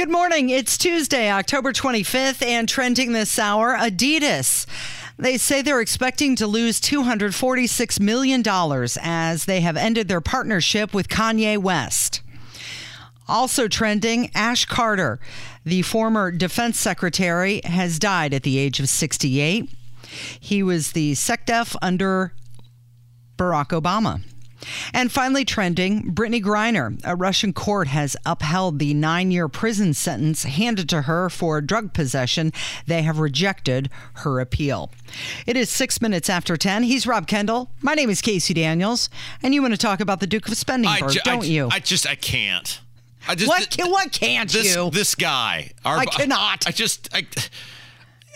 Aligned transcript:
Good 0.00 0.10
morning. 0.10 0.48
It's 0.48 0.78
Tuesday, 0.78 1.30
October 1.30 1.74
25th, 1.74 2.42
and 2.42 2.66
trending 2.66 3.12
this 3.12 3.38
hour 3.38 3.76
Adidas. 3.76 4.64
They 5.18 5.36
say 5.36 5.60
they're 5.60 5.82
expecting 5.82 6.36
to 6.36 6.46
lose 6.46 6.80
$246 6.80 8.00
million 8.00 8.42
as 9.02 9.44
they 9.44 9.60
have 9.60 9.76
ended 9.76 10.08
their 10.08 10.22
partnership 10.22 10.94
with 10.94 11.10
Kanye 11.10 11.58
West. 11.58 12.22
Also 13.28 13.68
trending, 13.68 14.30
Ash 14.34 14.64
Carter, 14.64 15.20
the 15.66 15.82
former 15.82 16.30
defense 16.30 16.80
secretary, 16.80 17.60
has 17.64 17.98
died 17.98 18.32
at 18.32 18.42
the 18.42 18.56
age 18.56 18.80
of 18.80 18.88
68. 18.88 19.68
He 20.40 20.62
was 20.62 20.92
the 20.92 21.12
SecDef 21.12 21.76
under 21.82 22.32
Barack 23.36 23.78
Obama. 23.78 24.22
And 24.92 25.10
finally, 25.10 25.44
trending, 25.44 26.14
Brittney 26.14 26.42
Griner. 26.42 27.00
A 27.04 27.16
Russian 27.16 27.52
court 27.52 27.88
has 27.88 28.16
upheld 28.26 28.78
the 28.78 28.94
nine 28.94 29.30
year 29.30 29.48
prison 29.48 29.94
sentence 29.94 30.44
handed 30.44 30.88
to 30.90 31.02
her 31.02 31.30
for 31.30 31.60
drug 31.60 31.92
possession. 31.92 32.52
They 32.86 33.02
have 33.02 33.18
rejected 33.18 33.90
her 34.14 34.40
appeal. 34.40 34.90
It 35.46 35.56
is 35.56 35.70
six 35.70 36.00
minutes 36.00 36.28
after 36.28 36.56
10. 36.56 36.84
He's 36.84 37.06
Rob 37.06 37.26
Kendall. 37.26 37.70
My 37.80 37.94
name 37.94 38.10
is 38.10 38.20
Casey 38.20 38.54
Daniels. 38.54 39.10
And 39.42 39.54
you 39.54 39.62
want 39.62 39.74
to 39.74 39.78
talk 39.78 40.00
about 40.00 40.20
the 40.20 40.26
Duke 40.26 40.48
of 40.48 40.54
Spendingburg, 40.54 41.12
ju- 41.12 41.20
don't 41.24 41.44
I, 41.44 41.46
you? 41.46 41.68
I 41.70 41.80
just, 41.80 42.06
I 42.06 42.14
can't. 42.14 42.80
I 43.28 43.34
just, 43.34 43.48
what, 43.48 43.70
can, 43.70 43.90
what 43.90 44.12
can't 44.12 44.50
this, 44.50 44.74
you? 44.74 44.90
This 44.90 45.14
guy. 45.14 45.72
Our, 45.84 45.98
I 45.98 46.04
cannot. 46.06 46.66
I 46.66 46.70
just, 46.70 47.08
I, 47.14 47.26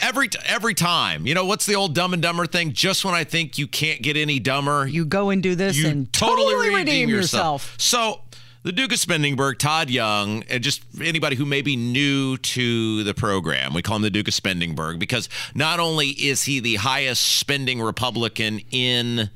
every 0.05 0.29
every 0.45 0.75
time. 0.75 1.27
You 1.27 1.35
know 1.35 1.47
what's 1.47 1.67
the 1.67 1.75
old 1.75 1.95
Dumb 1.95 2.13
and 2.13 2.23
Dumber 2.23 2.47
thing? 2.47 2.73
Just 2.73 3.05
when 3.05 3.15
I 3.15 3.25
think 3.25 3.59
you 3.59 3.67
can't 3.67 4.03
get 4.03 4.17
any 4.17 4.39
dumber, 4.39 4.87
you 4.87 5.05
go 5.05 5.31
and 5.31 5.43
do 5.43 5.55
this 5.55 5.77
you 5.77 5.89
and 5.89 6.13
totally, 6.13 6.75
redeem, 6.75 7.09
yourself. 7.09 7.75
So 7.79 8.21
the 8.63 8.73
Duke 8.73 8.93
of 8.93 8.99
Spendingburg, 8.99 9.59
Todd 9.59 9.91
Young, 9.91 10.43
and 10.45 10.63
just 10.63 10.83
anybody 11.03 11.37
who 11.37 11.45
may 11.45 11.63
be 11.63 11.77
new 11.77 12.37
to 12.39 13.03
the 13.05 13.15
program, 13.15 13.75
we 13.75 13.83
call 13.83 13.97
him 13.97 14.03
the 14.03 14.11
Duke 14.11 14.29
of 14.29 14.35
Spendingburg 14.35 14.99
because 14.99 15.29
not 15.55 15.81
only 15.81 16.09
is 16.09 16.45
he 16.45 16.61
the 16.61 16.77
highest 16.77 17.23
spending 17.23 17.81
Republican 17.81 18.61
in 18.71 19.31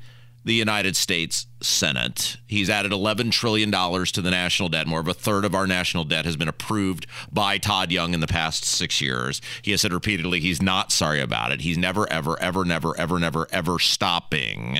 the 0.49 0.55
United 0.55 0.95
States 0.95 1.45
Senate. 1.61 2.37
He's 2.47 2.71
added 2.71 2.91
$11 2.91 3.31
trillion 3.31 3.71
to 3.71 4.21
the 4.21 4.31
national 4.31 4.69
debt. 4.69 4.87
More 4.87 4.99
of 4.99 5.07
a 5.07 5.13
third 5.13 5.45
of 5.45 5.53
our 5.53 5.67
national 5.67 6.05
debt 6.05 6.25
has 6.25 6.35
been 6.35 6.47
approved 6.47 7.05
by 7.31 7.59
Todd 7.59 7.91
Young 7.91 8.15
in 8.15 8.19
the 8.19 8.27
past 8.27 8.65
six 8.65 8.99
years. 8.99 9.41
He 9.61 9.69
has 9.69 9.81
said 9.81 9.93
repeatedly 9.93 10.39
he's 10.39 10.59
not 10.59 10.91
sorry 10.91 11.21
about 11.21 11.51
it. 11.51 11.61
He's 11.61 11.77
never, 11.77 12.11
ever, 12.11 12.37
ever, 12.41 12.65
never, 12.65 12.97
ever, 12.97 13.19
never, 13.19 13.47
ever 13.51 13.77
stopping. 13.77 14.79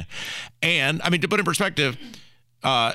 And 0.63 1.03
I 1.03 1.11
mean, 1.11 1.21
to 1.21 1.27
put 1.27 1.39
in 1.39 1.45
perspective, 1.45 1.99
uh, 2.63 2.93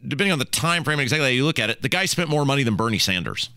depending 0.00 0.32
on 0.32 0.38
the 0.38 0.46
time 0.46 0.82
frame 0.82 1.00
exactly 1.00 1.26
how 1.26 1.30
you 1.30 1.44
look 1.44 1.58
at 1.58 1.68
it, 1.68 1.82
the 1.82 1.90
guy 1.90 2.06
spent 2.06 2.30
more 2.30 2.46
money 2.46 2.62
than 2.62 2.74
Bernie 2.74 2.98
Sanders. 2.98 3.50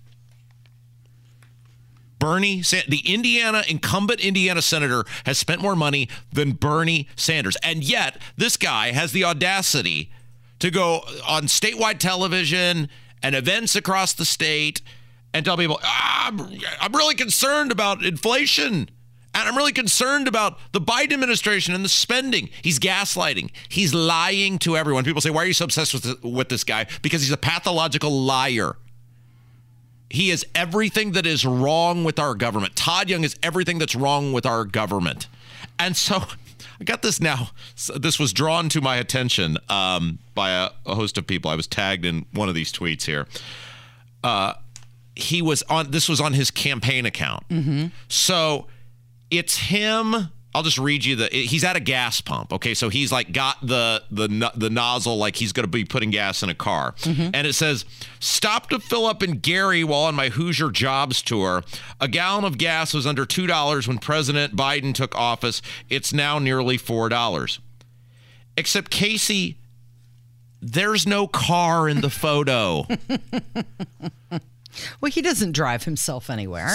Bernie, 2.20 2.62
the 2.62 3.02
Indiana 3.06 3.64
incumbent 3.68 4.20
Indiana 4.20 4.62
senator, 4.62 5.06
has 5.26 5.38
spent 5.38 5.62
more 5.62 5.76
money 5.76 6.10
than 6.32 6.54
Bernie 6.54 7.08
Sanders. 7.16 7.58
And 7.64 7.84
yet, 7.84 8.22
this 8.36 8.58
guy 8.58 8.92
has 8.92 9.12
the 9.12 9.24
audacity 9.24 10.12
to 10.60 10.72
go 10.72 11.02
on 11.28 11.44
statewide 11.44 12.00
television 12.00 12.90
and 13.22 13.36
events 13.36 13.76
across 13.76 14.14
the 14.14 14.26
state 14.26 14.82
and 15.34 15.46
tell 15.46 15.58
people, 15.58 15.80
ah, 15.84 16.28
I'm, 16.28 16.60
I'm 16.82 16.94
really 16.94 17.16
concerned 17.16 17.72
about 17.72 18.04
inflation. 18.04 18.90
And 19.34 19.48
I'm 19.48 19.56
really 19.56 19.74
concerned 19.74 20.28
about 20.28 20.58
the 20.72 20.82
Biden 20.82 21.14
administration 21.14 21.76
and 21.76 21.86
the 21.86 21.90
spending. 21.90 22.50
He's 22.64 22.80
gaslighting. 22.80 23.52
He's 23.70 23.94
lying 23.94 24.58
to 24.60 24.76
everyone. 24.76 25.04
People 25.04 25.22
say, 25.22 25.30
Why 25.30 25.44
are 25.44 25.46
you 25.46 25.54
so 25.54 25.66
obsessed 25.66 25.94
with, 25.94 26.24
with 26.24 26.50
this 26.50 26.64
guy? 26.64 26.88
Because 27.04 27.22
he's 27.22 27.32
a 27.32 27.38
pathological 27.38 28.10
liar. 28.10 28.78
He 30.10 30.32
is 30.32 30.46
everything 30.56 31.12
that 31.14 31.26
is 31.26 31.46
wrong 31.46 32.04
with 32.04 32.20
our 32.20 32.34
government. 32.34 32.76
Todd 32.76 33.10
Young 33.10 33.24
is 33.24 33.36
everything 33.44 33.78
that's 33.78 33.96
wrong 33.96 34.32
with 34.32 34.46
our 34.46 34.64
government. 34.64 35.28
And 35.78 35.96
so 35.98 36.24
I 36.80 36.84
got 36.84 37.02
this 37.02 37.20
now. 37.20 37.50
So 37.76 37.94
this 37.94 38.20
was 38.20 38.34
drawn 38.34 38.70
to 38.70 38.82
my 38.82 38.98
attention 38.98 39.58
um, 39.70 40.20
by 40.36 40.52
a, 40.52 40.70
a, 40.86 40.96
host 40.96 41.18
of 41.18 41.28
people. 41.28 41.52
I 41.52 41.56
was 41.56 41.68
tagged 41.68 42.06
in 42.06 42.26
one 42.32 42.50
of 42.50 42.56
these 42.56 42.72
tweets 42.72 43.06
here. 43.06 43.28
Uh, 44.24 44.54
he 45.16 45.42
was 45.42 45.64
on, 45.64 45.92
this 45.92 46.08
was 46.08 46.22
on 46.22 46.34
his 46.34 46.52
campaign 46.52 47.06
account. 47.06 47.48
Mm-hmm. 47.50 47.88
So 48.08 48.68
it's 49.32 49.58
him 49.58 50.30
I'll 50.58 50.64
just 50.64 50.80
read 50.80 51.06
you 51.06 51.16
the. 51.16 51.28
He's 51.28 51.64
at 51.64 51.76
a 51.76 51.80
gas 51.80 52.20
pump. 52.20 52.52
Okay, 52.52 52.74
so 52.74 52.90
he's 52.90 53.12
like 53.12 53.32
got 53.32 53.58
the 53.62 54.02
the 54.10 54.52
the 54.56 54.72
nozzle 54.72 55.16
like 55.16 55.36
he's 55.36 55.54
going 55.54 55.66
to 55.66 55.70
be 55.70 55.86
putting 55.86 56.10
gas 56.10 56.42
in 56.42 56.50
a 56.50 56.56
car, 56.56 56.94
mm-hmm. 56.94 57.30
and 57.32 57.46
it 57.46 57.54
says, 57.54 57.86
"Stop 58.20 58.68
to 58.72 58.80
fill 58.80 59.06
up 59.06 59.22
in 59.22 59.38
Gary 59.38 59.84
while 59.84 60.02
on 60.02 60.16
my 60.16 60.30
Hoosier 60.30 60.72
Jobs 60.72 61.22
tour. 61.22 61.64
A 62.02 62.08
gallon 62.08 62.44
of 62.44 62.58
gas 62.58 62.92
was 62.92 63.06
under 63.06 63.24
two 63.24 63.46
dollars 63.46 63.88
when 63.88 64.00
President 64.00 64.56
Biden 64.56 64.96
took 64.96 65.14
office. 65.16 65.62
It's 65.90 66.12
now 66.12 66.40
nearly 66.40 66.78
four 66.78 67.08
dollars." 67.08 67.60
Except 68.60 68.90
Casey, 68.90 69.60
there's 70.60 71.06
no 71.06 71.28
car 71.28 71.88
in 71.88 72.02
the 72.02 72.10
photo. 72.10 72.88
Well, 75.02 75.12
he 75.12 75.22
doesn't 75.22 75.54
drive 75.54 75.84
himself 75.84 76.30
anywhere. 76.30 76.70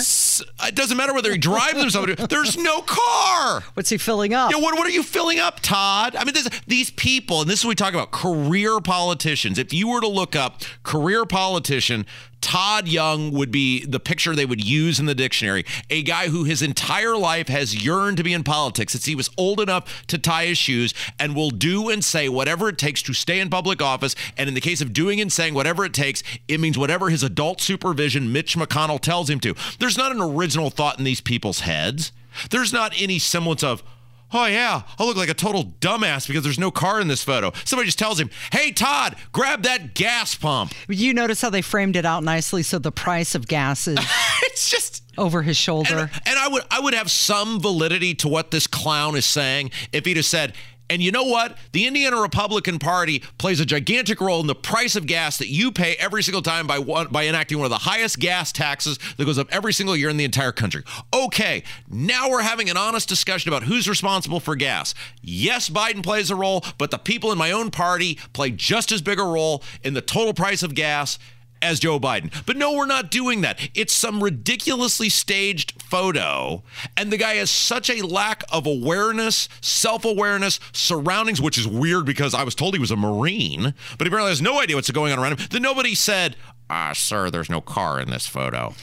Uh, 0.58 0.66
it 0.68 0.74
doesn't 0.74 0.96
matter 0.96 1.14
whether 1.14 1.30
he 1.30 1.38
drives 1.38 1.80
himself. 1.80 2.06
There's 2.28 2.56
no 2.56 2.82
car. 2.82 3.62
What's 3.74 3.90
he 3.90 3.98
filling 3.98 4.34
up? 4.34 4.50
Yeah, 4.50 4.58
what, 4.58 4.74
what 4.76 4.86
are 4.86 4.90
you 4.90 5.02
filling 5.02 5.38
up, 5.38 5.60
Todd? 5.60 6.16
I 6.16 6.24
mean, 6.24 6.34
this, 6.34 6.48
these 6.66 6.90
people, 6.90 7.40
and 7.40 7.50
this 7.50 7.60
is 7.60 7.64
what 7.64 7.70
we 7.70 7.74
talk 7.74 7.94
about 7.94 8.10
career 8.10 8.80
politicians. 8.80 9.58
If 9.58 9.72
you 9.72 9.88
were 9.88 10.00
to 10.00 10.08
look 10.08 10.36
up 10.36 10.62
career 10.82 11.24
politician, 11.24 12.06
Todd 12.42 12.88
Young 12.88 13.32
would 13.32 13.50
be 13.50 13.86
the 13.86 14.00
picture 14.00 14.34
they 14.34 14.44
would 14.44 14.62
use 14.62 15.00
in 15.00 15.06
the 15.06 15.14
dictionary. 15.14 15.64
A 15.88 16.02
guy 16.02 16.28
who 16.28 16.44
his 16.44 16.60
entire 16.60 17.16
life 17.16 17.48
has 17.48 17.84
yearned 17.84 18.18
to 18.18 18.22
be 18.22 18.34
in 18.34 18.44
politics 18.44 18.92
since 18.92 19.06
he 19.06 19.14
was 19.14 19.30
old 19.38 19.60
enough 19.60 20.06
to 20.08 20.18
tie 20.18 20.46
his 20.46 20.58
shoes 20.58 20.92
and 21.18 21.34
will 21.34 21.50
do 21.50 21.88
and 21.88 22.04
say 22.04 22.28
whatever 22.28 22.68
it 22.68 22.76
takes 22.76 23.00
to 23.02 23.14
stay 23.14 23.40
in 23.40 23.48
public 23.48 23.80
office. 23.80 24.14
And 24.36 24.48
in 24.48 24.54
the 24.54 24.60
case 24.60 24.82
of 24.82 24.92
doing 24.92 25.20
and 25.20 25.32
saying 25.32 25.54
whatever 25.54 25.84
it 25.84 25.94
takes, 25.94 26.22
it 26.48 26.60
means 26.60 26.76
whatever 26.76 27.08
his 27.08 27.22
adult 27.22 27.60
supervision, 27.60 28.32
Mitch 28.32 28.56
McConnell, 28.56 29.00
tells 29.00 29.30
him 29.30 29.40
to. 29.40 29.54
There's 29.78 29.96
not 29.96 30.12
an 30.12 30.20
original 30.20 30.68
thought 30.68 30.98
in 30.98 31.04
these 31.04 31.20
people's 31.20 31.60
heads. 31.60 32.12
There's 32.50 32.72
not 32.72 32.92
any 32.98 33.18
semblance 33.18 33.62
of, 33.62 33.82
oh 34.32 34.46
yeah, 34.46 34.82
I 34.98 35.04
look 35.04 35.16
like 35.16 35.28
a 35.28 35.34
total 35.34 35.64
dumbass 35.80 36.26
because 36.26 36.42
there's 36.42 36.58
no 36.58 36.70
car 36.70 37.00
in 37.00 37.08
this 37.08 37.22
photo. 37.22 37.52
Somebody 37.64 37.86
just 37.86 37.98
tells 37.98 38.20
him, 38.20 38.30
hey 38.52 38.72
Todd, 38.72 39.16
grab 39.32 39.62
that 39.62 39.94
gas 39.94 40.34
pump. 40.34 40.72
You 40.88 41.14
notice 41.14 41.40
how 41.40 41.50
they 41.50 41.62
framed 41.62 41.96
it 41.96 42.04
out 42.04 42.24
nicely 42.24 42.62
so 42.62 42.78
the 42.78 42.92
price 42.92 43.34
of 43.34 43.46
gas 43.46 43.86
is 43.86 43.98
it's 44.42 44.70
just 44.70 45.02
over 45.18 45.42
his 45.42 45.56
shoulder. 45.56 46.10
And, 46.12 46.20
and 46.26 46.38
I 46.38 46.48
would 46.48 46.62
I 46.70 46.80
would 46.80 46.94
have 46.94 47.10
some 47.10 47.60
validity 47.60 48.14
to 48.16 48.28
what 48.28 48.50
this 48.50 48.66
clown 48.66 49.16
is 49.16 49.26
saying 49.26 49.70
if 49.92 50.04
he'd 50.04 50.16
have 50.16 50.26
said, 50.26 50.54
and 50.90 51.02
you 51.02 51.10
know 51.10 51.24
what? 51.24 51.56
The 51.72 51.86
Indiana 51.86 52.20
Republican 52.20 52.78
Party 52.78 53.20
plays 53.38 53.60
a 53.60 53.64
gigantic 53.64 54.20
role 54.20 54.40
in 54.40 54.46
the 54.46 54.54
price 54.54 54.94
of 54.94 55.06
gas 55.06 55.38
that 55.38 55.48
you 55.48 55.72
pay 55.72 55.94
every 55.94 56.22
single 56.22 56.42
time 56.42 56.66
by 56.66 56.78
one, 56.78 57.08
by 57.08 57.26
enacting 57.26 57.58
one 57.58 57.64
of 57.64 57.70
the 57.70 57.78
highest 57.78 58.18
gas 58.18 58.52
taxes 58.52 58.98
that 59.16 59.24
goes 59.24 59.38
up 59.38 59.48
every 59.50 59.72
single 59.72 59.96
year 59.96 60.10
in 60.10 60.16
the 60.16 60.24
entire 60.24 60.52
country. 60.52 60.84
Okay, 61.14 61.62
now 61.88 62.28
we're 62.28 62.42
having 62.42 62.68
an 62.68 62.76
honest 62.76 63.08
discussion 63.08 63.48
about 63.48 63.62
who's 63.62 63.88
responsible 63.88 64.40
for 64.40 64.54
gas. 64.54 64.94
Yes, 65.22 65.68
Biden 65.70 66.02
plays 66.02 66.30
a 66.30 66.36
role, 66.36 66.64
but 66.78 66.90
the 66.90 66.98
people 66.98 67.32
in 67.32 67.38
my 67.38 67.52
own 67.52 67.70
party 67.70 68.18
play 68.32 68.50
just 68.50 68.92
as 68.92 69.00
big 69.00 69.18
a 69.18 69.24
role 69.24 69.62
in 69.82 69.94
the 69.94 70.02
total 70.02 70.34
price 70.34 70.62
of 70.62 70.74
gas 70.74 71.18
as 71.62 71.80
Joe 71.80 71.98
Biden. 71.98 72.32
But 72.44 72.56
no, 72.56 72.72
we're 72.72 72.86
not 72.86 73.10
doing 73.10 73.40
that. 73.42 73.58
It's 73.74 73.92
some 73.92 74.22
ridiculously 74.22 75.08
staged 75.08 75.80
photo. 75.82 76.62
And 76.96 77.12
the 77.12 77.16
guy 77.16 77.34
has 77.34 77.50
such 77.50 77.88
a 77.88 78.04
lack 78.04 78.44
of 78.50 78.66
awareness, 78.66 79.48
self 79.60 80.04
awareness, 80.04 80.60
surroundings, 80.72 81.40
which 81.40 81.56
is 81.56 81.66
weird 81.66 82.04
because 82.04 82.34
I 82.34 82.42
was 82.42 82.54
told 82.54 82.74
he 82.74 82.80
was 82.80 82.90
a 82.90 82.96
Marine, 82.96 83.74
but 83.98 84.06
he 84.06 84.08
apparently 84.08 84.30
has 84.30 84.42
no 84.42 84.60
idea 84.60 84.76
what's 84.76 84.90
going 84.90 85.12
on 85.12 85.18
around 85.18 85.38
him. 85.38 85.46
Then 85.50 85.62
nobody 85.62 85.94
said, 85.94 86.36
ah, 86.68 86.92
sir, 86.92 87.30
there's 87.30 87.50
no 87.50 87.60
car 87.60 88.00
in 88.00 88.10
this 88.10 88.26
photo. 88.26 88.74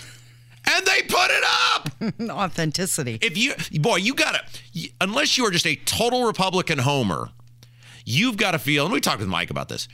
And 0.72 0.86
they 0.86 1.02
put 1.02 1.32
it 1.32 1.44
up. 1.74 1.90
Authenticity. 2.30 3.18
If 3.22 3.38
you, 3.38 3.54
boy, 3.80 3.98
you 3.98 4.14
gotta, 4.14 4.42
unless 5.02 5.38
you 5.38 5.46
are 5.46 5.52
just 5.52 5.66
a 5.66 5.76
total 5.76 6.26
Republican 6.26 6.80
homer, 6.80 7.30
you've 8.06 8.38
got 8.38 8.52
to 8.52 8.60
feel, 8.60 8.86
and 8.86 8.94
we 8.94 9.00
talked 9.00 9.20
with 9.20 9.30
Mike 9.30 9.50
about 9.50 9.70
this 9.70 9.88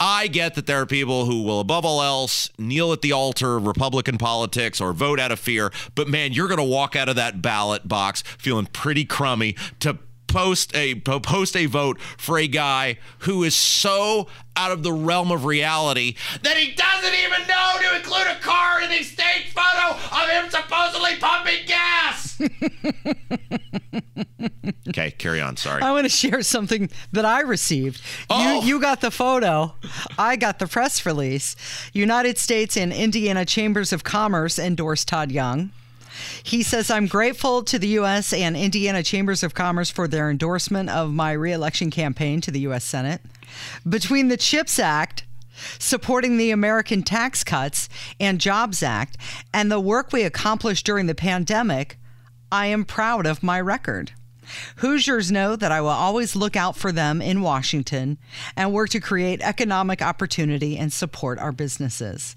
I 0.00 0.28
get 0.28 0.54
that 0.54 0.66
there 0.66 0.80
are 0.80 0.86
people 0.86 1.24
who 1.24 1.42
will, 1.42 1.60
above 1.60 1.84
all 1.84 2.02
else, 2.02 2.50
kneel 2.56 2.92
at 2.92 3.02
the 3.02 3.12
altar 3.12 3.56
of 3.56 3.66
Republican 3.66 4.16
politics 4.16 4.80
or 4.80 4.92
vote 4.92 5.18
out 5.18 5.32
of 5.32 5.40
fear. 5.40 5.72
But 5.94 6.06
man, 6.08 6.32
you're 6.32 6.46
going 6.46 6.58
to 6.58 6.64
walk 6.64 6.94
out 6.94 7.08
of 7.08 7.16
that 7.16 7.42
ballot 7.42 7.88
box 7.88 8.22
feeling 8.38 8.66
pretty 8.66 9.04
crummy 9.04 9.56
to 9.80 9.98
post 10.28 10.76
a 10.76 10.94
post 10.96 11.56
a 11.56 11.66
vote 11.66 11.98
for 12.00 12.38
a 12.38 12.46
guy 12.46 12.98
who 13.20 13.42
is 13.42 13.56
so 13.56 14.28
out 14.56 14.70
of 14.70 14.82
the 14.82 14.92
realm 14.92 15.32
of 15.32 15.46
reality 15.46 16.14
that 16.42 16.56
he 16.56 16.72
doesn't 16.72 17.14
even 17.14 17.48
know 17.48 17.72
to 17.80 17.96
include 17.96 18.26
a 18.26 18.38
car 18.40 18.82
in 18.82 18.90
the 18.90 19.02
state 19.02 19.46
photo 19.54 19.96
of 19.96 20.28
him 20.28 20.50
supposedly 20.50 21.16
pumping 21.18 21.66
gas. 21.66 22.27
okay, 24.88 25.10
carry 25.12 25.40
on. 25.40 25.56
Sorry. 25.56 25.82
I 25.82 25.92
want 25.92 26.04
to 26.04 26.10
share 26.10 26.42
something 26.42 26.90
that 27.12 27.24
I 27.24 27.40
received. 27.40 28.00
Oh. 28.30 28.60
You, 28.60 28.66
you 28.66 28.80
got 28.80 29.00
the 29.00 29.10
photo. 29.10 29.74
I 30.18 30.36
got 30.36 30.58
the 30.58 30.66
press 30.66 31.04
release. 31.04 31.56
United 31.92 32.38
States 32.38 32.76
and 32.76 32.92
Indiana 32.92 33.44
Chambers 33.44 33.92
of 33.92 34.04
Commerce 34.04 34.58
endorsed 34.58 35.08
Todd 35.08 35.30
Young. 35.30 35.70
He 36.42 36.62
says, 36.62 36.90
I'm 36.90 37.06
grateful 37.06 37.62
to 37.64 37.78
the 37.78 37.88
U.S. 37.88 38.32
and 38.32 38.56
Indiana 38.56 39.02
Chambers 39.02 39.42
of 39.42 39.54
Commerce 39.54 39.90
for 39.90 40.08
their 40.08 40.30
endorsement 40.30 40.90
of 40.90 41.12
my 41.12 41.32
reelection 41.32 41.90
campaign 41.90 42.40
to 42.42 42.50
the 42.50 42.60
U.S. 42.60 42.84
Senate. 42.84 43.20
Between 43.88 44.28
the 44.28 44.36
CHIPS 44.36 44.78
Act, 44.78 45.24
supporting 45.78 46.36
the 46.36 46.50
American 46.50 47.02
Tax 47.02 47.44
Cuts 47.44 47.88
and 48.20 48.40
Jobs 48.40 48.82
Act, 48.82 49.16
and 49.52 49.70
the 49.70 49.80
work 49.80 50.12
we 50.12 50.22
accomplished 50.22 50.86
during 50.86 51.06
the 51.06 51.14
pandemic, 51.14 51.98
I 52.50 52.66
am 52.66 52.84
proud 52.84 53.26
of 53.26 53.42
my 53.42 53.60
record. 53.60 54.12
Hoosiers 54.76 55.30
know 55.30 55.56
that 55.56 55.70
I 55.72 55.80
will 55.82 55.88
always 55.88 56.34
look 56.34 56.56
out 56.56 56.74
for 56.76 56.90
them 56.90 57.20
in 57.20 57.42
Washington 57.42 58.16
and 58.56 58.72
work 58.72 58.88
to 58.90 59.00
create 59.00 59.42
economic 59.42 60.00
opportunity 60.00 60.78
and 60.78 60.90
support 60.92 61.38
our 61.38 61.52
businesses. 61.52 62.34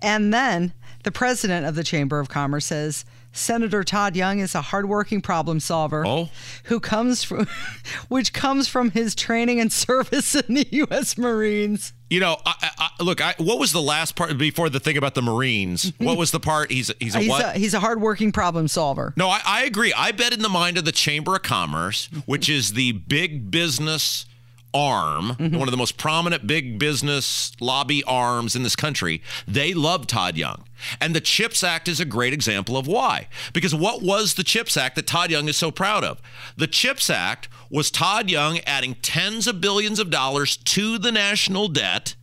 And 0.00 0.32
then 0.32 0.72
the 1.02 1.12
president 1.12 1.66
of 1.66 1.74
the 1.74 1.84
Chamber 1.84 2.20
of 2.20 2.30
Commerce 2.30 2.66
says 2.66 3.04
Senator 3.32 3.82
Todd 3.84 4.16
Young 4.16 4.38
is 4.38 4.54
a 4.54 4.62
hardworking 4.62 5.20
problem 5.20 5.60
solver 5.60 6.06
Oh. 6.06 6.30
who 6.64 6.80
comes 6.80 7.22
from 7.24 7.46
which 8.08 8.32
comes 8.32 8.68
from 8.68 8.90
his 8.92 9.14
training 9.14 9.60
and 9.60 9.72
service 9.72 10.34
in 10.34 10.54
the 10.54 10.66
US 10.70 11.18
Marines. 11.18 11.92
You 12.14 12.20
know, 12.20 12.36
I, 12.46 12.70
I, 12.78 13.02
look. 13.02 13.20
I, 13.20 13.34
what 13.38 13.58
was 13.58 13.72
the 13.72 13.82
last 13.82 14.14
part 14.14 14.38
before 14.38 14.70
the 14.70 14.78
thing 14.78 14.96
about 14.96 15.16
the 15.16 15.22
Marines? 15.22 15.92
What 16.04 16.16
was 16.16 16.30
the 16.30 16.38
part? 16.38 16.70
He's 16.70 16.92
he's 17.00 17.16
a 17.16 17.20
He's 17.20 17.28
what? 17.28 17.56
a, 17.56 17.58
he's 17.58 17.74
a 17.74 17.80
hardworking 17.80 18.30
problem 18.30 18.68
solver. 18.68 19.14
No, 19.16 19.28
I, 19.28 19.40
I 19.44 19.64
agree. 19.64 19.92
I 19.92 20.12
bet 20.12 20.32
in 20.32 20.42
the 20.42 20.48
mind 20.48 20.78
of 20.78 20.84
the 20.84 20.92
Chamber 20.92 21.34
of 21.34 21.42
Commerce, 21.42 22.08
which 22.24 22.48
is 22.48 22.74
the 22.74 22.92
big 22.92 23.50
business 23.50 24.26
arm, 24.74 25.36
mm-hmm. 25.38 25.56
one 25.56 25.68
of 25.68 25.72
the 25.72 25.78
most 25.78 25.96
prominent 25.96 26.46
big 26.46 26.78
business 26.78 27.52
lobby 27.60 28.02
arms 28.04 28.56
in 28.56 28.62
this 28.64 28.76
country, 28.76 29.22
they 29.46 29.72
love 29.72 30.06
Todd 30.06 30.36
Young. 30.36 30.64
And 31.00 31.14
the 31.14 31.20
CHIPS 31.20 31.62
Act 31.62 31.88
is 31.88 32.00
a 32.00 32.04
great 32.04 32.32
example 32.32 32.76
of 32.76 32.86
why. 32.86 33.28
Because 33.52 33.74
what 33.74 34.02
was 34.02 34.34
the 34.34 34.44
CHIPS 34.44 34.76
Act 34.76 34.96
that 34.96 35.06
Todd 35.06 35.30
Young 35.30 35.48
is 35.48 35.56
so 35.56 35.70
proud 35.70 36.04
of? 36.04 36.20
The 36.56 36.66
CHIPS 36.66 37.08
Act 37.08 37.48
was 37.70 37.90
Todd 37.90 38.28
Young 38.30 38.58
adding 38.66 38.96
tens 38.96 39.46
of 39.46 39.60
billions 39.60 39.98
of 39.98 40.10
dollars 40.10 40.56
to 40.56 40.98
the 40.98 41.12
national 41.12 41.68
debt 41.68 42.16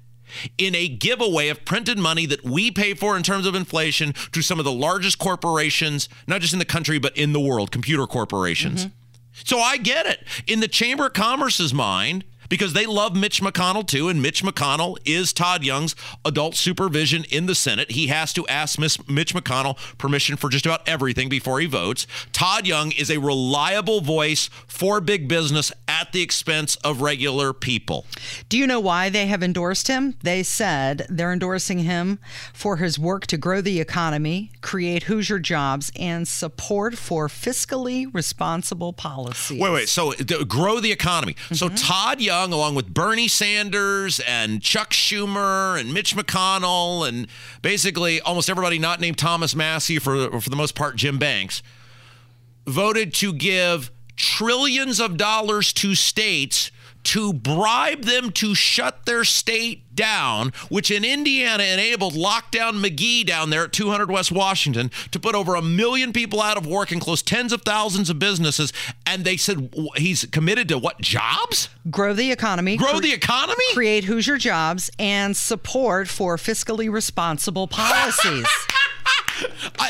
in 0.57 0.75
a 0.75 0.88
giveaway 0.88 1.50
of 1.50 1.65
printed 1.65 1.97
money 1.97 2.25
that 2.25 2.44
we 2.44 2.71
pay 2.71 2.94
for 2.94 3.18
in 3.18 3.24
terms 3.24 3.45
of 3.45 3.56
inflation 3.56 4.13
to 4.31 4.42
some 4.42 4.59
of 4.59 4.65
the 4.65 4.71
largest 4.71 5.19
corporations, 5.19 6.07
not 6.27 6.42
just 6.42 6.54
in 6.54 6.59
the 6.59 6.65
country, 6.65 7.00
but 7.00 7.15
in 7.18 7.33
the 7.33 7.39
world, 7.39 7.71
computer 7.71 8.07
corporations. 8.07 8.86
Mm-hmm. 8.86 8.95
So 9.44 9.59
I 9.59 9.77
get 9.77 10.06
it. 10.06 10.19
In 10.47 10.59
the 10.59 10.68
Chamber 10.68 11.07
of 11.07 11.13
Commerce's 11.13 11.74
mind, 11.74 12.24
because 12.51 12.74
they 12.74 12.86
love 12.86 13.15
Mitch 13.15 13.42
McConnell 13.42 13.88
too, 13.88 14.09
and 14.09 14.21
Mitch 14.21 14.44
McConnell 14.44 14.98
is 15.06 15.31
Todd 15.31 15.63
Young's 15.63 15.95
adult 16.25 16.56
supervision 16.56 17.24
in 17.31 17.45
the 17.45 17.56
Senate. 17.56 17.92
He 17.92 18.07
has 18.07 18.33
to 18.33 18.45
ask 18.48 18.77
Miss 18.77 19.07
Mitch 19.07 19.33
McConnell 19.33 19.77
permission 19.98 20.36
for 20.36 20.50
just 20.50 20.65
about 20.65 20.86
everything 20.86 21.30
before 21.30 21.62
he 21.62 21.65
votes. 21.65 22.06
Todd 22.33 22.68
Young 22.68 22.92
is 22.92 23.09
a 23.09 23.19
reliable 23.19 24.01
voice 24.01 24.50
for 24.68 25.00
big 25.00 25.30
business 25.30 25.71
at 25.88 26.12
the 26.12 26.21
expense 26.21 26.75
of 26.77 27.01
regular 27.01 27.53
people. 27.53 28.06
Do 28.50 28.57
you 28.57 28.68
know 28.68 28.81
why 28.81 29.09
they 29.09 29.27
have 29.27 29.42
endorsed 29.42 29.88
him? 29.88 30.15
They 30.21 30.44
said 30.44 31.06
they're 31.07 31.31
endorsing 31.31 31.80
him 31.80 32.19
for 32.51 32.77
his 32.77 33.00
work 33.00 33.27
to 33.27 33.38
grow 33.38 33.62
the 33.62 33.80
economy, 33.80 34.51
create 34.59 35.04
Hoosier 35.04 35.39
jobs, 35.39 35.89
and 35.97 36.27
support 36.27 36.97
for 36.97 37.30
fiscally 37.30 38.13
responsible 38.13 38.92
policies. 38.92 39.62
Wait, 39.62 39.71
wait. 39.71 39.88
So 39.88 40.12
grow 40.45 40.81
the 40.81 40.92
economy. 40.92 41.38
So 41.54 41.68
mm-hmm. 41.68 41.75
Todd 41.75 42.19
Young, 42.19 42.40
along 42.49 42.75
with 42.75 42.93
Bernie 42.93 43.27
Sanders 43.27 44.19
and 44.21 44.61
Chuck 44.61 44.89
Schumer 44.91 45.79
and 45.79 45.93
Mitch 45.93 46.15
McConnell 46.15 47.07
and 47.07 47.27
basically 47.61 48.19
almost 48.21 48.49
everybody 48.49 48.79
not 48.79 48.99
named 48.99 49.17
Thomas 49.17 49.55
Massie 49.55 49.99
for 49.99 50.41
for 50.41 50.49
the 50.49 50.55
most 50.55 50.73
part 50.73 50.95
Jim 50.95 51.19
Banks, 51.19 51.61
voted 52.65 53.13
to 53.15 53.33
give 53.33 53.91
trillions 54.15 54.99
of 54.99 55.17
dollars 55.17 55.71
to 55.73 55.93
states 55.93 56.71
to 57.03 57.33
bribe 57.33 58.03
them 58.03 58.31
to 58.31 58.53
shut 58.56 59.06
their 59.06 59.24
state 59.24 59.83
down, 59.95 60.53
which 60.69 60.89
in 60.89 61.03
Indiana 61.03 61.63
enabled 61.63 62.13
lockdown 62.13 62.81
McGee 62.83 63.25
down 63.25 63.50
there 63.50 63.65
at 63.65 63.74
200 63.74 64.09
West 64.09 64.31
Washington 64.31 64.89
to 65.12 65.19
put 65.19 65.36
over 65.36 65.56
a 65.56 65.62
million 65.62 66.13
people 66.13 66.42
out 66.42 66.57
of 66.57 66.65
work 66.65 66.92
and 66.92 67.01
close 67.01 67.21
tens 67.21 67.51
of 67.51 67.62
thousands 67.63 68.09
of 68.09 68.18
businesses. 68.19 68.71
And 69.06 69.24
they 69.25 69.36
said 69.38 69.74
he's 69.98 70.25
committed 70.25 70.69
to 70.69 70.77
what 70.77 71.01
jobs? 71.01 71.69
grow 71.89 72.13
the 72.13 72.31
economy, 72.31 72.77
Grow 72.77 72.94
cre- 72.95 73.01
the 73.01 73.13
economy? 73.13 73.63
create 73.74 74.04
Hoosier 74.06 74.38
jobs, 74.38 74.89
and 75.00 75.36
support 75.36 76.07
for 76.07 76.38
fiscally 76.38 76.92
responsible 76.92 77.68
policies. 77.68 78.45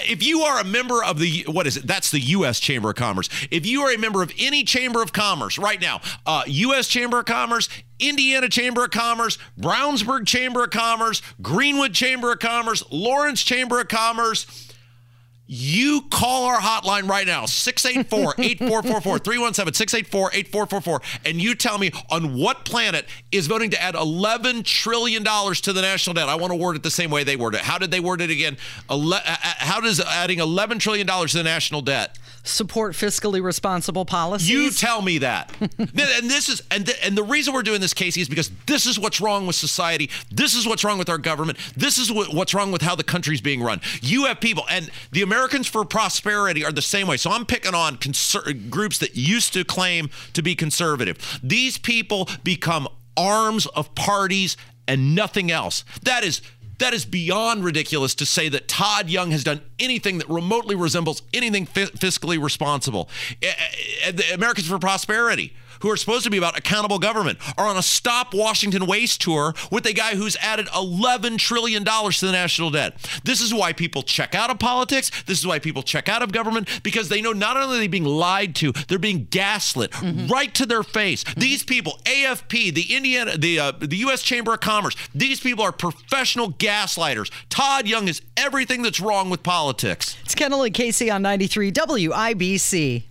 If 0.03 0.23
you 0.23 0.41
are 0.41 0.59
a 0.59 0.63
member 0.63 1.03
of 1.03 1.19
the 1.19 1.45
what 1.47 1.67
is 1.67 1.77
it? 1.77 1.87
That's 1.87 2.11
the 2.11 2.19
U.S. 2.19 2.59
Chamber 2.59 2.89
of 2.89 2.95
Commerce. 2.95 3.29
If 3.49 3.65
you 3.65 3.81
are 3.81 3.93
a 3.93 3.97
member 3.97 4.21
of 4.23 4.31
any 4.39 4.63
Chamber 4.63 5.01
of 5.01 5.13
Commerce 5.13 5.57
right 5.57 5.79
now, 5.79 6.01
uh, 6.25 6.43
U.S. 6.47 6.87
Chamber 6.87 7.19
of 7.19 7.25
Commerce, 7.25 7.69
Indiana 7.99 8.49
Chamber 8.49 8.85
of 8.85 8.91
Commerce, 8.91 9.37
Brownsburg 9.59 10.25
Chamber 10.27 10.63
of 10.63 10.71
Commerce, 10.71 11.21
Greenwood 11.41 11.93
Chamber 11.93 12.31
of 12.31 12.39
Commerce, 12.39 12.83
Lawrence 12.91 13.43
Chamber 13.43 13.79
of 13.79 13.87
Commerce. 13.87 14.70
You 15.53 16.03
call 16.09 16.45
our 16.45 16.59
hotline 16.59 17.09
right 17.09 17.27
now, 17.27 17.45
684 17.45 18.35
8444 18.37 19.19
317 19.19 19.73
684 19.73 20.29
8444, 20.33 21.01
and 21.25 21.41
you 21.41 21.55
tell 21.55 21.77
me 21.77 21.91
on 22.09 22.37
what 22.37 22.63
planet 22.63 23.05
is 23.33 23.47
voting 23.47 23.69
to 23.71 23.81
add 23.81 23.93
$11 23.93 24.63
trillion 24.63 25.25
to 25.25 25.73
the 25.73 25.81
national 25.81 26.13
debt. 26.13 26.29
I 26.29 26.35
want 26.35 26.53
to 26.53 26.55
word 26.55 26.77
it 26.77 26.83
the 26.83 26.89
same 26.89 27.11
way 27.11 27.25
they 27.25 27.35
word 27.35 27.55
it. 27.55 27.59
How 27.59 27.77
did 27.77 27.91
they 27.91 27.99
word 27.99 28.21
it 28.21 28.29
again? 28.29 28.55
Uh, 28.89 29.09
uh, 29.09 29.19
how 29.25 29.81
does 29.81 29.99
adding 29.99 30.39
$11 30.39 30.79
trillion 30.79 31.05
to 31.05 31.37
the 31.37 31.43
national 31.43 31.81
debt? 31.81 32.17
Support 32.43 32.93
fiscally 32.93 33.41
responsible 33.41 34.05
policies. 34.05 34.49
You 34.49 34.71
tell 34.71 35.01
me 35.01 35.19
that. 35.19 35.51
and 35.59 36.29
this 36.29 36.49
is 36.49 36.61
and 36.71 36.85
the, 36.85 37.05
and 37.05 37.17
the 37.17 37.23
reason 37.23 37.53
we're 37.53 37.63
doing 37.63 37.81
this, 37.81 37.93
Casey, 37.93 38.21
is 38.21 38.29
because 38.29 38.51
this 38.67 38.85
is 38.85 38.99
what's 38.99 39.21
wrong 39.21 39.47
with 39.47 39.55
society. 39.55 40.09
This 40.31 40.53
is 40.53 40.67
what's 40.67 40.83
wrong 40.83 40.97
with 40.97 41.09
our 41.09 41.17
government. 41.17 41.57
This 41.75 41.97
is 41.97 42.11
what, 42.11 42.33
what's 42.33 42.53
wrong 42.53 42.71
with 42.71 42.81
how 42.81 42.95
the 42.95 43.03
country's 43.03 43.41
being 43.41 43.61
run. 43.61 43.81
You 44.01 44.25
have 44.25 44.39
people, 44.39 44.65
and 44.69 44.89
the 45.11 45.21
Americans 45.21 45.67
for 45.67 45.85
Prosperity 45.85 46.65
are 46.65 46.71
the 46.71 46.81
same 46.81 47.07
way. 47.07 47.17
So 47.17 47.31
I'm 47.31 47.45
picking 47.45 47.75
on 47.75 47.97
conser- 47.97 48.69
groups 48.69 48.97
that 48.99 49.15
used 49.15 49.53
to 49.53 49.63
claim 49.63 50.09
to 50.33 50.41
be 50.41 50.55
conservative. 50.55 51.39
These 51.43 51.77
people 51.77 52.29
become 52.43 52.87
arms 53.17 53.65
of 53.67 53.93
parties 53.95 54.57
and 54.87 55.15
nothing 55.15 55.51
else. 55.51 55.83
That 56.03 56.23
is 56.23 56.41
that 56.81 56.93
is 56.93 57.05
beyond 57.05 57.63
ridiculous 57.63 58.15
to 58.15 58.25
say 58.25 58.49
that 58.49 58.67
Todd 58.67 59.09
Young 59.09 59.31
has 59.31 59.43
done 59.43 59.61
anything 59.79 60.17
that 60.17 60.29
remotely 60.29 60.75
resembles 60.75 61.21
anything 61.33 61.65
fi- 61.65 61.85
fiscally 61.85 62.41
responsible. 62.41 63.09
Americans 64.33 64.67
for 64.67 64.79
Prosperity, 64.79 65.53
who 65.81 65.89
are 65.89 65.97
supposed 65.97 66.23
to 66.23 66.29
be 66.29 66.37
about 66.37 66.57
accountable 66.57 66.99
government, 66.99 67.39
are 67.57 67.67
on 67.67 67.77
a 67.77 67.81
Stop 67.81 68.33
Washington 68.33 68.85
Waste 68.85 69.21
tour 69.21 69.53
with 69.71 69.85
a 69.85 69.93
guy 69.93 70.15
who's 70.15 70.35
added 70.37 70.67
$11 70.67 71.37
trillion 71.37 71.83
to 71.83 72.25
the 72.25 72.31
national 72.31 72.71
debt. 72.71 72.97
This 73.23 73.41
is 73.41 73.53
why 73.53 73.73
people 73.73 74.03
check 74.03 74.35
out 74.35 74.49
of 74.49 74.59
politics. 74.59 75.11
This 75.23 75.39
is 75.39 75.47
why 75.47 75.59
people 75.59 75.83
check 75.83 76.09
out 76.09 76.21
of 76.21 76.31
government 76.31 76.81
because 76.83 77.09
they 77.09 77.21
know 77.21 77.31
not 77.31 77.57
only 77.57 77.77
are 77.77 77.79
they 77.79 77.87
being 77.87 78.05
lied 78.05 78.55
to, 78.55 78.71
they're 78.87 78.99
being 78.99 79.27
gaslit 79.29 79.91
right 80.29 80.53
to 80.55 80.65
their 80.65 80.83
face. 80.83 81.23
These 81.35 81.63
people, 81.63 81.99
AFP, 82.05 82.73
the 82.73 82.95
Indiana, 82.95 83.37
the 83.37 83.59
uh, 83.59 83.71
the 83.79 83.97
U.S. 83.97 84.21
Chamber 84.21 84.53
of 84.53 84.59
Commerce, 84.59 84.95
these 85.13 85.39
people 85.39 85.63
are 85.63 85.71
professional 85.71 86.51
gaslighters. 86.51 87.31
Todd 87.49 87.87
Young 87.87 88.07
is 88.07 88.21
everything 88.37 88.81
that's 88.81 88.99
wrong 88.99 89.29
with 89.29 89.43
politics. 89.43 90.17
It's 90.23 90.35
Kendall 90.35 90.63
and 90.63 90.73
Casey 90.73 91.09
on 91.09 91.21
93 91.21 91.71
WIBC. 91.71 93.03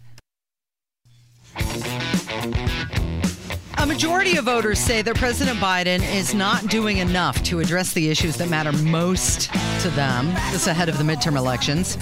A 3.81 3.87
majority 3.87 4.37
of 4.37 4.45
voters 4.45 4.79
say 4.79 5.01
that 5.01 5.17
President 5.17 5.59
Biden 5.59 6.03
is 6.15 6.35
not 6.35 6.67
doing 6.67 6.99
enough 6.99 7.43
to 7.45 7.61
address 7.61 7.95
the 7.95 8.11
issues 8.11 8.37
that 8.37 8.51
matter 8.51 8.73
most 8.73 9.51
to 9.81 9.89
them. 9.93 10.27
This 10.53 10.67
ahead 10.67 10.91
of 10.91 10.99
the 10.99 11.03
midterm 11.03 11.35
elections. 11.35 11.97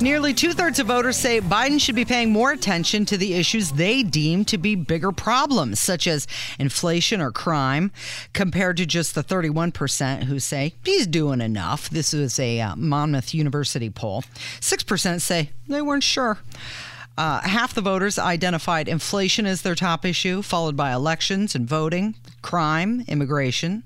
Nearly 0.00 0.32
two 0.32 0.52
thirds 0.52 0.78
of 0.78 0.86
voters 0.86 1.16
say 1.16 1.40
Biden 1.40 1.80
should 1.80 1.96
be 1.96 2.04
paying 2.04 2.30
more 2.30 2.52
attention 2.52 3.04
to 3.06 3.16
the 3.16 3.34
issues 3.34 3.72
they 3.72 4.04
deem 4.04 4.44
to 4.44 4.56
be 4.56 4.76
bigger 4.76 5.10
problems, 5.10 5.80
such 5.80 6.06
as 6.06 6.28
inflation 6.60 7.20
or 7.20 7.32
crime, 7.32 7.90
compared 8.32 8.76
to 8.76 8.86
just 8.86 9.16
the 9.16 9.24
31% 9.24 10.24
who 10.24 10.38
say 10.38 10.74
he's 10.84 11.08
doing 11.08 11.40
enough. 11.40 11.90
This 11.90 12.14
is 12.14 12.38
a 12.38 12.60
uh, 12.60 12.76
Monmouth 12.76 13.34
University 13.34 13.90
poll. 13.90 14.22
6% 14.60 15.20
say 15.20 15.50
they 15.66 15.82
weren't 15.82 16.04
sure. 16.04 16.38
Uh, 17.18 17.40
half 17.42 17.72
the 17.72 17.80
voters 17.80 18.18
identified 18.18 18.88
inflation 18.88 19.46
as 19.46 19.62
their 19.62 19.74
top 19.74 20.04
issue, 20.04 20.42
followed 20.42 20.76
by 20.76 20.92
elections 20.92 21.54
and 21.54 21.66
voting, 21.66 22.14
crime, 22.42 23.04
immigration, 23.08 23.82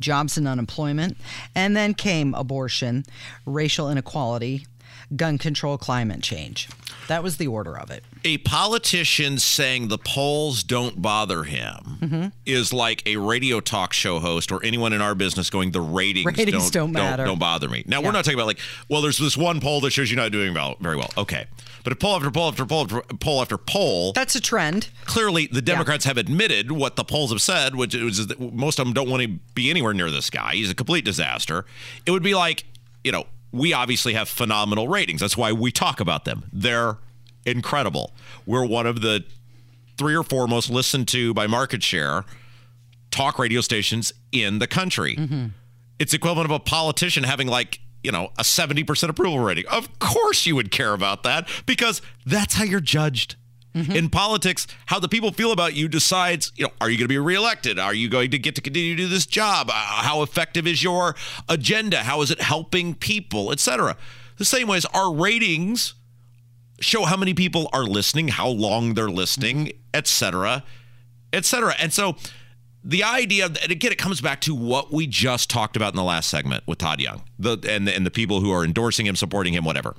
jobs 0.00 0.38
and 0.38 0.48
unemployment, 0.48 1.16
and 1.54 1.76
then 1.76 1.92
came 1.92 2.34
abortion, 2.34 3.04
racial 3.44 3.90
inequality, 3.90 4.66
gun 5.14 5.36
control, 5.36 5.76
climate 5.76 6.22
change. 6.22 6.68
That 7.10 7.24
was 7.24 7.38
the 7.38 7.48
order 7.48 7.76
of 7.76 7.90
it. 7.90 8.04
A 8.24 8.38
politician 8.38 9.38
saying 9.40 9.88
the 9.88 9.98
polls 9.98 10.62
don't 10.62 11.02
bother 11.02 11.42
him 11.42 11.98
Mm-hmm. 12.00 12.26
is 12.46 12.72
like 12.72 13.02
a 13.06 13.16
radio 13.16 13.58
talk 13.60 13.92
show 13.92 14.20
host 14.20 14.52
or 14.52 14.64
anyone 14.64 14.92
in 14.92 15.00
our 15.02 15.14
business 15.16 15.50
going, 15.50 15.72
the 15.72 15.80
ratings, 15.80 16.24
Ratings 16.24 16.70
don't 16.70 16.92
matter." 16.92 17.24
Don't, 17.24 17.38
bother 17.40 17.68
me. 17.68 17.82
Now, 17.86 17.98
Yeah. 18.00 18.06
we're 18.06 18.12
not 18.12 18.24
talking 18.24 18.38
about 18.38 18.46
like, 18.46 18.60
well, 18.88 19.00
there's 19.02 19.18
this 19.18 19.36
one 19.36 19.60
poll 19.60 19.80
that 19.80 19.90
shows 19.90 20.08
you're 20.10 20.20
not 20.20 20.30
doing 20.30 20.54
well, 20.54 20.76
very 20.80 20.96
well. 20.96 21.10
Okay. 21.18 21.46
But 21.82 21.92
a 21.92 21.96
poll 21.96 22.14
after 22.16 22.30
poll 22.30 22.48
after 22.48 22.64
poll 22.64 22.82
after 22.84 23.00
poll 23.16 23.40
after 23.42 23.58
poll, 23.58 24.12
That's 24.12 24.36
a 24.36 24.40
trend. 24.40 24.88
clearly 25.04 25.46
the 25.48 25.62
Democrats 25.62 26.04
have 26.04 26.16
admitted 26.16 26.70
what 26.70 26.94
the 26.96 27.04
polls 27.04 27.30
have 27.32 27.42
said, 27.42 27.74
which 27.74 27.94
is 27.94 28.28
that 28.28 28.38
most 28.54 28.78
of 28.78 28.86
them 28.86 28.94
don't 28.94 29.08
want 29.10 29.22
to 29.22 29.28
be 29.54 29.68
anywhere 29.68 29.92
near 29.94 30.10
this 30.10 30.30
guy. 30.30 30.52
He's 30.54 30.70
a 30.70 30.74
complete 30.74 31.04
disaster. 31.04 31.64
It 32.06 32.12
would 32.12 32.22
be 32.22 32.34
like, 32.34 32.64
you 33.02 33.10
know, 33.12 33.24
we 33.52 33.72
obviously 33.72 34.14
have 34.14 34.28
phenomenal 34.28 34.88
ratings. 34.88 35.20
That's 35.20 35.36
why 35.36 35.52
we 35.52 35.72
talk 35.72 36.00
about 36.00 36.24
them. 36.24 36.44
They're 36.52 36.98
incredible. 37.44 38.12
We're 38.46 38.66
one 38.66 38.86
of 38.86 39.00
the 39.00 39.24
three 39.96 40.14
or 40.14 40.22
four 40.22 40.46
most 40.46 40.70
listened 40.70 41.08
to 41.08 41.34
by 41.34 41.46
market 41.46 41.82
share 41.82 42.24
talk 43.10 43.38
radio 43.38 43.60
stations 43.60 44.12
in 44.32 44.58
the 44.58 44.66
country. 44.66 45.16
Mm-hmm. 45.16 45.46
It's 45.98 46.14
equivalent 46.14 46.50
of 46.50 46.56
a 46.56 46.60
politician 46.60 47.24
having 47.24 47.48
like, 47.48 47.80
you 48.02 48.12
know, 48.12 48.30
a 48.38 48.42
70% 48.42 49.08
approval 49.08 49.40
rating. 49.40 49.66
Of 49.66 49.98
course 49.98 50.46
you 50.46 50.54
would 50.56 50.70
care 50.70 50.94
about 50.94 51.22
that 51.24 51.48
because 51.66 52.00
that's 52.24 52.54
how 52.54 52.64
you're 52.64 52.80
judged. 52.80 53.36
In 53.74 54.10
politics, 54.10 54.66
how 54.86 54.98
the 54.98 55.08
people 55.08 55.30
feel 55.30 55.52
about 55.52 55.74
you 55.74 55.88
decides, 55.88 56.52
you 56.56 56.64
know, 56.64 56.72
are 56.80 56.90
you 56.90 56.96
going 56.96 57.04
to 57.04 57.08
be 57.08 57.18
reelected? 57.18 57.78
Are 57.78 57.94
you 57.94 58.08
going 58.08 58.30
to 58.32 58.38
get 58.38 58.56
to 58.56 58.60
continue 58.60 58.96
to 58.96 59.02
do 59.02 59.08
this 59.08 59.26
job? 59.26 59.68
Uh, 59.70 59.72
how 59.72 60.22
effective 60.22 60.66
is 60.66 60.82
your 60.82 61.14
agenda? 61.48 61.98
How 61.98 62.20
is 62.22 62.30
it 62.30 62.40
helping 62.40 62.94
people, 62.94 63.52
etc. 63.52 63.96
The 64.38 64.44
same 64.44 64.66
way 64.66 64.78
as 64.78 64.86
our 64.86 65.14
ratings 65.14 65.94
show 66.80 67.04
how 67.04 67.16
many 67.16 67.34
people 67.34 67.68
are 67.72 67.84
listening, 67.84 68.28
how 68.28 68.48
long 68.48 68.94
they're 68.94 69.10
listening, 69.10 69.72
et 69.94 70.06
cetera, 70.06 70.64
et 71.32 71.44
cetera. 71.44 71.74
And 71.78 71.92
so 71.92 72.16
the 72.82 73.04
idea, 73.04 73.46
and 73.46 73.70
again, 73.70 73.92
it 73.92 73.98
comes 73.98 74.20
back 74.20 74.40
to 74.42 74.54
what 74.54 74.92
we 74.92 75.06
just 75.06 75.50
talked 75.50 75.76
about 75.76 75.92
in 75.92 75.96
the 75.96 76.02
last 76.04 76.30
segment 76.30 76.64
with 76.66 76.78
Todd 76.78 77.00
Young, 77.00 77.22
the 77.38 77.58
and 77.68 77.88
and 77.88 78.06
the 78.06 78.10
people 78.10 78.40
who 78.40 78.50
are 78.50 78.64
endorsing 78.64 79.06
him, 79.06 79.16
supporting 79.16 79.52
him, 79.52 79.64
whatever. 79.64 79.94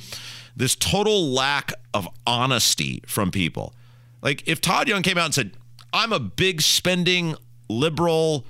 This 0.55 0.75
total 0.75 1.29
lack 1.31 1.73
of 1.93 2.07
honesty 2.27 3.01
from 3.07 3.31
people. 3.31 3.73
Like 4.21 4.47
if 4.47 4.61
Todd 4.61 4.87
Young 4.87 5.01
came 5.01 5.17
out 5.17 5.25
and 5.25 5.33
said, 5.33 5.51
"I'm 5.93 6.13
a 6.13 6.19
big 6.19 6.61
spending 6.61 7.35
liberal." 7.69 8.45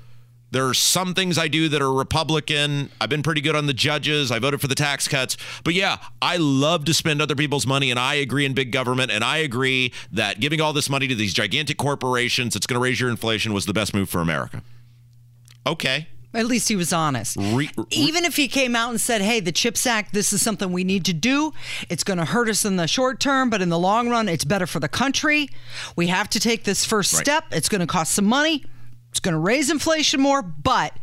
There 0.51 0.67
are 0.67 0.73
some 0.73 1.13
things 1.13 1.37
I 1.37 1.47
do 1.47 1.69
that 1.69 1.81
are 1.81 1.93
Republican. 1.93 2.89
I've 2.99 3.07
been 3.07 3.23
pretty 3.23 3.39
good 3.39 3.55
on 3.55 3.67
the 3.67 3.73
judges. 3.73 4.31
I 4.31 4.39
voted 4.39 4.59
for 4.59 4.67
the 4.67 4.75
tax 4.75 5.07
cuts. 5.07 5.37
But 5.63 5.75
yeah, 5.75 5.97
I 6.21 6.35
love 6.35 6.83
to 6.85 6.93
spend 6.93 7.21
other 7.21 7.35
people's 7.35 7.65
money, 7.65 7.89
and 7.89 7.97
I 7.97 8.15
agree 8.15 8.43
in 8.43 8.53
big 8.53 8.73
government. 8.73 9.11
And 9.11 9.23
I 9.23 9.37
agree 9.37 9.93
that 10.11 10.41
giving 10.41 10.59
all 10.59 10.73
this 10.73 10.89
money 10.89 11.07
to 11.07 11.15
these 11.15 11.33
gigantic 11.33 11.77
corporations 11.77 12.53
that's 12.53 12.67
going 12.67 12.77
to 12.77 12.83
raise 12.83 12.99
your 12.99 13.09
inflation 13.09 13.53
was 13.53 13.65
the 13.65 13.71
best 13.71 13.93
move 13.93 14.09
for 14.09 14.19
America. 14.19 14.61
Okay. 15.65 16.09
At 16.33 16.45
least 16.45 16.69
he 16.69 16.75
was 16.77 16.93
honest. 16.93 17.35
Re- 17.37 17.69
re- 17.75 17.85
Even 17.89 18.23
if 18.23 18.37
he 18.37 18.47
came 18.47 18.73
out 18.75 18.89
and 18.91 19.01
said, 19.01 19.21
hey, 19.21 19.41
the 19.41 19.51
CHIPS 19.51 19.85
Act, 19.85 20.13
this 20.13 20.31
is 20.31 20.41
something 20.41 20.71
we 20.71 20.85
need 20.85 21.03
to 21.05 21.13
do. 21.13 21.51
It's 21.89 22.05
going 22.05 22.19
to 22.19 22.25
hurt 22.25 22.47
us 22.49 22.63
in 22.63 22.77
the 22.77 22.87
short 22.87 23.19
term, 23.19 23.49
but 23.49 23.61
in 23.61 23.67
the 23.69 23.77
long 23.79 24.09
run, 24.09 24.29
it's 24.29 24.45
better 24.45 24.65
for 24.65 24.79
the 24.79 24.87
country. 24.87 25.49
We 25.97 26.07
have 26.07 26.29
to 26.29 26.39
take 26.39 26.63
this 26.63 26.85
first 26.85 27.13
Right. 27.13 27.21
step. 27.25 27.45
It's 27.51 27.67
going 27.67 27.81
to 27.81 27.87
cost 27.87 28.13
some 28.13 28.25
money. 28.25 28.63
It's 29.09 29.19
going 29.19 29.33
to 29.33 29.39
raise 29.39 29.69
inflation 29.69 30.21
more, 30.21 30.41
but 30.41 30.93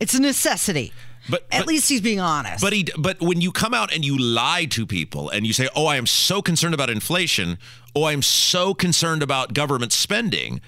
it's 0.00 0.14
a 0.14 0.20
necessity. 0.22 0.94
But- 1.28 1.46
at 1.52 1.60
but- 1.60 1.68
least 1.68 1.90
he's 1.90 2.00
being 2.00 2.18
honest. 2.20 2.62
But 2.62 2.72
he, 2.72 2.86
but 2.96 3.20
when 3.20 3.42
you 3.42 3.52
come 3.52 3.74
out 3.74 3.92
and 3.92 4.02
you 4.02 4.16
lie 4.16 4.64
to 4.70 4.86
people 4.86 5.28
and 5.28 5.46
you 5.46 5.52
say, 5.52 5.68
"Oh, 5.76 5.84
I 5.86 5.96
am 5.96 6.06
so 6.06 6.40
concerned 6.40 6.72
about 6.72 6.88
inflation. 6.88 7.58
Oh, 7.94 8.04
I'm 8.04 8.22
so 8.22 8.72
concerned 8.72 9.22
about 9.22 9.52
government 9.52 9.92
spending," 9.92 10.62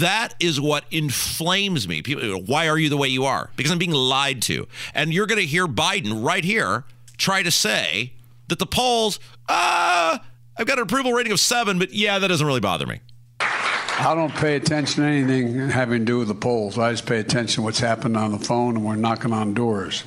that 0.00 0.34
is 0.40 0.60
what 0.60 0.84
inflames 0.90 1.86
me. 1.86 2.02
People, 2.02 2.42
why 2.42 2.68
are 2.68 2.78
you 2.78 2.88
the 2.88 2.96
way 2.96 3.08
you 3.08 3.24
are? 3.24 3.50
Because 3.56 3.72
I'm 3.72 3.78
being 3.78 3.92
lied 3.92 4.42
to. 4.42 4.66
And 4.94 5.12
you're 5.12 5.26
going 5.26 5.40
to 5.40 5.46
hear 5.46 5.66
Biden 5.66 6.24
right 6.24 6.44
here 6.44 6.84
try 7.18 7.42
to 7.42 7.50
say 7.50 8.12
that 8.48 8.58
the 8.58 8.66
polls, 8.66 9.20
ah, 9.48 10.24
I've 10.56 10.66
got 10.66 10.78
an 10.78 10.84
approval 10.84 11.12
rating 11.12 11.32
of 11.32 11.40
seven, 11.40 11.78
but 11.78 11.92
yeah, 11.92 12.18
that 12.18 12.28
doesn't 12.28 12.46
really 12.46 12.60
bother 12.60 12.86
me. 12.86 13.00
I 13.40 14.14
don't 14.14 14.34
pay 14.34 14.56
attention 14.56 15.04
to 15.04 15.08
anything 15.08 15.68
having 15.68 16.00
to 16.00 16.04
do 16.04 16.18
with 16.18 16.28
the 16.28 16.34
polls. 16.34 16.78
I 16.78 16.90
just 16.90 17.06
pay 17.06 17.18
attention 17.18 17.56
to 17.56 17.62
what's 17.62 17.78
happening 17.78 18.16
on 18.16 18.32
the 18.32 18.38
phone 18.38 18.76
and 18.76 18.84
we're 18.84 18.96
knocking 18.96 19.32
on 19.32 19.54
doors. 19.54 20.04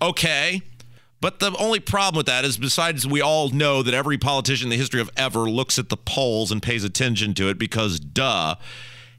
Okay. 0.00 0.62
But 1.22 1.38
the 1.38 1.56
only 1.56 1.78
problem 1.78 2.18
with 2.18 2.26
that 2.26 2.44
is, 2.44 2.58
besides, 2.58 3.06
we 3.06 3.22
all 3.22 3.48
know 3.50 3.80
that 3.84 3.94
every 3.94 4.18
politician 4.18 4.66
in 4.66 4.70
the 4.70 4.76
history 4.76 5.00
of 5.00 5.08
ever 5.16 5.48
looks 5.48 5.78
at 5.78 5.88
the 5.88 5.96
polls 5.96 6.50
and 6.50 6.60
pays 6.60 6.82
attention 6.82 7.32
to 7.34 7.48
it 7.48 7.58
because, 7.58 8.00
duh. 8.00 8.56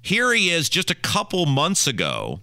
Here 0.01 0.33
he 0.33 0.50
is 0.50 0.67
just 0.67 0.91
a 0.91 0.95
couple 0.95 1.45
months 1.45 1.88
ago 1.88 2.41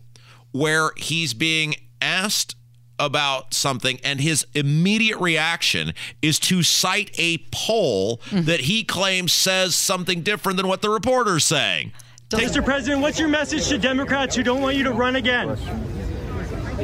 where 0.52 0.92
he's 0.96 1.34
being 1.34 1.74
asked 2.00 2.56
about 2.98 3.52
something, 3.52 4.00
and 4.02 4.18
his 4.18 4.46
immediate 4.54 5.18
reaction 5.18 5.92
is 6.22 6.38
to 6.38 6.62
cite 6.62 7.10
a 7.18 7.36
poll 7.52 8.16
mm-hmm. 8.16 8.46
that 8.46 8.60
he 8.60 8.82
claims 8.82 9.30
says 9.30 9.74
something 9.74 10.22
different 10.22 10.56
than 10.56 10.68
what 10.68 10.80
the 10.80 10.88
reporter's 10.88 11.44
saying. 11.44 11.92
Mr. 12.30 12.64
President, 12.64 13.02
what's 13.02 13.18
your 13.18 13.28
message 13.28 13.68
to 13.68 13.76
Democrats 13.76 14.34
who 14.34 14.42
don't 14.42 14.62
want 14.62 14.76
you 14.76 14.84
to 14.84 14.92
run 14.92 15.16
again? 15.16 15.58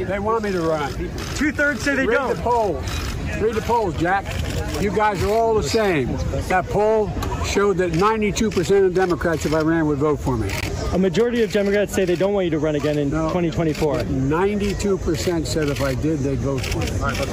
They 0.04 0.18
want 0.18 0.42
me 0.44 0.52
to 0.52 0.60
run. 0.60 0.92
Two 1.36 1.52
thirds 1.52 1.82
say 1.82 1.94
they 1.94 2.06
Read 2.06 2.14
don't. 2.16 2.28
Read 2.28 2.36
the 2.38 2.42
polls. 2.42 3.40
Read 3.40 3.54
the 3.54 3.62
polls, 3.62 3.96
Jack. 3.98 4.24
You 4.82 4.94
guys 4.94 5.22
are 5.22 5.28
all 5.30 5.54
the 5.54 5.62
same. 5.62 6.16
That 6.48 6.66
poll 6.66 7.10
showed 7.44 7.76
that 7.78 7.92
92% 7.92 8.86
of 8.86 8.94
Democrats, 8.94 9.46
if 9.46 9.54
I 9.54 9.60
ran, 9.60 9.86
would 9.86 9.98
vote 9.98 10.20
for 10.20 10.36
me. 10.36 10.50
A 10.92 10.98
majority 10.98 11.42
of 11.42 11.52
Democrats 11.52 11.92
say 11.94 12.04
they 12.04 12.16
don't 12.16 12.32
want 12.32 12.44
you 12.44 12.50
to 12.52 12.58
run 12.58 12.76
again 12.76 12.98
in 12.98 13.10
2024. 13.10 13.96
92% 13.98 15.46
said 15.46 15.68
if 15.68 15.80
I 15.82 15.94
did, 15.94 16.20
they'd 16.20 16.38
vote 16.38 16.64
for 16.64 16.78
me. 16.78 17.32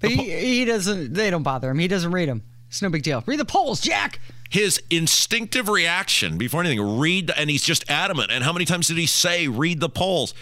But 0.00 0.10
he, 0.10 0.30
he 0.30 0.64
doesn't, 0.64 1.14
they 1.14 1.30
don't 1.30 1.42
bother 1.42 1.70
him. 1.70 1.78
He 1.78 1.88
doesn't 1.88 2.10
read 2.12 2.28
them. 2.28 2.42
It's 2.68 2.82
no 2.82 2.90
big 2.90 3.02
deal. 3.02 3.22
Read 3.26 3.38
the 3.38 3.44
polls, 3.44 3.80
Jack. 3.80 4.18
his 4.50 4.82
instinctive 4.90 5.68
reaction 5.68 6.36
before 6.38 6.60
anything 6.60 6.98
read 6.98 7.30
and 7.36 7.48
he's 7.48 7.62
just 7.62 7.88
adamant 7.90 8.30
and 8.32 8.42
how 8.44 8.52
many 8.52 8.64
times 8.64 8.88
did 8.88 8.96
he 8.96 9.06
say 9.06 9.46
read 9.48 9.80
the 9.80 9.88
polls 9.88 10.34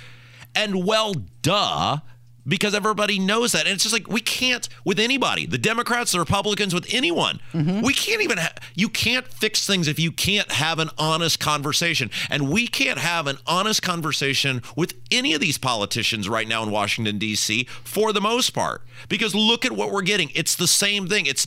and 0.54 0.84
well 0.84 1.14
duh 1.42 1.98
because 2.46 2.74
everybody 2.74 3.18
knows 3.18 3.52
that. 3.52 3.66
And 3.66 3.74
it's 3.74 3.82
just 3.82 3.92
like 3.92 4.08
we 4.08 4.20
can't 4.20 4.68
with 4.84 4.98
anybody 4.98 5.46
the 5.46 5.58
democrats 5.58 6.12
the 6.12 6.18
republicans 6.18 6.74
with 6.74 6.86
anyone. 6.92 7.40
Mm-hmm. 7.52 7.82
We 7.82 7.92
can't 7.92 8.22
even 8.22 8.38
ha- 8.38 8.54
you 8.74 8.88
can't 8.88 9.26
fix 9.26 9.66
things 9.66 9.88
if 9.88 9.98
you 9.98 10.10
can't 10.12 10.50
have 10.52 10.78
an 10.78 10.90
honest 10.98 11.40
conversation. 11.40 12.10
And 12.30 12.50
we 12.50 12.66
can't 12.66 12.98
have 12.98 13.26
an 13.26 13.38
honest 13.46 13.82
conversation 13.82 14.62
with 14.76 14.94
any 15.10 15.34
of 15.34 15.40
these 15.40 15.58
politicians 15.58 16.28
right 16.28 16.48
now 16.48 16.62
in 16.62 16.70
washington 16.70 17.18
d.c 17.18 17.64
for 17.84 18.12
the 18.12 18.20
most 18.20 18.50
part. 18.50 18.82
Because 19.08 19.34
look 19.34 19.64
at 19.64 19.72
what 19.72 19.90
we're 19.90 20.02
getting. 20.02 20.30
It's 20.34 20.56
the 20.56 20.66
same 20.66 21.08
thing. 21.08 21.26
It's 21.26 21.46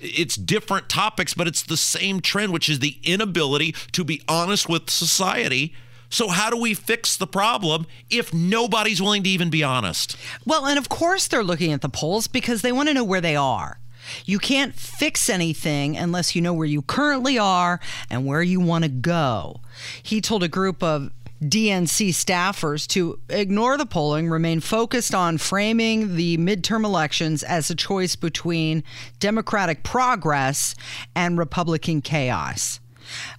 it's 0.00 0.36
different 0.36 0.88
topics 0.88 1.34
but 1.34 1.46
it's 1.46 1.62
the 1.62 1.76
same 1.76 2.20
trend 2.20 2.52
which 2.52 2.68
is 2.68 2.78
the 2.78 2.96
inability 3.02 3.74
to 3.92 4.04
be 4.04 4.22
honest 4.28 4.68
with 4.68 4.90
society 4.90 5.74
so 6.10 6.28
how 6.28 6.50
do 6.50 6.56
we 6.56 6.74
fix 6.74 7.16
the 7.16 7.26
problem 7.26 7.86
if 8.10 8.32
nobody's 8.32 9.00
willing 9.00 9.22
to 9.22 9.30
even 9.30 9.50
be 9.50 9.62
honest 9.62 10.16
Well, 10.44 10.66
and 10.66 10.78
of 10.78 10.88
course 10.88 11.28
they're 11.28 11.44
looking 11.44 11.72
at 11.72 11.82
the 11.82 11.88
polls 11.88 12.26
because 12.26 12.62
they 12.62 12.72
want 12.72 12.88
to 12.88 12.94
know 12.94 13.04
where 13.04 13.20
they 13.20 13.36
are. 13.36 13.78
You 14.24 14.38
can't 14.38 14.74
fix 14.74 15.28
anything 15.28 15.96
unless 15.96 16.34
you 16.34 16.40
know 16.40 16.54
where 16.54 16.66
you 16.66 16.82
currently 16.82 17.38
are 17.38 17.80
and 18.08 18.24
where 18.24 18.42
you 18.42 18.60
want 18.60 18.84
to 18.84 18.90
go. 18.90 19.60
He 20.02 20.20
told 20.20 20.42
a 20.42 20.48
group 20.48 20.82
of 20.82 21.10
DNC 21.42 22.08
staffers 22.08 22.86
to 22.88 23.20
ignore 23.28 23.76
the 23.76 23.86
polling, 23.86 24.28
remain 24.28 24.60
focused 24.60 25.14
on 25.14 25.38
framing 25.38 26.16
the 26.16 26.36
midterm 26.38 26.84
elections 26.84 27.42
as 27.42 27.70
a 27.70 27.74
choice 27.74 28.16
between 28.16 28.82
Democratic 29.20 29.84
progress 29.84 30.74
and 31.14 31.38
Republican 31.38 32.00
chaos. 32.00 32.80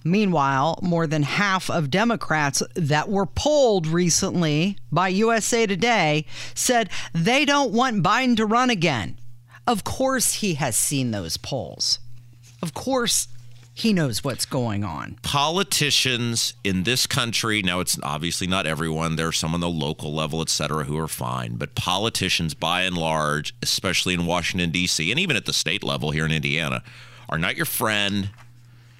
Meanwhile, 0.04 0.78
more 0.82 1.06
than 1.06 1.22
half 1.22 1.70
of 1.70 1.90
Democrats 1.90 2.62
that 2.74 3.08
were 3.08 3.26
polled 3.26 3.86
recently 3.86 4.76
by 4.90 5.08
USA 5.08 5.66
Today 5.66 6.26
said 6.54 6.90
they 7.12 7.44
don't 7.44 7.72
want 7.72 8.02
Biden 8.02 8.36
to 8.36 8.46
run 8.46 8.70
again. 8.70 9.18
Of 9.66 9.84
course, 9.84 10.34
he 10.34 10.54
has 10.54 10.76
seen 10.76 11.10
those 11.10 11.36
polls. 11.36 11.98
Of 12.62 12.74
course, 12.74 13.28
he 13.72 13.92
knows 13.92 14.22
what's 14.24 14.44
going 14.44 14.84
on. 14.84 15.16
politicians 15.22 16.54
in 16.64 16.82
this 16.82 17.06
country 17.06 17.62
now 17.62 17.80
it's 17.80 17.98
obviously 18.02 18.46
not 18.46 18.66
everyone 18.66 19.16
there's 19.16 19.38
some 19.38 19.54
on 19.54 19.60
the 19.60 19.68
local 19.70 20.12
level 20.12 20.42
et 20.42 20.48
cetera 20.50 20.84
who 20.84 20.98
are 20.98 21.08
fine 21.08 21.54
but 21.56 21.74
politicians 21.74 22.52
by 22.52 22.82
and 22.82 22.98
large 22.98 23.54
especially 23.62 24.12
in 24.12 24.26
washington 24.26 24.70
d.c 24.70 25.10
and 25.10 25.18
even 25.20 25.36
at 25.36 25.46
the 25.46 25.52
state 25.52 25.82
level 25.82 26.10
here 26.10 26.26
in 26.26 26.32
indiana 26.32 26.82
are 27.30 27.38
not 27.38 27.56
your 27.56 27.64
friend 27.64 28.30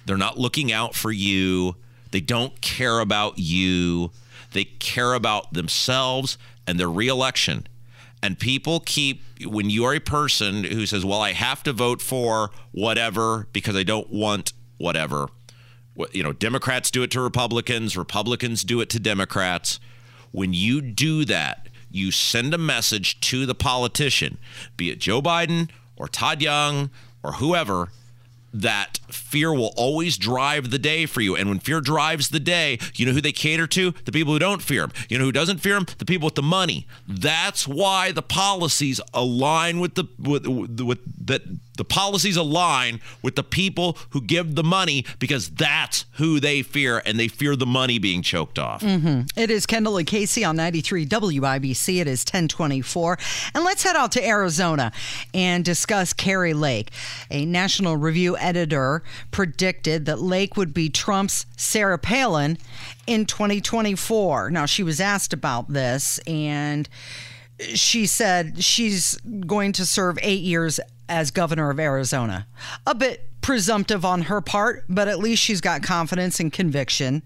they're 0.05 0.17
not 0.17 0.37
looking 0.37 0.71
out 0.71 0.95
for 0.95 1.11
you 1.11 1.75
they 2.11 2.21
don't 2.21 2.61
care 2.61 2.99
about 2.99 3.37
you 3.37 4.11
they 4.53 4.65
care 4.65 5.13
about 5.13 5.53
themselves 5.53 6.37
and 6.67 6.79
their 6.79 6.89
reelection 6.89 7.65
And 8.23 8.37
people 8.37 8.79
keep, 8.81 9.23
when 9.45 9.69
you 9.69 9.85
are 9.85 9.95
a 9.95 9.99
person 9.99 10.63
who 10.63 10.85
says, 10.85 11.03
well, 11.03 11.21
I 11.21 11.33
have 11.33 11.63
to 11.63 11.73
vote 11.73 12.01
for 12.01 12.51
whatever 12.71 13.47
because 13.51 13.75
I 13.75 13.83
don't 13.83 14.11
want 14.11 14.53
whatever. 14.77 15.29
You 16.11 16.23
know, 16.23 16.33
Democrats 16.33 16.91
do 16.91 17.03
it 17.03 17.11
to 17.11 17.21
Republicans, 17.21 17.97
Republicans 17.97 18.63
do 18.63 18.79
it 18.81 18.89
to 18.89 18.99
Democrats. 18.99 19.79
When 20.31 20.53
you 20.53 20.81
do 20.81 21.25
that, 21.25 21.67
you 21.89 22.11
send 22.11 22.53
a 22.53 22.57
message 22.57 23.19
to 23.21 23.45
the 23.45 23.55
politician, 23.55 24.37
be 24.77 24.91
it 24.91 24.99
Joe 24.99 25.21
Biden 25.21 25.69
or 25.97 26.07
Todd 26.07 26.41
Young 26.41 26.89
or 27.23 27.33
whoever, 27.33 27.89
that 28.53 28.99
fear 29.09 29.53
will 29.53 29.73
always 29.77 30.17
drive 30.17 30.71
the 30.71 30.79
day 30.79 31.05
for 31.05 31.21
you. 31.21 31.35
And 31.35 31.49
when 31.49 31.59
fear 31.59 31.81
drives 31.81 32.29
the 32.29 32.39
day, 32.39 32.79
you 32.95 33.05
know 33.05 33.13
who 33.13 33.21
they 33.21 33.31
cater 33.31 33.67
to? 33.67 33.91
The 34.05 34.11
people 34.11 34.33
who 34.33 34.39
don't 34.39 34.61
fear 34.61 34.81
them. 34.81 34.91
You 35.09 35.19
know 35.19 35.25
who 35.25 35.31
doesn't 35.31 35.59
fear 35.59 35.75
them? 35.75 35.87
The 35.97 36.05
people 36.05 36.25
with 36.25 36.35
the 36.35 36.41
money. 36.41 36.87
That's 37.07 37.67
why 37.67 38.11
the 38.11 38.21
policies 38.21 38.99
align 39.13 39.79
with 39.79 39.95
the 39.95 40.05
with, 40.19 40.47
with, 40.47 40.81
with 40.81 41.27
that 41.27 41.41
the 41.81 41.85
policies 41.85 42.37
align 42.37 43.01
with 43.23 43.35
the 43.35 43.41
people 43.41 43.97
who 44.11 44.21
give 44.21 44.53
the 44.53 44.63
money 44.63 45.03
because 45.17 45.49
that's 45.49 46.05
who 46.11 46.39
they 46.39 46.61
fear 46.61 47.01
and 47.07 47.19
they 47.19 47.27
fear 47.27 47.55
the 47.55 47.65
money 47.65 47.97
being 47.97 48.21
choked 48.21 48.59
off. 48.59 48.83
Mm-hmm. 48.83 49.21
It 49.35 49.49
is 49.49 49.65
Kendall 49.65 49.97
and 49.97 50.05
Casey 50.05 50.45
on 50.45 50.55
93 50.57 51.07
WIBC. 51.07 51.99
It 51.99 52.07
is 52.07 52.21
1024. 52.21 53.17
And 53.55 53.63
let's 53.63 53.81
head 53.81 53.95
out 53.95 54.11
to 54.11 54.23
Arizona 54.23 54.91
and 55.33 55.65
discuss 55.65 56.13
Kari 56.13 56.53
Lake. 56.53 56.91
A 57.31 57.45
National 57.45 57.97
Review 57.97 58.37
editor 58.37 59.01
predicted 59.31 60.05
that 60.05 60.21
Lake 60.21 60.55
would 60.55 60.75
be 60.75 60.87
Trump's 60.87 61.47
Sarah 61.57 61.97
Palin 61.97 62.59
in 63.07 63.25
2024. 63.25 64.51
Now, 64.51 64.67
she 64.67 64.83
was 64.83 65.01
asked 65.01 65.33
about 65.33 65.73
this 65.73 66.19
and 66.27 66.87
she 67.73 68.05
said 68.05 68.63
she's 68.63 69.17
going 69.47 69.71
to 69.73 69.85
serve 69.85 70.17
eight 70.21 70.41
years 70.41 70.79
as 71.11 71.29
governor 71.29 71.69
of 71.69 71.79
Arizona. 71.79 72.47
A 72.87 72.95
bit 72.95 73.27
presumptive 73.41 74.05
on 74.05 74.23
her 74.23 74.39
part, 74.39 74.85
but 74.87 75.09
at 75.09 75.19
least 75.19 75.43
she's 75.43 75.59
got 75.59 75.83
confidence 75.83 76.39
and 76.39 76.53
conviction. 76.53 77.21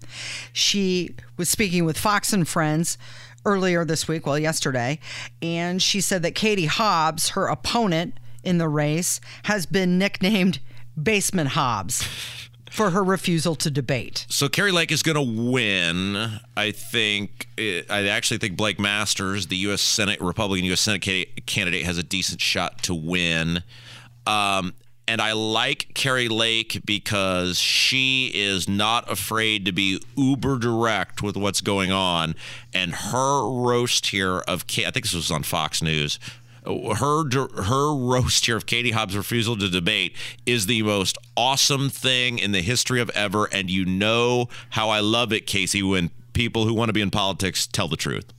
She 0.52 1.14
was 1.36 1.48
speaking 1.48 1.84
with 1.84 1.96
Fox 1.96 2.32
and 2.32 2.48
Friends 2.48 2.98
earlier 3.44 3.84
this 3.84 4.08
week, 4.08 4.26
well, 4.26 4.38
yesterday, 4.38 4.98
and 5.40 5.80
she 5.80 6.00
said 6.00 6.22
that 6.22 6.34
Katie 6.34 6.66
Hobbs, 6.66 7.30
her 7.30 7.46
opponent 7.46 8.18
in 8.42 8.58
the 8.58 8.68
race, 8.68 9.20
has 9.44 9.66
been 9.66 9.98
nicknamed 9.98 10.58
Basement 11.00 11.50
Hobbs 11.50 12.45
for 12.76 12.90
her 12.90 13.02
refusal 13.02 13.54
to 13.56 13.70
debate. 13.70 14.26
So 14.28 14.50
Kari 14.50 14.70
Lake 14.70 14.92
is 14.92 15.02
going 15.02 15.16
to 15.16 15.42
win. 15.50 16.40
I 16.56 16.70
think. 16.72 17.48
I 17.58 18.08
actually 18.08 18.36
think 18.38 18.56
Blake 18.56 18.78
Masters, 18.78 19.46
the 19.46 19.56
U.S. 19.56 19.80
Senate 19.80 20.20
Republican 20.20 20.66
U.S. 20.66 20.82
Senate 20.82 21.46
candidate, 21.46 21.86
has 21.86 21.96
a 21.96 22.02
decent 22.02 22.40
shot 22.42 22.82
to 22.82 22.94
win. 22.94 23.62
Um, 24.26 24.74
and 25.08 25.22
I 25.22 25.32
like 25.32 25.92
Kari 25.94 26.28
Lake 26.28 26.82
because 26.84 27.58
she 27.58 28.30
is 28.34 28.68
not 28.68 29.10
afraid 29.10 29.64
to 29.64 29.72
be 29.72 30.02
uber 30.16 30.58
direct 30.58 31.22
with 31.22 31.36
what's 31.36 31.60
going 31.60 31.92
on. 31.92 32.34
And 32.74 32.92
her 32.92 33.48
roast 33.48 34.08
here 34.08 34.38
of, 34.40 34.64
I 34.68 34.90
think 34.90 35.02
this 35.02 35.14
was 35.14 35.30
on 35.30 35.44
Fox 35.44 35.80
News 35.80 36.18
her 36.66 37.24
her 37.62 37.94
roast 37.94 38.46
here 38.46 38.56
of 38.56 38.66
Katie 38.66 38.90
Hobbs' 38.90 39.16
refusal 39.16 39.56
to 39.56 39.70
debate 39.70 40.14
is 40.44 40.66
the 40.66 40.82
most 40.82 41.16
awesome 41.36 41.88
thing 41.88 42.38
in 42.38 42.52
the 42.52 42.62
history 42.62 43.00
of 43.00 43.10
ever, 43.10 43.46
and 43.46 43.70
you 43.70 43.84
know 43.84 44.48
how 44.70 44.90
I 44.90 45.00
love 45.00 45.32
it, 45.32 45.46
Casey, 45.46 45.82
when 45.82 46.10
people 46.32 46.66
who 46.66 46.74
want 46.74 46.88
to 46.88 46.92
be 46.92 47.00
in 47.00 47.10
politics 47.10 47.66
tell 47.66 47.88
the 47.88 47.96
truth 47.96 48.32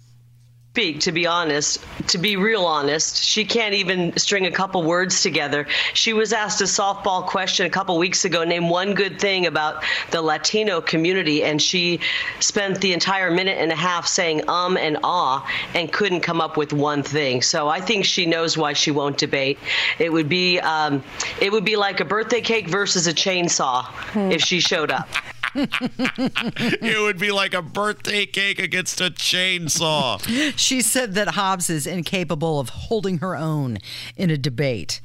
speak, 0.78 1.00
to 1.00 1.12
be 1.12 1.26
honest, 1.26 1.84
to 2.06 2.20
be 2.20 2.36
real 2.38 2.64
honest. 2.64 3.24
She 3.24 3.46
can't 3.46 3.74
even 3.74 4.16
string 4.16 4.46
a 4.46 4.52
couple 4.52 4.84
words 4.84 5.24
together. 5.24 5.66
She 5.96 6.14
was 6.14 6.32
asked 6.32 6.62
a 6.62 6.66
softball 6.66 7.26
question 7.26 7.66
a 7.66 7.70
couple 7.72 7.98
weeks 7.98 8.26
ago, 8.26 8.44
name 8.44 8.70
one 8.70 8.94
good 8.94 9.20
thing 9.20 9.48
about 9.48 9.84
the 10.12 10.22
Latino 10.22 10.80
community, 10.80 11.44
and 11.44 11.60
she 11.60 12.00
spent 12.40 12.80
the 12.80 12.94
entire 12.94 13.32
minute 13.32 13.58
and 13.58 13.72
a 13.72 13.76
half 13.76 14.06
saying 14.06 14.48
um 14.48 14.78
and 14.78 15.00
ah 15.04 15.44
and 15.74 15.92
couldn't 15.92 16.22
come 16.22 16.40
up 16.40 16.58
with 16.58 16.74
one 16.74 17.02
thing. 17.02 17.42
So 17.42 17.68
I 17.68 17.82
think 17.82 18.06
she 18.06 18.28
knows 18.28 18.56
why 18.56 18.74
she 18.74 18.92
won't 18.92 19.18
debate. 19.18 19.58
It 19.98 20.14
would 20.14 20.30
be 20.30 20.60
um, 20.60 21.04
it 21.42 21.52
would 21.52 21.66
be 21.66 21.76
like 21.76 22.02
a 22.02 22.06
birthday 22.06 22.42
cake 22.42 22.70
versus 22.70 23.08
a 23.08 23.16
chainsaw 23.16 23.86
hmm. 24.14 24.32
if 24.32 24.44
she 24.44 24.60
showed 24.60 24.92
up. 24.92 25.10
it 25.58 27.02
would 27.02 27.18
be 27.18 27.32
like 27.32 27.54
a 27.54 27.62
birthday 27.62 28.26
cake 28.26 28.60
against 28.60 29.02
a 29.02 29.10
chainsaw. 29.10 30.18
She 30.58 30.82
said 30.82 31.14
that 31.16 31.30
Hobbs 31.30 31.70
is 31.70 31.88
incapable 31.88 32.60
of 32.60 32.70
holding 32.70 33.20
her 33.20 33.36
own 33.36 33.80
in 34.16 34.30
a 34.30 34.38
debate. 34.38 35.02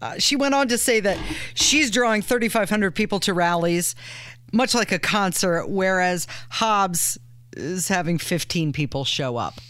Uh, 0.00 0.18
she 0.18 0.36
went 0.36 0.54
on 0.54 0.68
to 0.68 0.78
say 0.78 1.00
that 1.00 1.18
she's 1.54 1.90
drawing 1.90 2.22
3,500 2.22 2.94
people 2.94 3.20
to 3.20 3.34
rallies, 3.34 3.94
much 4.52 4.74
like 4.74 4.92
a 4.92 4.98
concert, 4.98 5.66
whereas 5.68 6.26
Hobbs 6.50 7.18
is 7.56 7.88
having 7.88 8.18
15 8.18 8.72
people 8.72 9.04
show 9.04 9.36
up. 9.36 9.60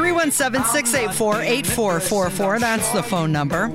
317 0.00 0.64
684 0.64 1.42
8444. 1.42 2.58
That's 2.58 2.90
the 2.92 3.02
phone 3.02 3.30
number. 3.32 3.68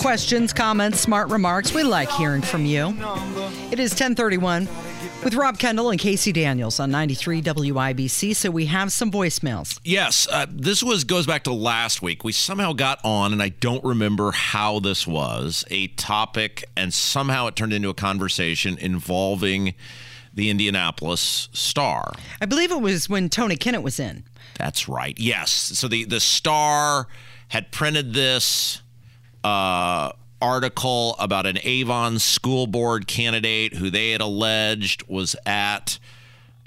Questions, 0.00 0.54
comments, 0.54 0.98
smart 0.98 1.28
remarks. 1.28 1.74
We 1.74 1.82
like 1.82 2.10
hearing 2.12 2.40
from 2.40 2.64
you. 2.64 2.94
It 3.70 3.78
is 3.78 3.90
1031 3.90 4.66
with 5.22 5.34
Rob 5.34 5.58
Kendall 5.58 5.90
and 5.90 6.00
Casey 6.00 6.32
Daniels 6.32 6.80
on 6.80 6.90
93 6.90 7.42
WIBC. 7.42 8.34
So 8.34 8.50
we 8.50 8.64
have 8.66 8.92
some 8.92 9.10
voicemails. 9.10 9.78
Yes, 9.84 10.26
uh, 10.32 10.46
this 10.48 10.82
was 10.82 11.04
goes 11.04 11.26
back 11.26 11.44
to 11.44 11.52
last 11.52 12.00
week. 12.00 12.24
We 12.24 12.32
somehow 12.32 12.72
got 12.72 12.98
on, 13.04 13.34
and 13.34 13.42
I 13.42 13.50
don't 13.50 13.84
remember 13.84 14.30
how 14.30 14.80
this 14.80 15.06
was 15.06 15.66
a 15.70 15.88
topic, 15.88 16.64
and 16.78 16.94
somehow 16.94 17.46
it 17.46 17.56
turned 17.56 17.74
into 17.74 17.90
a 17.90 17.94
conversation 17.94 18.78
involving 18.78 19.74
the 20.32 20.48
Indianapolis 20.48 21.50
Star. 21.52 22.10
I 22.40 22.46
believe 22.46 22.70
it 22.70 22.80
was 22.80 23.06
when 23.10 23.28
Tony 23.28 23.56
Kennett 23.56 23.82
was 23.82 24.00
in. 24.00 24.24
That's 24.60 24.90
right. 24.90 25.18
Yes. 25.18 25.50
So 25.50 25.88
the 25.88 26.04
the 26.04 26.20
Star 26.20 27.08
had 27.48 27.72
printed 27.72 28.12
this 28.12 28.82
uh, 29.42 30.12
article 30.42 31.16
about 31.18 31.46
an 31.46 31.58
Avon 31.62 32.18
school 32.18 32.66
board 32.66 33.06
candidate 33.06 33.72
who 33.76 33.88
they 33.88 34.10
had 34.10 34.20
alleged 34.20 35.02
was 35.08 35.34
at 35.46 35.98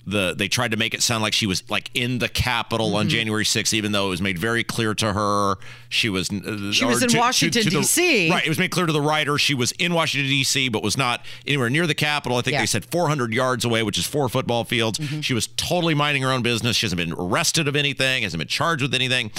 the 0.06 0.34
they 0.38 0.48
tried 0.48 0.72
to 0.72 0.78
make 0.78 0.94
it 0.94 1.02
sound 1.02 1.24
like 1.24 1.34
she 1.34 1.46
was 1.46 1.70
like 1.70 1.90
in 1.94 2.20
the 2.20 2.30
Capitol 2.30 2.88
mm-hmm. 2.88 2.98
on 2.98 3.10
January 3.10 3.46
6th, 3.46 3.74
even 3.74 3.92
though 3.92 4.08
it 4.08 4.10
was 4.10 4.22
made 4.22 4.38
very 4.38 4.64
clear 4.64 4.94
to 4.94 5.14
her 5.14 5.56
she 5.90 6.10
was 6.10 6.30
uh, 6.30 6.72
she 6.72 6.86
was 6.86 7.04
in 7.04 7.10
to, 7.10 7.18
Washington 7.18 7.64
D.C. 7.64 8.30
Right, 8.30 8.46
it 8.46 8.50
was 8.50 8.60
made 8.60 8.72
clear 8.72 8.86
to 8.86 8.92
the 8.92 9.02
writer 9.02 9.38
she 9.38 9.54
was 9.54 9.72
in 9.74 9.94
Washington 9.94 10.30
D.C. 10.30 10.70
but 10.70 10.84
was 10.84 10.98
not 10.98 11.24
anywhere 11.48 11.70
near 11.70 11.88
the 11.88 11.96
Capitol. 11.96 12.38
I 12.38 12.42
think 12.42 12.54
yeah. 12.54 12.62
they 12.62 12.66
said 12.66 12.86
400 12.86 13.34
yards 13.34 13.64
away, 13.64 13.84
which 13.84 13.98
is 13.98 14.06
four 14.06 14.28
football 14.28 14.64
fields. 14.64 15.00
Mm-hmm. 15.00 15.22
She 15.22 15.34
was 15.34 15.48
totally 15.48 15.94
minding 15.94 16.24
her 16.24 16.32
own 16.32 16.42
business. 16.42 16.76
She 16.76 16.86
hasn't 16.86 16.98
been 16.98 17.14
arrested 17.14 17.68
of 17.68 17.76
anything, 17.76 18.24
hasn't 18.24 18.40
been 18.40 18.48
charged 18.48 18.82
with 18.82 18.94
anything. 18.94 19.32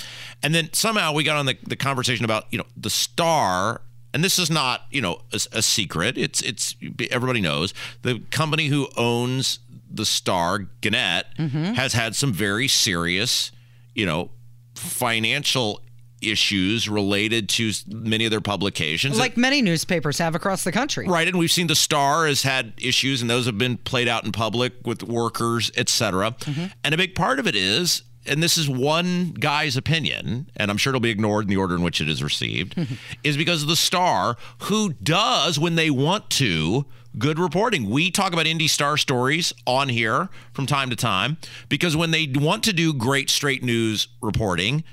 And 0.43 0.55
then 0.55 0.73
somehow 0.73 1.13
we 1.13 1.25
got 1.25 1.37
on 1.37 1.47
the, 1.47 1.59
the 1.67 1.77
conversation 1.77 2.25
about 2.25 2.47
you 2.51 2.59
know 2.59 2.67
the 2.77 2.91
star 2.91 3.83
and 4.15 4.23
this 4.23 4.39
is 4.39 4.51
not 4.51 4.83
you 4.91 5.03
know 5.03 5.21
a, 5.33 5.41
a, 5.53 5.63
secret 5.63 6.17
it's 6.17 6.41
it's 6.41 6.77
everybody 7.11 7.41
knows 7.41 7.75
the 8.03 8.21
company 8.31 8.69
who 8.69 8.89
owns 8.97 9.59
the 9.97 10.05
star, 10.05 10.67
Gannett, 10.81 11.27
mm-hmm. 11.39 11.75
has 11.75 11.93
had 11.93 12.15
some 12.15 12.33
very 12.33 12.69
serious, 12.69 13.53
you 13.95 14.07
know, 14.07 14.31
financial 14.75 15.81
issues 16.21 16.89
related 16.89 17.49
to 17.51 17.71
many 17.87 18.25
of 18.25 18.31
their 18.31 18.41
publications. 18.41 19.19
Like 19.19 19.37
many 19.37 19.61
newspapers 19.61 20.19
have 20.19 20.35
across 20.35 20.65
the 20.65 20.73
country. 20.73 21.07
Right. 21.07 21.29
And 21.29 21.39
we've 21.39 21.53
seen 21.53 21.67
the 21.67 21.75
Star 21.75 22.27
has 22.27 22.43
had 22.43 22.73
issues, 22.79 23.21
and 23.21 23.29
those 23.29 23.47
have 23.47 23.59
been 23.59 23.77
played 23.77 24.09
out 24.09 24.25
in 24.25 24.33
public 24.33 24.73
with 24.87 25.03
workers, 25.03 25.71
et 25.77 25.89
cetera. 25.89 26.31
Mm-hmm. 26.31 26.67
And 26.83 26.95
a 26.95 26.97
big 26.97 27.15
part 27.15 27.39
of 27.39 27.47
it 27.47 27.55
is, 27.55 28.05
and 28.27 28.43
this 28.43 28.57
is 28.57 28.71
one 28.71 29.35
guy's 29.39 29.77
opinion, 29.77 30.51
and 30.57 30.71
I'm 30.71 30.79
sure 30.79 30.93
it'll 30.93 31.01
be 31.01 31.11
ignored 31.11 31.45
in 31.45 31.51
the 31.51 31.59
order 31.59 31.75
in 31.75 31.83
which 31.83 32.01
it 32.01 32.09
is 32.09 32.23
received, 32.23 32.75
is 33.23 33.37
because 33.37 33.61
of 33.61 33.69
the 33.69 33.77
Star, 33.77 34.39
who 34.61 34.95
does, 34.95 35.59
when 35.59 35.75
they 35.75 35.91
want 35.91 36.31
to, 36.31 36.87
good 37.19 37.39
reporting. 37.39 37.89
We 37.89 38.11
talk 38.11 38.33
about 38.33 38.47
Indy 38.47 38.69
Star 38.69 38.97
stories 38.97 39.53
on 39.67 39.89
here 39.89 40.29
from 40.53 40.67
time 40.67 40.91
to 40.91 40.97
time 40.97 41.37
because 41.69 41.97
when 41.97 42.11
they 42.11 42.31
want 42.35 42.65
to 42.65 42.73
do 42.73 42.93
great 42.93 43.31
straight 43.31 43.63
news 43.63 44.09
reporting, 44.21 44.85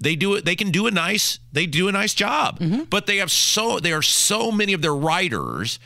they 0.00 0.16
do 0.16 0.34
it 0.34 0.44
they 0.44 0.56
can 0.56 0.70
do 0.70 0.86
a 0.86 0.90
nice 0.90 1.38
they 1.52 1.66
do 1.66 1.88
a 1.88 1.92
nice 1.92 2.14
job. 2.14 2.60
Mm-hmm. 2.60 2.84
But 2.84 3.06
they 3.06 3.18
have 3.18 3.30
so 3.30 3.78
there 3.80 3.98
are 3.98 4.02
so 4.02 4.50
many 4.50 4.72
of 4.72 4.82
their 4.82 4.94
writers 4.94 5.78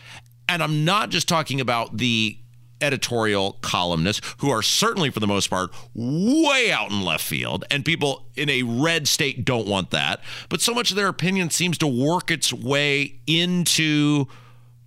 and 0.49 0.63
i'm 0.63 0.85
not 0.85 1.11
just 1.11 1.29
talking 1.29 1.61
about 1.61 1.99
the 1.99 2.39
editorial 2.81 3.59
columnists 3.61 4.35
who 4.39 4.51
are 4.51 4.63
certainly 4.63 5.11
for 5.11 5.21
the 5.21 5.27
most 5.27 5.49
part 5.49 5.71
way 5.95 6.71
out 6.71 6.91
in 6.91 7.03
left 7.03 7.25
field 7.25 7.65
and 7.71 7.85
people 7.85 8.27
in 8.37 8.49
a 8.49 8.63
red 8.63 9.09
state 9.09 9.45
don't 9.45 9.67
want 9.67 9.91
that. 9.91 10.21
But 10.49 10.61
so 10.61 10.75
much 10.75 10.91
of 10.91 10.97
their 10.97 11.09
opinion 11.09 11.51
seems 11.51 11.79
to 11.79 11.87
work 11.87 12.31
its 12.31 12.53
way 12.53 13.21
into 13.27 14.27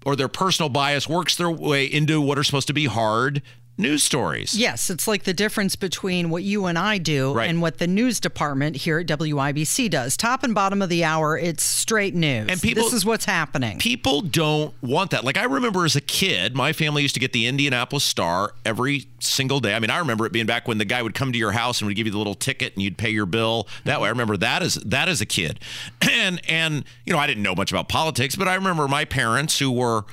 or 0.05 0.15
their 0.15 0.27
personal 0.27 0.69
bias 0.69 1.07
works 1.07 1.35
their 1.35 1.49
way 1.49 1.85
into 1.85 2.21
what 2.21 2.37
are 2.37 2.43
supposed 2.43 2.67
to 2.67 2.73
be 2.73 2.85
hard 2.85 3.41
news 3.81 4.03
stories 4.03 4.53
Yes, 4.57 4.89
it's 4.89 5.07
like 5.07 5.23
the 5.23 5.33
difference 5.33 5.75
between 5.75 6.29
what 6.29 6.43
you 6.43 6.65
and 6.67 6.77
I 6.77 6.97
do 6.97 7.33
Right. 7.33 7.49
and 7.49 7.61
what 7.61 7.77
the 7.79 7.87
news 7.87 8.19
department 8.19 8.75
here 8.77 8.99
at 8.99 9.07
WIBC 9.07 9.89
does. 9.89 10.15
Top 10.15 10.43
and 10.43 10.53
bottom 10.55 10.81
of 10.81 10.89
the 10.89 11.03
hour, 11.03 11.37
it's 11.37 11.63
straight 11.63 12.13
news. 12.15 12.47
And 12.49 12.61
people- 12.61 12.83
this 12.83 12.93
is 12.93 13.05
what's 13.05 13.25
happening. 13.25 13.77
people 13.79 14.21
don't 14.21 14.73
want 14.81 15.11
that. 15.11 15.23
Like 15.23 15.37
I 15.37 15.43
remember 15.43 15.85
as 15.85 15.95
a 15.95 16.01
kid, 16.01 16.55
my 16.55 16.73
family 16.73 17.01
used 17.01 17.13
to 17.15 17.19
get 17.19 17.33
the 17.33 17.47
Indianapolis 17.47 18.03
Star 18.03 18.53
every 18.65 19.07
single 19.19 19.59
day. 19.59 19.73
I 19.75 19.79
mean, 19.79 19.89
I 19.89 19.97
remember 19.97 20.25
it 20.25 20.31
being 20.31 20.45
back 20.45 20.67
when 20.67 20.77
the 20.77 20.85
guy 20.85 21.01
would 21.01 21.13
come 21.13 21.31
to 21.31 21.37
your 21.39 21.51
house 21.51 21.81
and 21.81 21.87
would 21.87 21.95
give 21.95 22.05
you 22.07 22.11
the 22.11 22.17
little 22.17 22.35
ticket 22.35 22.73
and 22.75 22.83
you'd 22.83 22.97
pay 22.97 23.09
your 23.09 23.25
bill 23.25 23.67
that 23.85 23.99
way. 24.01 24.07
I 24.07 24.11
remember 24.11 24.37
that 24.37 24.61
as 24.63 24.75
that 24.75 25.09
as 25.09 25.21
a 25.21 25.25
kid. 25.25 25.59
And 26.11 26.41
and 26.47 26.83
you 27.05 27.13
know, 27.13 27.19
I 27.19 27.25
didn't 27.25 27.41
know 27.43 27.55
much 27.55 27.71
about 27.71 27.89
politics, 27.89 28.35
but 28.35 28.47
I 28.47 28.53
remember 28.55 28.87
my 28.87 29.05
parents 29.05 29.57
who 29.59 29.71
were 29.71 30.05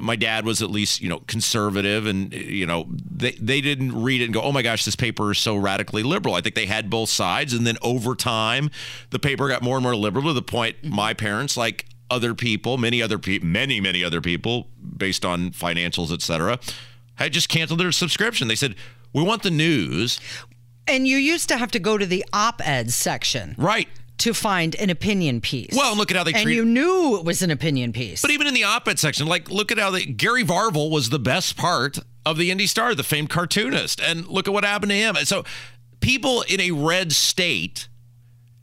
my 0.00 0.16
dad 0.16 0.44
was 0.44 0.62
at 0.62 0.70
least 0.70 1.00
you 1.00 1.08
know 1.08 1.20
conservative 1.26 2.06
and 2.06 2.32
you 2.32 2.66
know 2.66 2.86
they 2.88 3.32
they 3.32 3.60
didn't 3.60 4.00
read 4.02 4.20
it 4.20 4.24
and 4.24 4.34
go 4.34 4.40
oh 4.40 4.52
my 4.52 4.62
gosh 4.62 4.84
this 4.84 4.96
paper 4.96 5.32
is 5.32 5.38
so 5.38 5.56
radically 5.56 6.02
liberal. 6.02 6.34
I 6.34 6.40
think 6.40 6.54
they 6.54 6.66
had 6.66 6.88
both 6.90 7.08
sides. 7.08 7.52
And 7.52 7.66
then 7.66 7.76
over 7.82 8.14
time 8.14 8.70
the 9.10 9.18
paper 9.18 9.48
got 9.48 9.62
more 9.62 9.76
and 9.76 9.82
more 9.82 9.96
liberal 9.96 10.26
to 10.26 10.32
the 10.32 10.42
point 10.42 10.76
mm-hmm. 10.82 10.94
my 10.94 11.14
parents 11.14 11.56
like 11.56 11.86
other 12.10 12.34
people 12.34 12.76
many 12.76 13.00
other 13.00 13.18
people 13.18 13.48
many 13.48 13.80
many 13.80 14.04
other 14.04 14.20
people 14.20 14.68
based 14.96 15.24
on 15.24 15.50
financials 15.50 16.12
etc 16.12 16.58
had 17.14 17.32
just 17.32 17.48
canceled 17.48 17.80
their 17.80 17.92
subscription. 17.92 18.48
They 18.48 18.56
said 18.56 18.74
we 19.12 19.22
want 19.22 19.42
the 19.42 19.50
news. 19.50 20.20
And 20.86 21.06
you 21.06 21.16
used 21.16 21.48
to 21.48 21.58
have 21.58 21.70
to 21.72 21.78
go 21.78 21.96
to 21.96 22.04
the 22.04 22.24
op-ed 22.32 22.90
section. 22.90 23.54
Right 23.56 23.88
to 24.22 24.32
find 24.32 24.76
an 24.76 24.88
opinion 24.88 25.40
piece. 25.40 25.74
Well, 25.76 25.96
look 25.96 26.12
at 26.12 26.16
how 26.16 26.22
they 26.22 26.32
and 26.32 26.42
treat- 26.42 26.54
you 26.54 26.64
knew 26.64 27.16
it 27.18 27.24
was 27.24 27.42
an 27.42 27.50
opinion 27.50 27.92
piece. 27.92 28.22
But 28.22 28.30
even 28.30 28.46
in 28.46 28.54
the 28.54 28.62
op-ed 28.62 29.00
section, 29.00 29.26
like 29.26 29.50
look 29.50 29.72
at 29.72 29.78
how 29.78 29.90
they, 29.90 30.04
Gary 30.04 30.44
Varvel 30.44 30.90
was 30.90 31.10
the 31.10 31.18
best 31.18 31.56
part 31.56 31.98
of 32.24 32.38
the 32.38 32.52
Indy 32.52 32.68
Star, 32.68 32.94
the 32.94 33.02
famed 33.02 33.30
cartoonist, 33.30 34.00
and 34.00 34.28
look 34.28 34.46
at 34.46 34.54
what 34.54 34.64
happened 34.64 34.90
to 34.90 34.96
him. 34.96 35.16
And 35.16 35.26
so, 35.26 35.44
people 35.98 36.42
in 36.42 36.60
a 36.60 36.70
red 36.70 37.10
state, 37.10 37.88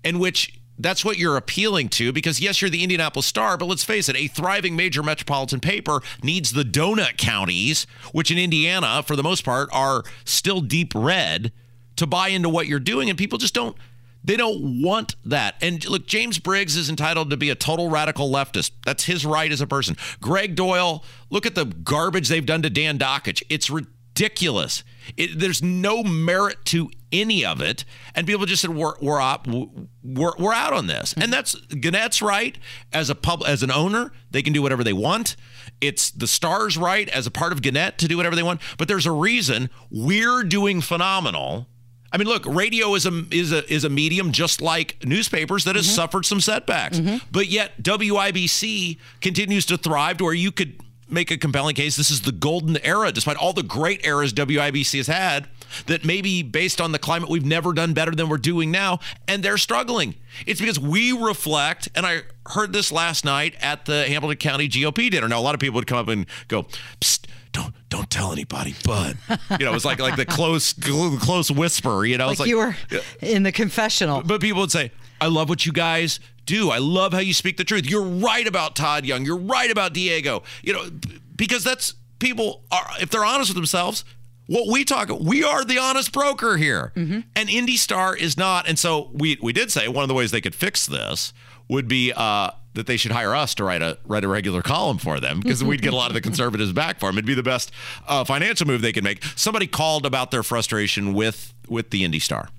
in 0.01 0.17
which 0.17 0.57
that's 0.77 1.03
what 1.03 1.17
you're 1.17 1.35
appealing 1.35 1.89
to, 1.89 2.13
because 2.13 2.39
yes, 2.39 2.61
you're 2.61 2.69
the 2.69 2.81
Indianapolis 2.81 3.25
Star, 3.25 3.57
but 3.57 3.65
let's 3.65 3.83
face 3.83 4.07
it, 4.07 4.15
a 4.15 4.27
thriving 4.27 4.77
major 4.77 5.03
metropolitan 5.03 5.59
paper 5.59 5.99
needs 6.23 6.53
the 6.53 6.63
donut 6.63 7.17
counties, 7.17 7.85
which 8.13 8.31
in 8.31 8.37
Indiana, 8.37 9.03
for 9.03 9.17
the 9.17 9.23
most 9.23 9.43
part, 9.43 9.67
are 9.73 10.03
still 10.23 10.61
deep 10.61 10.93
red, 10.95 11.51
to 11.97 12.07
buy 12.07 12.29
into 12.29 12.47
what 12.47 12.65
you're 12.65 12.79
doing, 12.79 13.09
and 13.09 13.17
people 13.17 13.37
just 13.37 13.53
don't. 13.53 13.75
They 14.23 14.37
don't 14.37 14.81
want 14.81 15.15
that. 15.25 15.55
And 15.61 15.83
look, 15.87 16.07
James 16.07 16.39
Briggs 16.39 16.75
is 16.75 16.89
entitled 16.89 17.29
to 17.29 17.37
be 17.37 17.49
a 17.49 17.55
total 17.55 17.89
radical 17.89 18.29
leftist. 18.29 18.71
That's 18.85 19.05
his 19.05 19.25
right 19.25 19.51
as 19.51 19.61
a 19.61 19.67
person. 19.67 19.95
Gregg 20.21 20.55
Doyel, 20.55 21.03
look 21.29 21.45
at 21.45 21.55
the 21.55 21.65
garbage 21.65 22.27
they've 22.27 22.45
done 22.45 22.61
to 22.63 22.69
Dan 22.69 22.99
Dakich. 22.99 23.43
It's 23.49 23.69
ridiculous. 23.69 24.83
It, 25.15 25.39
there's 25.39 25.63
no 25.63 26.03
merit 26.03 26.57
to 26.65 26.91
any 27.11 27.45
of 27.45 27.61
it. 27.61 27.85
And 28.13 28.27
people 28.27 28.45
just 28.45 28.61
said, 28.61 28.71
we're, 28.71 28.93
we're, 29.01 29.19
op, 29.19 29.47
we're, 29.47 30.33
we're 30.37 30.53
out 30.53 30.73
on 30.73 30.87
this. 30.87 31.13
And 31.13 31.31
that's 31.31 31.55
Gannett's 31.55 32.21
right. 32.21 32.57
As 32.91 33.09
a 33.09 33.15
pub, 33.15 33.43
as 33.47 33.63
an 33.63 33.71
owner, 33.71 34.11
they 34.29 34.41
can 34.41 34.53
do 34.53 34.61
whatever 34.61 34.83
they 34.83 34.93
want. 34.93 35.35
It's 35.81 36.11
the 36.11 36.27
Stars' 36.27 36.77
right 36.77 37.07
as 37.09 37.25
a 37.25 37.31
part 37.31 37.53
of 37.53 37.61
Gannett 37.61 37.97
to 37.99 38.07
do 38.07 38.17
whatever 38.17 38.35
they 38.35 38.43
want. 38.43 38.61
But 38.77 38.87
there's 38.87 39.05
a 39.05 39.11
reason 39.11 39.69
we're 39.89 40.43
doing 40.43 40.81
phenomenal. 40.81 41.67
I 42.11 42.17
mean, 42.17 42.27
look, 42.27 42.45
radio 42.45 42.95
is 42.95 43.05
a 43.05 43.23
is 43.31 43.51
a 43.51 43.71
is 43.71 43.83
a 43.83 43.89
medium 43.89 44.31
just 44.31 44.61
like 44.61 45.03
newspapers 45.05 45.63
that 45.65 45.75
has 45.75 45.85
mm-hmm. 45.85 45.95
suffered 45.95 46.25
some 46.25 46.41
setbacks. 46.41 46.99
Mm-hmm. 46.99 47.17
But 47.31 47.47
yet 47.47 47.81
WIBC 47.81 48.97
continues 49.21 49.65
to 49.67 49.77
thrive 49.77 50.17
to 50.17 50.23
where 50.23 50.33
you 50.33 50.51
could 50.51 50.79
make 51.11 51.31
a 51.31 51.37
compelling 51.37 51.75
case 51.75 51.95
this 51.95 52.11
is 52.11 52.21
the 52.21 52.31
golden 52.31 52.77
era 52.85 53.11
despite 53.11 53.35
all 53.37 53.53
the 53.53 53.63
great 53.63 54.05
eras 54.05 54.31
WIBC 54.31 54.97
has 54.97 55.07
had 55.07 55.47
that 55.87 56.05
maybe 56.05 56.43
based 56.43 56.79
on 56.79 56.91
the 56.91 56.99
climate 56.99 57.29
we've 57.29 57.45
never 57.45 57.73
done 57.73 57.93
better 57.93 58.11
than 58.11 58.29
we're 58.29 58.37
doing 58.37 58.71
now 58.71 58.99
and 59.27 59.43
they're 59.43 59.57
struggling. 59.57 60.15
It's 60.45 60.59
because 60.59 60.79
we 60.79 61.11
reflect 61.11 61.89
and 61.95 62.05
I 62.05 62.21
heard 62.47 62.73
this 62.73 62.91
last 62.91 63.25
night 63.25 63.55
at 63.61 63.85
the 63.85 64.05
Hamilton 64.05 64.37
County 64.37 64.67
GOP 64.69 65.09
dinner. 65.11 65.27
Now 65.27 65.39
a 65.39 65.41
lot 65.41 65.53
of 65.53 65.59
people 65.59 65.75
would 65.75 65.87
come 65.87 65.97
up 65.97 66.07
and 66.07 66.25
go, 66.47 66.63
Psst, 67.01 67.25
don't 67.61 67.73
don't 67.89 68.09
tell 68.09 68.31
anybody, 68.31 68.75
but 68.85 69.15
you 69.59 69.65
know, 69.65 69.71
it 69.71 69.73
was 69.73 69.85
like 69.85 69.99
like 69.99 70.15
the 70.15 70.25
close 70.25 70.73
close 70.73 71.51
whisper, 71.51 72.05
you 72.05 72.17
know, 72.17 72.27
like, 72.27 72.39
like 72.39 72.49
you 72.49 72.57
were 72.57 72.75
in 73.21 73.43
the 73.43 73.51
confessional. 73.51 74.21
but 74.21 74.41
people 74.41 74.61
would 74.61 74.71
say, 74.71 74.91
I 75.21 75.27
love 75.27 75.49
what 75.49 75.65
you 75.65 75.71
guys 75.71 76.19
do. 76.45 76.69
I 76.69 76.77
love 76.79 77.13
how 77.13 77.19
you 77.19 77.33
speak 77.33 77.57
the 77.57 77.63
truth. 77.63 77.89
You're 77.89 78.01
right 78.03 78.47
about 78.47 78.75
Todd 78.75 79.05
Young. 79.05 79.25
You're 79.25 79.37
right 79.37 79.69
about 79.69 79.93
Diego. 79.93 80.43
You 80.63 80.73
know, 80.73 80.89
because 81.35 81.63
that's 81.63 81.93
people 82.19 82.63
are 82.71 82.87
if 83.01 83.09
they're 83.09 83.25
honest 83.25 83.49
with 83.49 83.55
themselves, 83.55 84.03
what 84.47 84.71
we 84.71 84.83
talk 84.83 85.09
we 85.09 85.43
are 85.43 85.63
the 85.65 85.77
honest 85.77 86.11
broker 86.11 86.57
here. 86.57 86.91
And 86.95 87.49
Indy 87.49 87.77
Star 87.77 88.15
is 88.15 88.37
not. 88.37 88.67
And 88.67 88.77
so 88.79 89.09
we 89.13 89.37
we 89.41 89.53
did 89.53 89.71
say 89.71 89.87
one 89.87 90.03
of 90.03 90.07
the 90.07 90.15
ways 90.15 90.31
they 90.31 90.41
could 90.41 90.55
fix 90.55 90.85
this 90.85 91.33
would 91.67 91.87
be 91.87 92.11
uh 92.15 92.51
that 92.73 92.87
they 92.87 92.97
should 92.97 93.11
hire 93.11 93.35
us 93.35 93.55
to 93.55 93.63
write 93.63 93.81
a 93.81 93.97
write 94.05 94.23
a 94.23 94.27
regular 94.27 94.61
column 94.61 94.97
for 94.97 95.19
them 95.19 95.39
because 95.39 95.63
we'd 95.63 95.81
get 95.81 95.93
a 95.93 95.95
lot 95.95 96.09
of 96.09 96.13
the 96.13 96.21
conservatives 96.29 96.71
back 96.71 96.99
for 96.99 97.07
them. 97.07 97.17
It'd 97.17 97.25
be 97.25 97.33
the 97.33 97.43
best 97.43 97.71
uh, 98.07 98.23
financial 98.23 98.67
move 98.67 98.81
they 98.81 98.93
could 98.93 99.03
make. 99.03 99.23
Somebody 99.35 99.67
called 99.67 100.05
about 100.05 100.31
their 100.31 100.43
frustration 100.43 101.13
with 101.13 101.53
with 101.67 101.89
the 101.89 102.03
Indy 102.03 102.19
Star. 102.19 102.49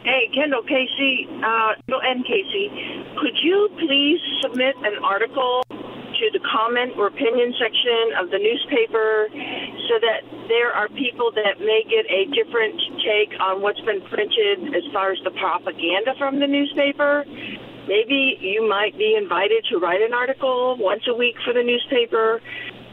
Hey, 0.00 0.30
Kendall 0.34 0.62
Casey, 0.62 1.26
uh, 1.42 1.74
Kendall 1.82 2.02
and 2.02 2.24
Casey, 2.24 2.70
could 3.18 3.34
you 3.42 3.68
please 3.78 4.20
submit 4.40 4.76
an 4.82 5.02
article 5.02 5.64
to 5.68 6.30
the 6.32 6.40
comment 6.40 6.92
or 6.96 7.08
opinion 7.08 7.52
section 7.58 8.16
of 8.18 8.30
the 8.30 8.38
newspaper 8.38 9.28
so 9.88 9.94
that 10.00 10.24
there 10.48 10.72
are 10.72 10.88
people 10.88 11.30
that 11.32 11.60
may 11.60 11.84
get 11.84 12.06
a 12.08 12.24
different 12.32 12.80
take 13.04 13.38
on 13.40 13.60
what's 13.60 13.80
been 13.82 14.00
printed 14.08 14.74
as 14.74 14.84
far 14.92 15.12
as 15.12 15.18
the 15.24 15.30
propaganda 15.32 16.14
from 16.18 16.40
the 16.40 16.46
newspaper? 16.46 17.24
Maybe 17.86 18.38
you 18.40 18.68
might 18.68 18.96
be 18.98 19.14
invited 19.14 19.64
to 19.70 19.78
write 19.78 20.02
an 20.02 20.12
article 20.12 20.76
once 20.78 21.02
a 21.08 21.14
week 21.14 21.36
for 21.44 21.52
the 21.52 21.62
newspaper. 21.62 22.40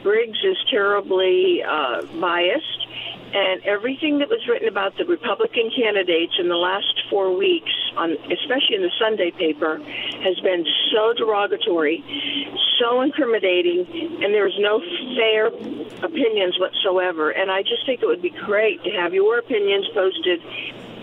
Briggs 0.04 0.38
is 0.44 0.58
terribly 0.70 1.64
uh, 1.64 2.04
biased 2.20 2.88
and 3.34 3.66
everything 3.66 4.20
that 4.20 4.30
was 4.30 4.46
written 4.48 4.68
about 4.68 4.96
the 4.98 5.06
Republican 5.06 5.72
candidates 5.76 6.34
in 6.38 6.50
the 6.50 6.56
last 6.56 7.02
four 7.10 7.36
weeks, 7.36 7.72
on 7.98 8.12
especially 8.30 8.76
in 8.76 8.84
the 8.84 8.92
Sunday 9.00 9.32
paper, 9.32 9.80
has 10.22 10.40
been 10.42 10.64
so 10.94 11.14
derogatory, 11.14 12.04
so 12.80 13.02
incriminating, 13.02 13.88
and 14.24 14.34
there's 14.34 14.56
no 14.60 14.80
fair 15.18 15.48
opinions 16.06 16.60
whatsoever. 16.60 17.32
And 17.32 17.50
I 17.50 17.64
just 17.64 17.86
think 17.88 18.04
it 18.04 18.06
would 18.06 18.22
be 18.22 18.30
great 18.30 18.84
to 18.84 18.92
have 18.92 19.16
your 19.16 19.40
opinions 19.40 19.88
posted 19.96 20.40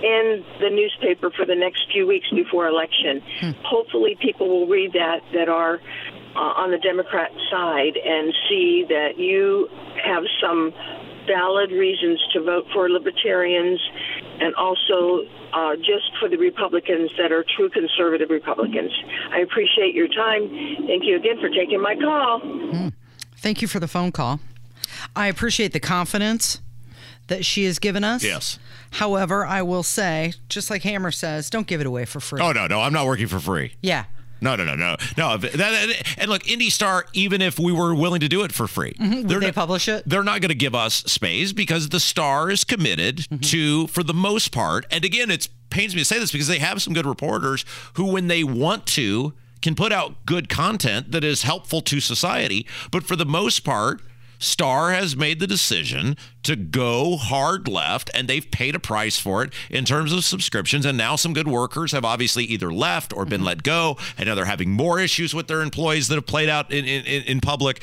in 0.02 0.44
the 0.60 0.70
newspaper 0.70 1.30
for 1.30 1.44
the 1.44 1.54
next 1.54 1.86
few 1.92 2.06
weeks 2.06 2.26
before 2.30 2.66
election. 2.66 3.22
Hopefully, 3.64 4.16
people 4.20 4.48
will 4.48 4.66
read 4.66 4.92
that 4.92 5.20
that 5.34 5.48
are 5.48 5.80
uh, 6.34 6.38
on 6.38 6.70
the 6.70 6.78
Democrat 6.78 7.30
side 7.50 7.96
and 7.96 8.32
see 8.48 8.84
that 8.88 9.18
you 9.18 9.68
have 10.02 10.24
some 10.40 10.72
valid 11.26 11.70
reasons 11.70 12.20
to 12.32 12.42
vote 12.42 12.66
for 12.72 12.88
libertarians 12.88 13.80
and 14.40 14.54
also 14.54 15.22
uh, 15.52 15.76
just 15.76 16.10
for 16.18 16.28
the 16.28 16.36
Republicans 16.36 17.10
that 17.18 17.32
are 17.32 17.44
true 17.56 17.68
conservative 17.68 18.30
Republicans. 18.30 18.92
I 19.30 19.40
appreciate 19.40 19.94
your 19.94 20.08
time. 20.08 20.48
Thank 20.86 21.04
you 21.04 21.16
again 21.16 21.38
for 21.40 21.48
taking 21.48 21.80
my 21.80 21.94
call. 21.94 22.40
Thank 23.36 23.62
you 23.62 23.68
for 23.68 23.80
the 23.80 23.88
phone 23.88 24.12
call. 24.12 24.40
I 25.14 25.26
appreciate 25.28 25.72
the 25.72 25.80
confidence 25.80 26.60
that 27.30 27.44
she 27.46 27.64
has 27.64 27.78
given 27.78 28.04
us. 28.04 28.22
Yes. 28.22 28.58
However, 28.92 29.46
I 29.46 29.62
will 29.62 29.82
say, 29.82 30.34
just 30.48 30.68
like 30.70 30.82
Hammer 30.82 31.10
says, 31.10 31.48
don't 31.48 31.66
give 31.66 31.80
it 31.80 31.86
away 31.86 32.04
for 32.04 32.20
free. 32.20 32.40
Oh 32.42 32.52
no, 32.52 32.66
no, 32.66 32.80
I'm 32.80 32.92
not 32.92 33.06
working 33.06 33.26
for 33.28 33.40
free. 33.40 33.72
Yeah. 33.80 34.04
No, 34.42 34.56
no, 34.56 34.64
no, 34.64 34.74
no, 34.74 34.96
no. 35.18 35.36
That, 35.36 36.14
and 36.16 36.30
look, 36.30 36.48
Indy 36.48 36.70
Star, 36.70 37.04
even 37.12 37.42
if 37.42 37.58
we 37.58 37.72
were 37.72 37.94
willing 37.94 38.20
to 38.20 38.28
do 38.28 38.42
it 38.42 38.52
for 38.52 38.66
free, 38.66 38.94
Would 38.98 39.28
they're 39.28 39.38
they 39.38 39.46
not- 39.48 39.54
publish 39.54 39.86
it? 39.86 40.02
They're 40.06 40.22
not 40.24 40.40
going 40.40 40.48
to 40.48 40.54
give 40.54 40.74
us 40.74 40.94
space 41.04 41.52
because 41.52 41.90
the 41.90 42.00
Star 42.00 42.50
is 42.50 42.64
committed 42.64 43.16
Mm-hmm. 43.18 43.36
to, 43.40 43.86
for 43.88 44.02
the 44.02 44.14
most 44.14 44.50
part, 44.50 44.86
and 44.90 45.04
again, 45.04 45.30
it 45.30 45.48
pains 45.68 45.94
me 45.94 46.00
to 46.00 46.04
say 46.06 46.18
this 46.18 46.32
because 46.32 46.48
they 46.48 46.58
have 46.58 46.80
some 46.80 46.94
good 46.94 47.04
reporters 47.06 47.66
who, 47.94 48.06
when 48.12 48.28
they 48.28 48.42
want 48.42 48.86
to, 48.86 49.34
can 49.60 49.74
put 49.74 49.92
out 49.92 50.24
good 50.24 50.48
content 50.48 51.12
that 51.12 51.22
is 51.22 51.42
helpful 51.42 51.82
to 51.82 52.00
society. 52.00 52.66
But 52.90 53.04
for 53.04 53.16
the 53.16 53.26
most 53.26 53.60
part, 53.62 54.00
Star 54.40 54.90
has 54.90 55.14
made 55.14 55.38
the 55.38 55.46
decision 55.46 56.16
to 56.42 56.56
go 56.56 57.16
hard 57.16 57.68
left, 57.68 58.10
and 58.14 58.26
they've 58.26 58.50
paid 58.50 58.74
a 58.74 58.80
price 58.80 59.18
for 59.18 59.44
it 59.44 59.52
in 59.68 59.84
terms 59.84 60.12
of 60.12 60.24
subscriptions. 60.24 60.84
And 60.84 60.98
now 60.98 61.14
some 61.14 61.32
good 61.32 61.46
workers 61.46 61.92
have 61.92 62.04
obviously 62.04 62.44
either 62.44 62.72
left 62.72 63.12
or 63.12 63.24
been 63.24 63.40
mm-hmm. 63.40 63.46
let 63.46 63.62
go, 63.62 63.98
and 64.18 64.26
now 64.26 64.34
they're 64.34 64.46
having 64.46 64.70
more 64.70 64.98
issues 64.98 65.34
with 65.34 65.46
their 65.46 65.60
employees 65.60 66.08
that 66.08 66.14
have 66.16 66.26
played 66.26 66.48
out 66.48 66.72
in, 66.72 66.84
in, 66.86 67.22
in 67.24 67.40
public. 67.40 67.80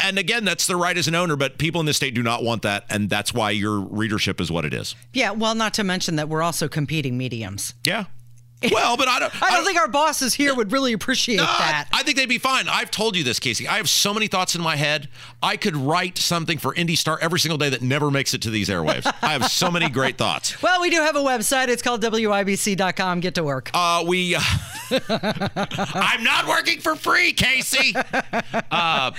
And 0.00 0.18
again, 0.18 0.44
that's 0.44 0.68
the 0.68 0.76
right 0.76 0.96
as 0.96 1.08
an 1.08 1.16
owner, 1.16 1.34
but 1.34 1.58
people 1.58 1.80
in 1.80 1.86
the 1.86 1.92
state 1.94 2.14
do 2.14 2.22
not 2.22 2.44
want 2.44 2.62
that, 2.62 2.84
and 2.88 3.10
that's 3.10 3.34
why 3.34 3.50
your 3.50 3.80
readership 3.80 4.40
is 4.40 4.50
what 4.50 4.64
it 4.64 4.72
is. 4.72 4.94
Yeah, 5.12 5.32
well, 5.32 5.56
not 5.56 5.74
to 5.74 5.84
mention 5.84 6.14
that 6.16 6.28
we're 6.28 6.42
also 6.42 6.68
competing 6.68 7.18
mediums. 7.18 7.74
Yeah. 7.84 8.04
Well, 8.72 8.96
but 8.96 9.06
I 9.06 9.20
don't. 9.20 9.42
I 9.42 9.50
don't 9.50 9.64
think 9.64 9.78
our 9.78 9.86
bosses 9.88 10.34
here 10.34 10.52
would 10.54 10.72
really 10.72 10.92
appreciate 10.92 11.36
No, 11.36 11.44
that. 11.44 11.88
I 11.92 12.02
think 12.02 12.16
they'd 12.16 12.28
be 12.28 12.38
fine. 12.38 12.68
I've 12.68 12.90
told 12.90 13.16
you 13.16 13.22
this, 13.22 13.38
Casey. 13.38 13.68
I 13.68 13.76
have 13.76 13.88
so 13.88 14.12
many 14.12 14.26
thoughts 14.26 14.54
in 14.56 14.60
my 14.60 14.74
head. 14.74 15.08
I 15.42 15.56
could 15.56 15.76
write 15.76 16.18
something 16.18 16.58
for 16.58 16.74
Indy 16.74 16.96
Star 16.96 17.18
every 17.20 17.38
single 17.38 17.56
day 17.56 17.68
that 17.70 17.82
never 17.82 18.10
makes 18.10 18.34
it 18.34 18.42
to 18.42 18.50
these 18.50 18.68
airwaves. 18.68 19.06
I 19.22 19.28
have 19.28 19.46
so 19.50 19.70
many 19.70 19.88
great 19.88 20.18
thoughts. 20.18 20.60
well, 20.62 20.80
we 20.80 20.90
do 20.90 20.96
have 20.96 21.14
a 21.14 21.20
website. 21.20 21.68
It's 21.68 21.82
called 21.82 22.02
WIBC.com. 22.02 23.20
Get 23.20 23.36
to 23.36 23.44
work. 23.44 23.70
Uh, 23.72 24.04
we. 24.06 24.34
Uh, 24.34 24.40
I'm 25.08 26.24
not 26.24 26.48
working 26.48 26.80
for 26.80 26.96
free, 26.96 27.32
Casey. 27.32 27.94
Uh, 28.70 29.12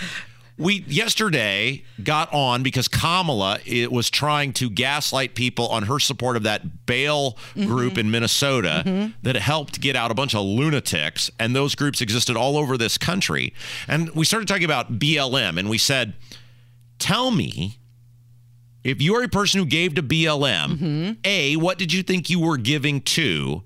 we 0.59 0.83
yesterday 0.87 1.83
got 2.03 2.31
on 2.33 2.63
because 2.63 2.89
Kamala 2.89 3.59
it 3.65 3.91
was 3.91 4.09
trying 4.09 4.51
to 4.53 4.69
gaslight 4.69 5.33
people 5.33 5.69
on 5.69 5.83
her 5.83 5.99
support 5.99 6.35
of 6.35 6.43
that 6.43 6.85
bail 6.85 7.31
mm-hmm. 7.55 7.65
group 7.65 7.97
in 7.97 8.11
Minnesota 8.11 8.83
mm-hmm. 8.85 9.11
that 9.23 9.37
helped 9.37 9.79
get 9.79 9.95
out 9.95 10.11
a 10.11 10.13
bunch 10.13 10.35
of 10.35 10.43
lunatics, 10.43 11.31
and 11.39 11.55
those 11.55 11.75
groups 11.75 12.01
existed 12.01 12.35
all 12.35 12.57
over 12.57 12.77
this 12.77 12.97
country. 12.97 13.53
And 13.87 14.09
we 14.11 14.25
started 14.25 14.47
talking 14.47 14.65
about 14.65 14.99
BLM, 14.99 15.57
and 15.57 15.69
we 15.69 15.77
said, 15.77 16.13
"Tell 16.99 17.31
me." 17.31 17.77
If 18.81 19.01
you 19.01 19.13
are 19.15 19.23
a 19.23 19.27
person 19.27 19.59
who 19.59 19.65
gave 19.65 19.95
to 19.95 20.01
BLM, 20.01 20.77
mm-hmm. 20.77 21.11
A, 21.25 21.57
what 21.57 21.77
did 21.77 21.91
you 21.91 22.01
think 22.01 22.29
you 22.29 22.39
were 22.39 22.55
giving 22.55 23.01
to? 23.01 23.61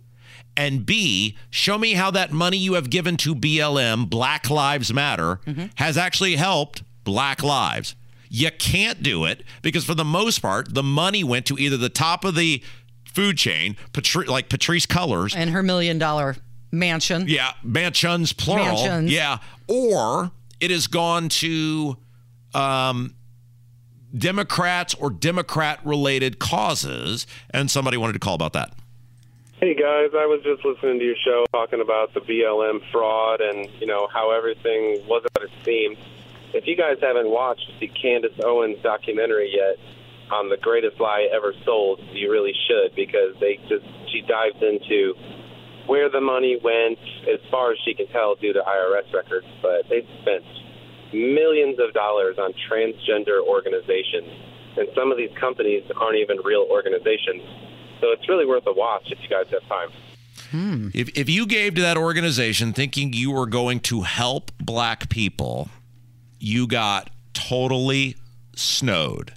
And 0.56 0.86
B, 0.86 1.36
show 1.50 1.78
me 1.78 1.94
how 1.94 2.12
that 2.12 2.32
money 2.32 2.58
you 2.58 2.74
have 2.76 2.90
given 2.90 3.18
to 3.18 3.34
BLM, 3.34 4.10
Black 4.10 4.50
Lives 4.50 4.94
Matter, 4.94 5.40
has 5.76 5.98
actually 5.98 6.36
helped 6.36 6.84
Black 7.04 7.42
lives. 7.42 7.96
You 8.30 8.50
can't 8.52 9.02
do 9.04 9.26
it 9.26 9.44
because, 9.62 9.84
for 9.86 9.96
the 9.96 10.06
most 10.06 10.40
part, 10.40 10.74
the 10.74 10.84
money 10.84 11.24
went 11.24 11.46
to 11.48 11.58
either 11.58 11.78
the 11.78 11.90
top 11.90 12.24
of 12.24 12.36
the 12.36 12.64
food 13.06 13.38
chain, 13.38 13.76
Patri- 13.94 14.26
like 14.28 14.50
Patrice 14.50 14.86
Cullors, 14.88 15.34
and 15.36 15.50
her 15.52 15.62
million 15.64 15.98
dollar 16.00 16.36
mansion. 16.72 17.26
yeah, 17.28 17.54
mansions 17.64 18.34
plural. 18.34 18.66
Mansions. 18.66 19.12
Yeah, 19.12 19.38
or 19.68 20.32
it 20.60 20.72
has 20.72 20.88
gone 20.88 21.30
to 21.30 21.98
um, 22.56 23.16
Democrats 24.16 24.94
or 24.96 25.10
Democrat-related 25.10 26.40
causes, 26.40 27.26
and 27.50 27.70
somebody 27.70 27.98
wanted 27.98 28.14
to 28.14 28.20
call 28.20 28.36
about 28.36 28.54
that. 28.54 28.74
Hey 29.64 29.76
guys, 29.76 30.12
I 30.12 30.28
was 30.28 30.44
just 30.44 30.60
listening 30.66 31.00
to 31.00 31.06
your 31.06 31.16
show 31.24 31.46
talking 31.54 31.80
about 31.80 32.14
the 32.14 32.20
BLM 32.20 32.84
fraud 32.92 33.40
and 33.40 33.72
you 33.80 33.88
know 33.88 34.10
how 34.12 34.36
everything 34.36 35.00
wasn't 35.08 35.32
what 35.40 35.48
it 35.48 35.56
seemed. 35.64 35.96
If 36.52 36.68
you 36.68 36.76
guys 36.76 37.00
haven't 37.00 37.32
watched 37.32 37.72
the 37.80 37.88
Candace 37.88 38.36
Owens 38.44 38.76
documentary 38.84 39.56
yet 39.56 39.80
on 40.36 40.50
the 40.50 40.58
greatest 40.58 41.00
lie 41.00 41.32
ever 41.32 41.54
sold, 41.64 42.02
you 42.12 42.30
really 42.30 42.52
should 42.68 42.94
because 42.94 43.40
they 43.40 43.56
just 43.72 43.88
she 44.12 44.20
dives 44.28 44.60
into 44.60 45.16
where 45.88 46.12
the 46.12 46.20
money 46.20 46.60
went 46.60 47.00
as 47.32 47.40
far 47.50 47.72
as 47.72 47.80
she 47.88 47.94
can 47.96 48.08
tell 48.08 48.36
due 48.36 48.52
to 48.52 48.60
IRS 48.60 49.14
records, 49.16 49.48
but 49.62 49.88
they 49.88 50.04
spent 50.28 50.44
millions 51.14 51.80
of 51.80 51.94
dollars 51.94 52.36
on 52.36 52.52
transgender 52.68 53.40
organizations 53.40 54.28
and 54.76 54.90
some 54.96 55.12
of 55.12 55.18
these 55.18 55.32
companies 55.40 55.84
aren't 55.96 56.18
even 56.18 56.38
real 56.44 56.68
organizations. 56.70 57.42
So 58.04 58.12
it's 58.12 58.28
really 58.28 58.46
worth 58.46 58.68
a 58.68 58.74
watch 58.74 59.10
if 59.12 59.20
you 59.24 59.30
guys 59.30 59.46
have 59.52 59.66
time. 59.70 59.90
Hmm. 60.52 60.90
If, 60.94 61.18
if 61.18 61.30
you 61.30 61.46
gave 61.46 61.76
to 61.76 61.82
that 61.84 61.96
organization 61.96 62.74
thinking 62.74 63.14
you 63.14 63.32
were 63.32 63.46
going 63.46 63.80
to 63.82 64.02
help 64.02 64.52
black 64.60 65.08
people, 65.08 65.70
you 66.38 66.68
got 66.68 67.10
totally 67.34 68.18
snowed. 68.58 69.32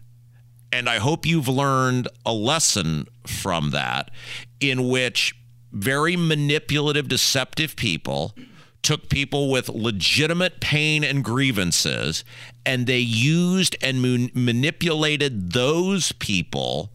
And 0.72 0.88
I 0.88 0.98
hope 0.98 1.24
you've 1.24 1.46
learned 1.46 2.08
a 2.26 2.32
lesson 2.32 3.06
from 3.24 3.70
that 3.70 4.10
in 4.58 4.88
which 4.88 5.36
very 5.70 6.16
manipulative, 6.16 7.06
deceptive 7.06 7.76
people 7.76 8.34
took 8.82 9.08
people 9.08 9.48
with 9.48 9.68
legitimate 9.68 10.58
pain 10.58 11.04
and 11.04 11.22
grievances 11.22 12.24
and 12.64 12.88
they 12.88 12.98
used 12.98 13.76
and 13.80 14.02
mun- 14.02 14.30
manipulated 14.34 15.52
those 15.52 16.10
people 16.10 16.90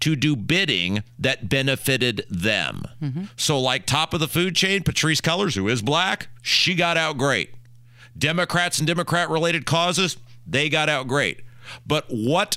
to 0.00 0.14
do 0.16 0.36
bidding 0.36 1.02
that 1.18 1.48
benefited 1.48 2.24
them. 2.30 2.82
Mm-hmm. 3.02 3.24
So, 3.36 3.60
like 3.60 3.86
top 3.86 4.14
of 4.14 4.20
the 4.20 4.28
food 4.28 4.54
chain, 4.54 4.82
Patrice 4.82 5.20
Cullors, 5.20 5.56
who 5.56 5.68
is 5.68 5.82
black, 5.82 6.28
she 6.42 6.74
got 6.74 6.96
out 6.96 7.18
great. 7.18 7.50
Democrats 8.16 8.78
and 8.78 8.86
Democrat 8.86 9.30
related 9.30 9.66
causes, 9.66 10.16
they 10.46 10.68
got 10.68 10.88
out 10.88 11.08
great. 11.08 11.42
But 11.86 12.06
what 12.08 12.56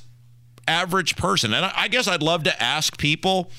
average 0.67 1.15
person, 1.15 1.54
and 1.54 1.65
I 1.65 1.73
I 1.75 1.88
guess 1.88 2.08
I'd 2.08 2.23
love 2.23 2.43
to 2.43 2.62
ask 2.62 2.97
people 2.97 3.51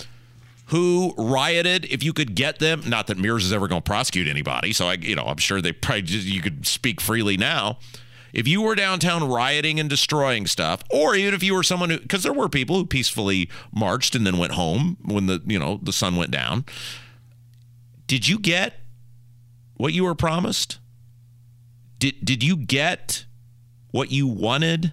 who 0.66 1.12
rioted 1.18 1.84
if 1.86 2.02
you 2.02 2.12
could 2.12 2.34
get 2.34 2.58
them 2.58 2.82
not 2.86 3.06
that 3.08 3.18
Mears 3.18 3.44
is 3.44 3.52
ever 3.52 3.68
going 3.68 3.82
to 3.82 3.86
prosecute 3.86 4.26
anybody 4.26 4.72
so 4.72 4.86
i 4.86 4.94
you 4.94 5.14
know 5.14 5.24
i'm 5.24 5.36
sure 5.36 5.60
they 5.60 5.72
probably 5.72 6.00
just, 6.00 6.26
you 6.26 6.40
could 6.40 6.66
speak 6.66 6.98
freely 7.00 7.36
now 7.36 7.78
if 8.32 8.48
you 8.48 8.62
were 8.62 8.74
downtown 8.74 9.28
rioting 9.28 9.78
and 9.78 9.88
destroying 9.88 10.46
stuff 10.46 10.82
or 10.90 11.14
even 11.14 11.34
if 11.34 11.42
you 11.42 11.54
were 11.54 11.62
someone 11.62 11.90
who 11.90 11.98
because 11.98 12.22
there 12.22 12.32
were 12.32 12.48
people 12.48 12.76
who 12.76 12.86
peacefully 12.86 13.48
marched 13.72 14.14
and 14.14 14.26
then 14.26 14.38
went 14.38 14.52
home 14.52 14.96
when 15.04 15.26
the 15.26 15.42
you 15.46 15.58
know 15.58 15.78
the 15.82 15.92
sun 15.92 16.16
went 16.16 16.30
down. 16.30 16.64
Did 18.06 18.28
you 18.28 18.38
get 18.38 18.80
what 19.74 19.92
you 19.92 20.04
were 20.04 20.14
promised? 20.14 20.78
Did 21.98 22.24
did 22.24 22.42
you 22.42 22.56
get 22.56 23.26
what 23.90 24.10
you 24.10 24.26
wanted? 24.26 24.92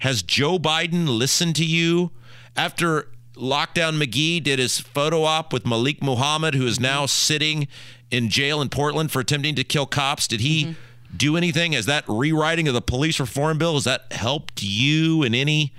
Has 0.00 0.22
Joe 0.22 0.58
Biden 0.58 1.08
listened 1.08 1.56
to 1.56 1.64
you 1.64 2.10
after 2.56 3.08
Lockdown 3.36 4.02
McGee 4.02 4.42
did 4.42 4.58
his 4.58 4.80
photo 4.80 5.24
op 5.24 5.52
with 5.52 5.66
Malik 5.66 6.02
Muhammad, 6.02 6.54
who 6.54 6.66
is 6.66 6.80
now 6.80 7.06
sitting 7.06 7.68
in 8.10 8.28
jail 8.28 8.62
in 8.62 8.68
Portland 8.68 9.10
for 9.10 9.20
attempting 9.20 9.54
to 9.54 9.64
kill 9.64 9.86
cops? 9.86 10.26
Did 10.26 10.40
he 10.40 10.64
mm-hmm. 10.64 10.72
Do 11.16 11.36
anything? 11.36 11.72
Has 11.72 11.86
that 11.86 12.04
rewriting 12.08 12.68
of 12.68 12.74
the 12.74 12.82
police 12.82 13.18
reform 13.20 13.58
bill 13.58 13.74
has 13.74 13.84
that 13.84 14.12
helped 14.12 14.62
you 14.62 15.22
in 15.22 15.34
any 15.34 15.72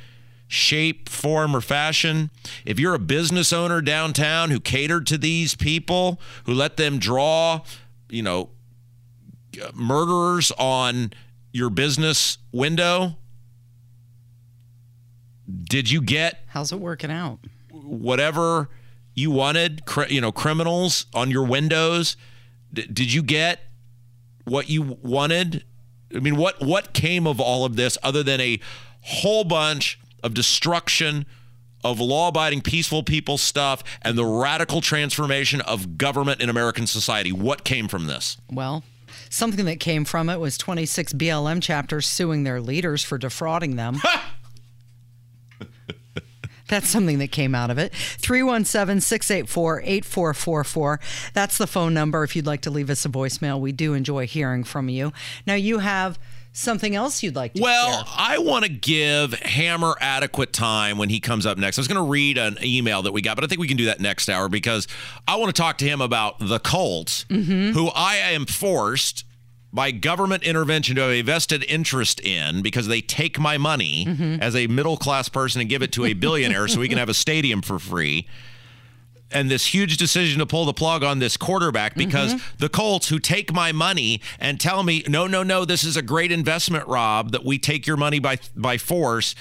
shape, 0.47 1.09
form, 1.09 1.55
or 1.55 1.61
fashion? 1.61 2.29
If 2.65 2.79
you're 2.79 2.93
a 2.93 2.99
business 2.99 3.51
owner 3.51 3.81
downtown 3.81 4.49
who 4.49 4.59
catered 4.59 5.07
to 5.07 5.17
these 5.17 5.55
people, 5.55 6.19
who 6.45 6.53
let 6.53 6.77
them 6.77 6.99
draw, 6.99 7.61
you 8.09 8.23
know, 8.23 8.49
murderers 9.73 10.51
on 10.57 11.11
your 11.51 11.69
business 11.69 12.37
window, 12.51 13.17
did 15.63 15.89
you 15.89 16.01
get 16.01 16.43
How's 16.47 16.71
it 16.71 16.79
working 16.79 17.11
out? 17.11 17.39
whatever 17.71 18.69
you 19.13 19.31
wanted? 19.31 19.81
You 20.09 20.21
know, 20.21 20.31
criminals 20.31 21.05
on 21.13 21.31
your 21.31 21.45
windows. 21.45 22.17
Did 22.73 23.13
you 23.13 23.23
get 23.23 23.61
what 24.47 24.69
you 24.69 24.97
wanted? 25.01 25.65
I 26.15 26.19
mean, 26.19 26.37
what 26.37 26.61
what 26.61 26.93
came 26.93 27.27
of 27.27 27.39
all 27.39 27.65
of 27.65 27.75
this 27.75 27.97
other 28.01 28.23
than 28.23 28.39
a 28.39 28.59
whole 29.01 29.43
bunch 29.43 29.99
of 30.23 30.33
destruction 30.33 31.25
of 31.83 31.99
law-abiding, 31.99 32.61
peaceful 32.61 33.03
people 33.03 33.37
stuff 33.37 33.83
and 34.01 34.17
the 34.17 34.25
radical 34.25 34.81
transformation 34.81 35.61
of 35.61 35.97
government 35.97 36.41
in 36.41 36.49
American 36.49 36.87
society? 36.87 37.31
What 37.31 37.63
came 37.63 37.87
from 37.87 38.07
this? 38.07 38.37
Well, 38.51 38.83
something 39.29 39.65
that 39.65 39.79
came 39.79 40.05
from 40.05 40.29
it 40.29 40.39
was 40.39 40.57
26 40.57 41.13
BLM 41.13 41.61
chapters 41.61 42.07
suing 42.07 42.43
their 42.43 42.61
leaders 42.61 43.03
for 43.03 43.17
defrauding 43.17 43.75
them. 43.75 43.97
That's 46.67 46.89
something 46.89 47.19
that 47.19 47.31
came 47.31 47.55
out 47.55 47.69
of 47.69 47.77
it. 47.77 47.93
317 47.93 49.01
684 49.01 49.81
8444. 49.81 50.99
That's 51.33 51.57
the 51.57 51.67
phone 51.67 51.93
number 51.93 52.23
if 52.23 52.35
you'd 52.35 52.45
like 52.45 52.61
to 52.61 52.71
leave 52.71 52.89
us 52.89 53.05
a 53.05 53.09
voicemail. 53.09 53.59
We 53.59 53.71
do 53.71 53.93
enjoy 53.93 54.27
hearing 54.27 54.63
from 54.63 54.89
you. 54.89 55.13
Now, 55.45 55.55
you 55.55 55.79
have 55.79 56.19
something 56.57 56.95
else 56.95 57.21
you'd 57.21 57.35
like 57.35 57.53
to 57.53 57.61
Well, 57.61 58.03
share. 58.03 58.13
I 58.17 58.39
want 58.39 58.65
to 58.65 58.69
give 58.71 59.33
Hammer 59.33 59.95
adequate 60.01 60.53
time 60.53 60.97
when 60.97 61.09
he 61.09 61.19
comes 61.19 61.45
up 61.45 61.57
next. 61.57 61.77
I 61.77 61.81
was 61.81 61.87
going 61.87 62.03
to 62.03 62.09
read 62.09 62.37
an 62.39 62.57
email 62.63 63.03
that 63.03 63.11
we 63.11 63.21
got, 63.21 63.35
but 63.35 63.43
I 63.43 63.47
think 63.47 63.61
we 63.61 63.67
can 63.67 63.77
do 63.77 63.85
that 63.85 63.99
next 63.99 64.27
hour 64.27 64.49
because 64.49 64.87
I 65.27 65.35
want 65.35 65.55
to 65.55 65.61
talk 65.61 65.77
to 65.79 65.85
him 65.85 66.01
about 66.01 66.39
the 66.39 66.59
Colts, 66.59 67.25
mm-hmm. 67.29 67.71
who 67.73 67.89
I 67.89 68.15
am 68.15 68.45
forced 68.47 69.23
by 69.73 69.91
government 69.91 70.43
intervention 70.43 70.95
to 70.95 71.01
have 71.01 71.11
a 71.11 71.21
vested 71.21 71.63
interest 71.65 72.19
in 72.21 72.61
because 72.61 72.87
they 72.87 73.01
take 73.01 73.39
my 73.39 73.57
money 73.57 74.05
mm-hmm. 74.05 74.41
as 74.41 74.55
a 74.55 74.67
middle 74.67 74.97
class 74.97 75.29
person 75.29 75.61
and 75.61 75.69
give 75.69 75.81
it 75.81 75.91
to 75.91 76.05
a 76.05 76.13
billionaire 76.13 76.67
so 76.67 76.79
we 76.79 76.87
can 76.87 76.97
have 76.97 77.09
a 77.09 77.13
stadium 77.13 77.61
for 77.61 77.77
free. 77.77 78.27
and 79.31 79.51
this 79.51 79.73
huge 79.73 79.97
decision 79.97 80.39
to 80.39 80.45
pull 80.45 80.65
the 80.65 80.73
plug 80.73 81.03
on 81.03 81.19
this 81.19 81.35
quarterback 81.35 81.95
because 81.95 82.33
mm-hmm. 82.33 82.55
the 82.59 82.69
Colts, 82.69 83.09
who 83.09 83.19
take 83.19 83.53
my 83.53 83.71
money 83.73 84.21
and 84.39 84.59
tell 84.59 84.83
me, 84.83 85.03
no, 85.07 85.27
no, 85.27 85.43
no, 85.43 85.65
this 85.65 85.83
is 85.83 85.97
a 85.97 86.01
great 86.01 86.31
investment, 86.31 86.87
Rob, 86.87 87.31
that 87.31 87.43
we 87.43 87.59
take 87.59 87.85
your 87.85 87.97
money 87.97 88.19
by 88.19 88.37
by 88.55 88.77
force, 88.77 89.35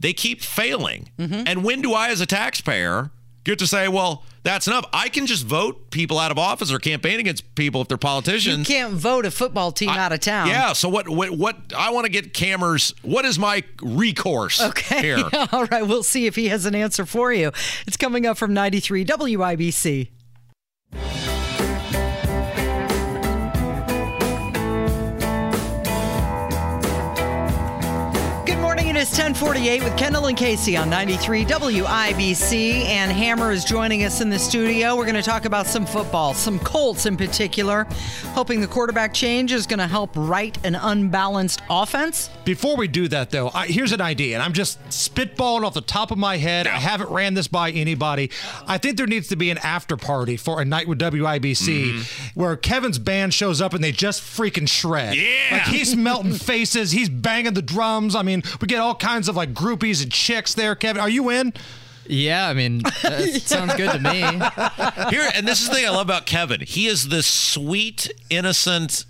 they 0.00 0.12
keep 0.12 0.42
failing. 0.42 1.10
Mm-hmm. 1.18 1.42
And 1.46 1.64
when 1.64 1.82
do 1.82 1.92
I, 1.92 2.08
as 2.08 2.20
a 2.20 2.26
taxpayer, 2.26 3.10
get 3.44 3.58
to 3.60 3.66
say, 3.66 3.88
well, 3.88 4.24
that's 4.42 4.66
enough? 4.66 4.84
I 4.92 5.08
can 5.08 5.26
just 5.26 5.44
vote 5.44 5.90
people 5.90 6.18
out 6.18 6.30
of 6.30 6.38
office 6.38 6.72
or 6.72 6.78
campaign 6.78 7.20
against 7.20 7.54
people 7.54 7.82
if 7.82 7.88
they're 7.88 7.98
politicians. 7.98 8.68
You 8.68 8.74
can't 8.74 8.94
vote 8.94 9.26
a 9.26 9.30
football 9.30 9.72
team 9.72 9.90
out 9.90 10.12
of 10.12 10.20
town. 10.20 10.48
Yeah. 10.48 10.72
So 10.72 10.88
what? 10.88 11.08
What? 11.08 11.30
What? 11.30 11.56
I 11.76 11.90
want 11.90 12.06
to 12.06 12.12
get 12.12 12.32
Cameras. 12.32 12.94
What 13.02 13.24
is 13.24 13.38
my 13.38 13.64
recourse? 13.82 14.60
Okay. 14.60 15.02
Here. 15.02 15.24
All 15.52 15.66
right. 15.66 15.86
We'll 15.86 16.02
see 16.02 16.26
if 16.26 16.36
he 16.36 16.48
has 16.48 16.66
an 16.66 16.74
answer 16.74 17.04
for 17.04 17.32
you. 17.32 17.52
It's 17.86 17.96
coming 17.96 18.26
up 18.26 18.38
from 18.38 18.54
93 18.54 19.04
WIBC. 19.04 20.08
Is 28.98 29.10
1048 29.10 29.84
with 29.84 29.96
Kendall 29.96 30.26
and 30.26 30.36
Casey 30.36 30.76
on 30.76 30.90
93 30.90 31.44
WIBC. 31.44 32.84
And 32.86 33.12
Hammer 33.12 33.52
is 33.52 33.64
joining 33.64 34.02
us 34.02 34.20
in 34.20 34.28
the 34.28 34.38
studio. 34.40 34.96
We're 34.96 35.04
going 35.04 35.14
to 35.14 35.22
talk 35.22 35.44
about 35.44 35.68
some 35.68 35.86
football, 35.86 36.34
some 36.34 36.58
Colts 36.58 37.06
in 37.06 37.16
particular, 37.16 37.86
hoping 38.32 38.60
the 38.60 38.66
quarterback 38.66 39.14
change 39.14 39.52
is 39.52 39.68
going 39.68 39.78
to 39.78 39.86
help 39.86 40.10
right 40.16 40.58
an 40.66 40.74
unbalanced 40.74 41.62
offense. 41.70 42.28
Before 42.44 42.76
we 42.76 42.88
do 42.88 43.06
that, 43.06 43.30
though, 43.30 43.52
I, 43.54 43.68
here's 43.68 43.92
an 43.92 44.00
idea, 44.00 44.34
and 44.34 44.42
I'm 44.42 44.52
just 44.52 44.82
spitballing 44.88 45.62
off 45.62 45.74
the 45.74 45.80
top 45.80 46.10
of 46.10 46.18
my 46.18 46.36
head. 46.36 46.66
I 46.66 46.78
haven't 46.78 47.10
ran 47.10 47.34
this 47.34 47.46
by 47.46 47.70
anybody. 47.70 48.32
I 48.66 48.78
think 48.78 48.96
there 48.96 49.06
needs 49.06 49.28
to 49.28 49.36
be 49.36 49.50
an 49.50 49.58
after 49.58 49.96
party 49.96 50.36
for 50.36 50.60
a 50.60 50.64
night 50.64 50.88
with 50.88 50.98
WIBC 50.98 51.92
mm-hmm. 51.92 52.40
where 52.40 52.56
Kevin's 52.56 52.98
band 52.98 53.32
shows 53.32 53.60
up 53.60 53.74
and 53.74 53.84
they 53.84 53.92
just 53.92 54.22
freaking 54.22 54.68
shred. 54.68 55.14
Yeah. 55.14 55.28
Like 55.52 55.62
he's 55.62 55.94
melting 55.94 56.32
faces, 56.34 56.90
he's 56.90 57.08
banging 57.08 57.54
the 57.54 57.62
drums. 57.62 58.16
I 58.16 58.22
mean, 58.22 58.42
we 58.60 58.66
get 58.66 58.80
all 58.80 58.87
kinds 58.94 59.28
of 59.28 59.36
like 59.36 59.52
groupies 59.52 60.02
and 60.02 60.12
chicks 60.12 60.54
there. 60.54 60.74
Kevin, 60.74 61.00
are 61.00 61.08
you 61.08 61.30
in? 61.30 61.52
Yeah, 62.06 62.48
I 62.48 62.54
mean, 62.54 62.82
that 63.02 63.42
sounds 63.44 63.74
good 63.74 63.92
to 63.92 63.98
me. 63.98 64.20
Here, 65.10 65.28
and 65.34 65.46
this 65.46 65.60
is 65.60 65.68
the 65.68 65.74
thing 65.74 65.86
I 65.86 65.90
love 65.90 66.06
about 66.06 66.26
Kevin. 66.26 66.60
He 66.60 66.86
is 66.86 67.08
this 67.08 67.26
sweet, 67.26 68.10
innocent 68.30 69.04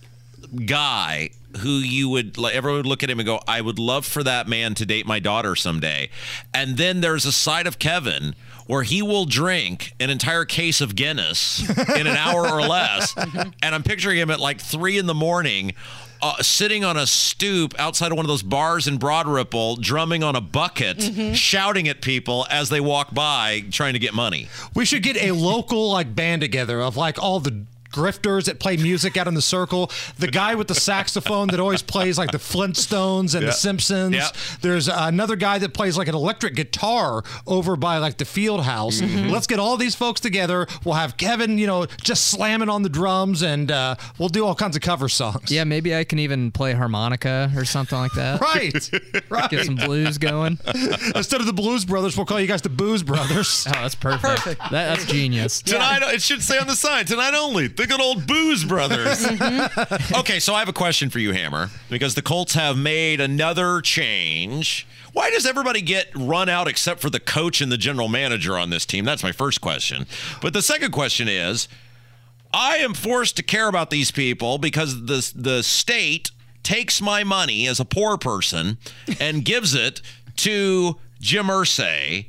guy 0.66 1.30
who 1.60 1.70
you 1.70 2.08
would 2.08 2.36
like 2.36 2.54
everyone 2.54 2.78
would 2.78 2.86
look 2.86 3.02
at 3.02 3.10
him 3.10 3.18
and 3.18 3.26
go, 3.26 3.40
I 3.46 3.60
would 3.60 3.78
love 3.78 4.04
for 4.04 4.22
that 4.22 4.48
man 4.48 4.74
to 4.74 4.86
date 4.86 5.06
my 5.06 5.18
daughter 5.18 5.56
someday. 5.56 6.10
And 6.52 6.76
then 6.76 7.00
there's 7.00 7.24
a 7.24 7.32
side 7.32 7.66
of 7.66 7.78
Kevin 7.78 8.34
where 8.68 8.84
he 8.84 9.02
will 9.02 9.24
drink 9.24 9.94
an 9.98 10.10
entire 10.10 10.44
case 10.44 10.80
of 10.80 10.94
Guinness 10.94 11.68
in 11.96 12.06
an 12.06 12.16
hour 12.16 12.46
or 12.48 12.60
less. 12.62 13.14
And 13.62 13.74
I'm 13.74 13.82
picturing 13.82 14.18
him 14.18 14.30
at 14.30 14.38
like 14.40 14.60
three 14.60 14.98
in 14.98 15.06
the 15.06 15.14
morning. 15.14 15.72
Uh, 16.20 16.34
sitting 16.42 16.84
on 16.84 16.96
a 16.96 17.06
stoop 17.06 17.74
outside 17.78 18.10
of 18.10 18.16
one 18.16 18.24
of 18.24 18.28
those 18.28 18.42
bars 18.42 18.88
in 18.88 18.98
Broad 18.98 19.28
Ripple, 19.28 19.76
drumming 19.76 20.22
on 20.24 20.34
a 20.34 20.40
bucket, 20.40 21.00
shouting 21.36 21.86
at 21.88 22.02
people 22.02 22.44
as 22.50 22.68
they 22.70 22.80
walk 22.80 23.14
by, 23.14 23.62
trying 23.70 23.92
to 23.92 23.98
get 24.00 24.14
money. 24.14 24.48
We 24.74 24.84
should 24.84 25.02
get 25.04 25.16
a 25.16 25.30
local 25.32 25.90
like 25.92 26.14
band 26.14 26.40
together 26.42 26.80
of 26.80 26.96
like 26.96 27.22
all 27.22 27.38
the 27.40 27.64
grifters 27.92 28.44
that 28.44 28.58
play 28.60 28.76
music 28.76 29.16
out 29.16 29.26
in 29.28 29.34
the 29.34 29.42
circle. 29.42 29.90
The 30.18 30.28
guy 30.28 30.54
with 30.54 30.68
the 30.68 30.74
saxophone 30.74 31.48
that 31.48 31.60
always 31.60 31.82
plays 31.82 32.18
like 32.18 32.30
the 32.30 32.38
Flintstones 32.38 33.34
and 33.34 33.42
Yeah. 33.42 33.50
the 33.50 33.52
Simpsons. 33.52 34.14
Yeah. 34.14 34.28
There's 34.60 34.88
another 34.88 35.36
guy 35.36 35.58
that 35.58 35.74
plays 35.74 35.96
like 35.96 36.08
an 36.08 36.14
electric 36.14 36.54
guitar 36.54 37.22
over 37.46 37.76
by 37.76 37.98
like 37.98 38.18
the 38.18 38.24
field 38.24 38.64
house. 38.64 39.00
Mm-hmm. 39.00 39.28
Let's 39.30 39.46
get 39.46 39.58
all 39.58 39.76
these 39.76 39.94
folks 39.94 40.20
together. 40.20 40.66
We'll 40.84 40.94
have 40.96 41.16
Kevin, 41.16 41.58
you 41.58 41.66
know, 41.66 41.86
just 42.02 42.26
slamming 42.28 42.68
on 42.68 42.82
the 42.82 42.88
drums 42.88 43.42
and 43.42 43.70
uh, 43.70 43.96
we'll 44.18 44.28
do 44.28 44.44
all 44.44 44.54
kinds 44.54 44.76
of 44.76 44.82
cover 44.82 45.08
songs. 45.08 45.50
Yeah, 45.50 45.64
maybe 45.64 45.94
I 45.94 46.04
can 46.04 46.18
even 46.18 46.50
play 46.50 46.72
harmonica 46.72 47.50
or 47.56 47.64
something 47.64 47.98
like 47.98 48.12
that. 48.12 48.40
Right. 48.40 48.90
right. 49.30 49.50
Get 49.50 49.66
some 49.66 49.76
blues 49.76 50.18
going. 50.18 50.58
Instead 51.14 51.40
of 51.40 51.46
the 51.46 51.52
Blues 51.52 51.84
Brothers, 51.84 52.16
we'll 52.16 52.26
call 52.26 52.40
you 52.40 52.46
guys 52.46 52.62
the 52.62 52.68
Booze 52.68 53.02
Brothers. 53.02 53.66
Oh, 53.68 53.72
that's 53.72 53.94
perfect. 53.94 54.60
That, 54.60 54.70
that's 54.70 55.04
genius. 55.06 55.62
Tonight, 55.62 56.02
it 56.14 56.22
should 56.22 56.42
say 56.42 56.58
on 56.58 56.66
the 56.66 56.74
sign, 56.76 57.04
tonight 57.06 57.34
only, 57.34 57.68
the 57.78 57.86
good 57.86 58.00
old 58.00 58.26
Booze 58.26 58.64
Brothers. 58.64 59.26
Mm-hmm. 59.38 60.14
okay, 60.16 60.40
so 60.40 60.54
I 60.54 60.58
have 60.58 60.68
a 60.68 60.72
question 60.72 61.10
for 61.10 61.18
you, 61.18 61.32
Hammer, 61.32 61.70
because 61.88 62.14
the 62.14 62.22
Colts 62.22 62.54
have 62.54 62.76
made 62.76 63.20
another 63.20 63.80
change. 63.80 64.86
Why 65.12 65.30
does 65.30 65.46
everybody 65.46 65.80
get 65.80 66.08
run 66.14 66.48
out 66.48 66.66
except 66.66 67.00
for 67.00 67.08
the 67.08 67.20
coach 67.20 67.60
and 67.60 67.70
the 67.70 67.76
general 67.76 68.08
manager 68.08 68.58
on 68.58 68.70
this 68.70 68.84
team? 68.84 69.04
That's 69.04 69.22
my 69.22 69.32
first 69.32 69.60
question. 69.60 70.06
But 70.40 70.54
the 70.54 70.62
second 70.62 70.92
question 70.92 71.28
is 71.28 71.68
I 72.52 72.78
am 72.78 72.94
forced 72.94 73.36
to 73.36 73.42
care 73.42 73.68
about 73.68 73.90
these 73.90 74.10
people 74.10 74.58
because 74.58 75.06
the, 75.06 75.32
the 75.34 75.62
state 75.62 76.30
takes 76.62 77.00
my 77.00 77.22
money 77.24 77.66
as 77.68 77.78
a 77.78 77.84
poor 77.84 78.18
person 78.18 78.78
and 79.20 79.44
gives 79.44 79.74
it 79.74 80.02
to 80.38 80.96
Jim 81.20 81.46
Irsay, 81.46 82.26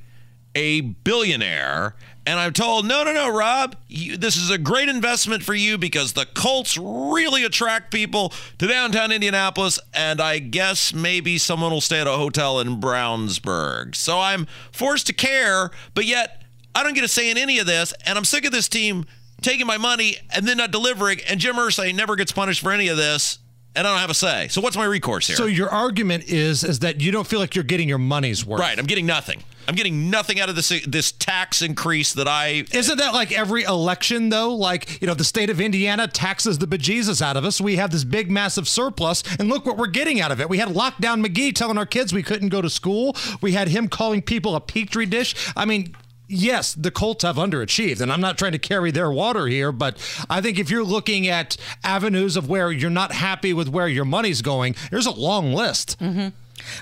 a 0.56 0.82
billionaire. 0.82 1.96
And 2.30 2.40
I'm 2.40 2.54
told, 2.54 2.86
no, 2.86 3.04
no, 3.04 3.12
no, 3.12 3.28
Rob, 3.28 3.76
you, 3.88 4.16
this 4.16 4.38
is 4.38 4.52
a 4.52 4.60
great 4.60 4.88
investment 4.88 5.42
for 5.42 5.56
you 5.56 5.80
because 5.80 6.14
the 6.14 6.28
Colts 6.28 6.78
really 6.78 7.44
attract 7.44 7.92
people 7.92 8.32
to 8.60 8.68
downtown 8.68 9.12
Indianapolis. 9.12 9.80
And 9.96 10.22
I 10.22 10.38
guess 10.38 10.94
maybe 10.94 11.40
someone 11.40 11.72
will 11.72 11.82
stay 11.82 12.00
at 12.00 12.06
a 12.06 12.12
hotel 12.12 12.60
in 12.60 12.80
Brownsburg. 12.80 13.96
So 13.96 14.20
I'm 14.20 14.46
forced 14.72 15.08
to 15.08 15.14
care, 15.14 15.72
but 15.96 16.06
yet 16.06 16.44
I 16.76 16.84
don't 16.84 16.94
get 16.94 17.04
a 17.04 17.08
say 17.08 17.32
in 17.32 17.38
any 17.40 17.58
of 17.58 17.66
this. 17.66 17.96
And 18.06 18.16
I'm 18.16 18.26
sick 18.26 18.46
of 18.46 18.52
this 18.52 18.70
team 18.70 19.06
taking 19.42 19.66
my 19.66 19.80
money 19.80 20.18
and 20.32 20.48
then 20.48 20.58
not 20.58 20.70
delivering. 20.70 21.22
And 21.28 21.40
Jim 21.40 21.56
Irsay 21.56 21.96
never 21.96 22.16
gets 22.16 22.32
punished 22.32 22.62
for 22.62 22.72
any 22.72 22.90
of 22.90 22.98
this. 22.98 23.40
And 23.80 23.88
I 23.88 23.92
don't 23.92 24.02
have 24.02 24.10
a 24.10 24.14
say. 24.14 24.50
So 24.50 24.60
what's 24.60 24.76
my 24.76 24.84
recourse 24.84 25.28
here? 25.28 25.38
So 25.38 25.46
your 25.46 25.70
argument 25.70 26.26
is 26.26 26.66
is 26.66 26.80
that 26.80 27.00
you 27.00 27.14
don't 27.14 27.26
feel 27.26 27.40
like 27.40 27.56
you're 27.56 27.64
getting 27.64 27.88
your 27.88 27.98
money's 27.98 28.46
worth. 28.46 28.60
right, 28.60 28.78
I'm 28.78 28.86
getting 28.86 29.06
nothing. 29.06 29.42
I'm 29.70 29.76
getting 29.76 30.10
nothing 30.10 30.38
out 30.42 30.50
of 30.50 30.58
this 30.58 30.68
this 30.86 31.14
tax 31.14 31.62
increase 31.62 32.12
that 32.16 32.28
I 32.28 32.66
Isn't 32.74 32.98
that 32.98 33.14
like 33.14 33.32
every 33.32 33.64
election 33.64 34.28
though? 34.28 34.54
Like, 34.54 35.00
you 35.02 35.08
know, 35.08 35.14
the 35.14 35.24
state 35.24 35.50
of 35.50 35.62
Indiana 35.62 36.10
taxes 36.10 36.58
the 36.58 36.68
bejesus 36.68 37.22
out 37.22 37.38
of 37.38 37.46
us. 37.46 37.62
We 37.62 37.78
have 37.78 37.92
this 37.92 38.04
big 38.04 38.30
massive 38.30 38.68
surplus 38.68 39.24
and 39.40 39.48
look 39.48 39.66
what 39.66 39.78
we're 39.78 39.88
getting 39.88 40.20
out 40.20 40.34
of 40.34 40.42
it. 40.42 40.50
We 40.50 40.58
had 40.58 40.68
lockdown 40.68 41.26
McGee 41.26 41.56
telling 41.56 41.78
our 41.78 41.86
kids 41.86 42.12
we 42.12 42.24
couldn't 42.24 42.50
go 42.50 42.62
to 42.62 42.70
school. 42.70 43.16
We 43.40 43.54
had 43.54 43.70
him 43.70 43.88
calling 43.88 44.22
people 44.22 44.58
a 44.58 44.60
petri 44.60 45.06
dish. 45.06 45.36
I 45.56 45.64
mean, 45.64 45.96
Yes, 46.32 46.76
the 46.76 46.92
Colts 46.92 47.24
have 47.24 47.38
underachieved, 47.38 48.02
and 48.02 48.14
I'm 48.14 48.22
not 48.22 48.38
trying 48.38 48.52
to 48.52 48.60
carry 48.60 48.92
their 48.92 49.12
water 49.12 49.48
here, 49.48 49.72
but 49.72 49.98
I 50.30 50.42
think 50.42 50.60
if 50.60 50.70
you're 50.70 50.84
looking 50.84 51.28
at 51.28 51.58
avenues 51.84 52.38
of 52.38 52.48
where 52.48 52.72
you're 52.72 52.92
not 52.92 53.12
happy 53.12 53.52
with 53.52 53.68
where 53.68 53.88
your 53.88 54.06
money's 54.06 54.44
going, 54.44 54.76
there's 54.92 55.08
a 55.08 55.12
long 55.12 55.54
list. 55.54 56.00
Mm-hmm. 56.00 56.28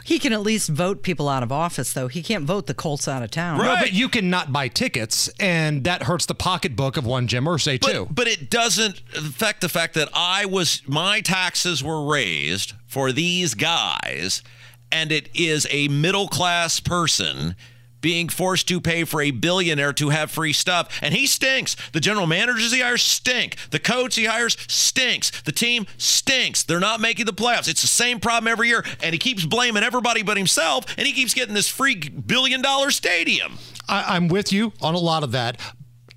He 0.03 0.19
can 0.19 0.33
at 0.33 0.41
least 0.41 0.69
vote 0.69 1.01
people 1.01 1.29
out 1.29 1.43
of 1.43 1.51
office, 1.51 1.93
though. 1.93 2.09
He 2.09 2.21
can't 2.21 2.43
vote 2.43 2.67
the 2.67 2.73
Colts 2.73 3.07
out 3.07 3.23
of 3.23 3.31
town. 3.31 3.59
No, 3.59 3.75
but 3.79 3.93
you 3.93 4.09
cannot 4.09 4.51
buy 4.51 4.67
tickets, 4.67 5.29
and 5.39 5.83
that 5.85 6.03
hurts 6.03 6.25
the 6.25 6.35
pocketbook 6.35 6.97
of 6.97 7.05
one 7.05 7.27
Jim 7.27 7.45
Irsay 7.45 7.79
but, 7.79 7.91
too. 7.91 8.07
but 8.11 8.27
it 8.27 8.49
doesn't 8.49 9.01
affect 9.15 9.61
the 9.61 9.69
fact 9.69 9.93
that 9.93 10.09
I 10.13 10.45
was 10.45 10.81
my 10.87 11.21
taxes 11.21 11.83
were 11.83 12.05
raised 12.05 12.73
for 12.85 13.11
these 13.11 13.53
guys, 13.53 14.43
and 14.91 15.11
it 15.11 15.29
is 15.33 15.67
a 15.69 15.87
middle 15.87 16.27
class 16.27 16.79
person 16.79 17.55
being 18.01 18.29
forced 18.29 18.67
to 18.67 18.81
pay 18.81 19.03
for 19.03 19.21
a 19.21 19.31
billionaire 19.31 19.93
to 19.93 20.09
have 20.09 20.31
free 20.31 20.53
stuff. 20.53 20.99
And 21.01 21.13
he 21.13 21.27
stinks. 21.27 21.75
The 21.93 21.99
general 21.99 22.27
managers 22.27 22.71
he 22.71 22.81
hires 22.81 23.01
stink. 23.01 23.55
The 23.71 23.79
coach 23.79 24.15
he 24.15 24.25
hires 24.25 24.57
stinks. 24.67 25.41
The 25.41 25.51
team 25.51 25.87
stinks. 25.97 26.63
They're 26.63 26.79
not 26.79 26.99
making 26.99 27.25
the 27.25 27.33
playoffs. 27.33 27.67
It's 27.67 27.81
the 27.81 27.87
same 27.87 28.19
problem 28.19 28.47
every 28.47 28.67
year. 28.67 28.85
And 29.01 29.13
he 29.13 29.19
keeps 29.19 29.45
blaming 29.45 29.83
everybody 29.83 30.23
but 30.23 30.37
himself. 30.37 30.85
And 30.97 31.07
he 31.07 31.13
keeps 31.13 31.33
getting 31.33 31.53
this 31.53 31.67
free 31.67 31.95
billion 31.95 32.61
dollar 32.61 32.91
stadium. 32.91 33.57
I, 33.87 34.15
I'm 34.15 34.27
with 34.27 34.51
you 34.51 34.73
on 34.81 34.93
a 34.95 34.99
lot 34.99 35.23
of 35.23 35.31
that. 35.31 35.59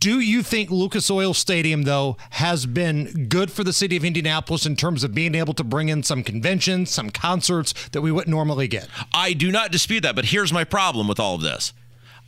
Do 0.00 0.18
you 0.18 0.42
think 0.42 0.70
Lucas 0.70 1.10
Oil 1.10 1.34
Stadium, 1.34 1.82
though, 1.82 2.16
has 2.30 2.64
been 2.64 3.26
good 3.28 3.52
for 3.52 3.64
the 3.64 3.72
city 3.74 3.98
of 3.98 4.04
Indianapolis 4.04 4.64
in 4.64 4.74
terms 4.74 5.04
of 5.04 5.14
being 5.14 5.34
able 5.34 5.52
to 5.52 5.62
bring 5.62 5.90
in 5.90 6.02
some 6.02 6.24
conventions, 6.24 6.88
some 6.88 7.10
concerts 7.10 7.74
that 7.90 8.00
we 8.00 8.10
wouldn't 8.10 8.34
normally 8.34 8.66
get? 8.66 8.88
I 9.12 9.34
do 9.34 9.52
not 9.52 9.70
dispute 9.70 10.00
that, 10.04 10.16
but 10.16 10.24
here's 10.24 10.54
my 10.54 10.64
problem 10.64 11.06
with 11.06 11.20
all 11.20 11.34
of 11.34 11.42
this. 11.42 11.74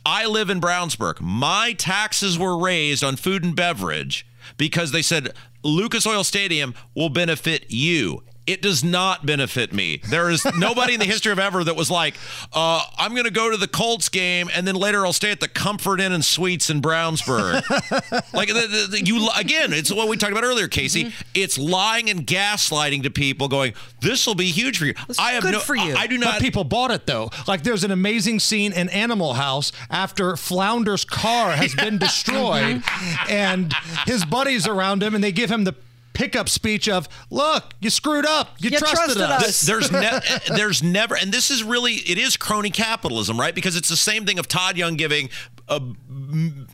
I 0.05 0.27
live 0.27 0.51
in 0.51 0.61
Brownsburg. 0.61 1.19
My 1.19 1.73
taxes 1.73 2.37
were 2.37 2.55
raised 2.55 3.03
on 3.03 3.15
food 3.15 3.43
and 3.43 3.55
beverage 3.55 4.27
because 4.57 4.91
they 4.91 5.01
said 5.01 5.33
Lucas 5.63 6.05
Oil 6.05 6.23
Stadium 6.23 6.75
will 6.93 7.09
benefit 7.09 7.65
you. 7.69 8.21
It 8.45 8.61
does 8.61 8.83
not 8.83 9.25
benefit 9.25 9.71
me. 9.71 10.01
There 10.09 10.29
is 10.29 10.45
nobody 10.57 10.95
in 10.95 10.99
the 10.99 11.05
history 11.05 11.31
of 11.31 11.39
ever 11.39 11.63
that 11.63 11.77
was 11.77 11.89
like, 11.89 12.15
uh, 12.51 12.81
I'm 12.97 13.11
going 13.11 13.23
to 13.23 13.31
go 13.31 13.49
to 13.49 13.55
the 13.55 13.69
Colts 13.69 14.09
game 14.09 14.49
and 14.53 14.67
then 14.67 14.75
later 14.75 15.05
I'll 15.05 15.13
stay 15.13 15.31
at 15.31 15.39
the 15.39 15.47
Comfort 15.47 16.01
Inn 16.01 16.11
and 16.11 16.25
Suites 16.25 16.69
in 16.69 16.81
Brownsburg. 16.81 17.61
like 18.33 18.49
the, 18.49 18.87
the, 18.91 19.01
you 19.05 19.29
again, 19.37 19.71
it's 19.71 19.93
what 19.93 20.09
we 20.09 20.17
talked 20.17 20.33
about 20.33 20.43
earlier, 20.43 20.67
Casey. 20.67 21.05
Mm-hmm. 21.05 21.21
It's 21.33 21.57
lying 21.57 22.09
and 22.09 22.27
gaslighting 22.27 23.03
to 23.03 23.09
people, 23.09 23.47
going, 23.47 23.73
"This 24.01 24.27
will 24.27 24.35
be 24.35 24.51
huge 24.51 24.77
for 24.77 24.85
you." 24.87 24.93
I 25.17 25.31
have 25.33 25.43
good 25.43 25.53
no. 25.53 25.59
for 25.59 25.75
you. 25.75 25.93
I, 25.95 26.01
I 26.01 26.07
do 26.07 26.19
But 26.19 26.25
not. 26.25 26.41
people 26.41 26.65
bought 26.65 26.91
it 26.91 27.05
though. 27.07 27.31
Like 27.47 27.63
there's 27.63 27.85
an 27.85 27.91
amazing 27.91 28.39
scene 28.41 28.73
in 28.73 28.89
Animal 28.89 29.35
House 29.35 29.71
after 29.89 30.35
Flounder's 30.35 31.05
car 31.05 31.51
has 31.51 31.73
been 31.75 31.97
destroyed, 31.99 32.81
Mm-hmm. 32.83 33.31
and 33.31 33.73
his 34.05 34.25
buddies 34.25 34.67
around 34.67 35.01
him, 35.01 35.15
and 35.15 35.23
they 35.23 35.31
give 35.31 35.49
him 35.49 35.63
the 35.63 35.75
pickup 36.13 36.47
speech 36.49 36.87
of, 36.87 37.07
"Look, 37.29 37.73
you 37.79 37.89
screwed 37.89 38.25
up. 38.25 38.55
You, 38.59 38.69
You 38.69 38.77
trusted, 38.79 39.17
trusted 39.17 39.21
us." 39.23 39.43
us." 39.43 39.59
there's 39.61 39.91
ne- 39.91 40.19
there's 40.55 40.83
never 40.83 41.15
and 41.15 41.31
this 41.31 41.49
is 41.51 41.63
really 41.63 41.93
it 41.93 42.17
is 42.17 42.37
crony 42.37 42.69
capitalism 42.69 43.39
right 43.39 43.53
because 43.55 43.75
it's 43.75 43.89
the 43.89 43.97
same 43.97 44.25
thing 44.25 44.39
of 44.39 44.47
todd 44.47 44.77
young 44.77 44.95
giving 44.95 45.29
a, 45.67 45.75
m- 45.75 46.67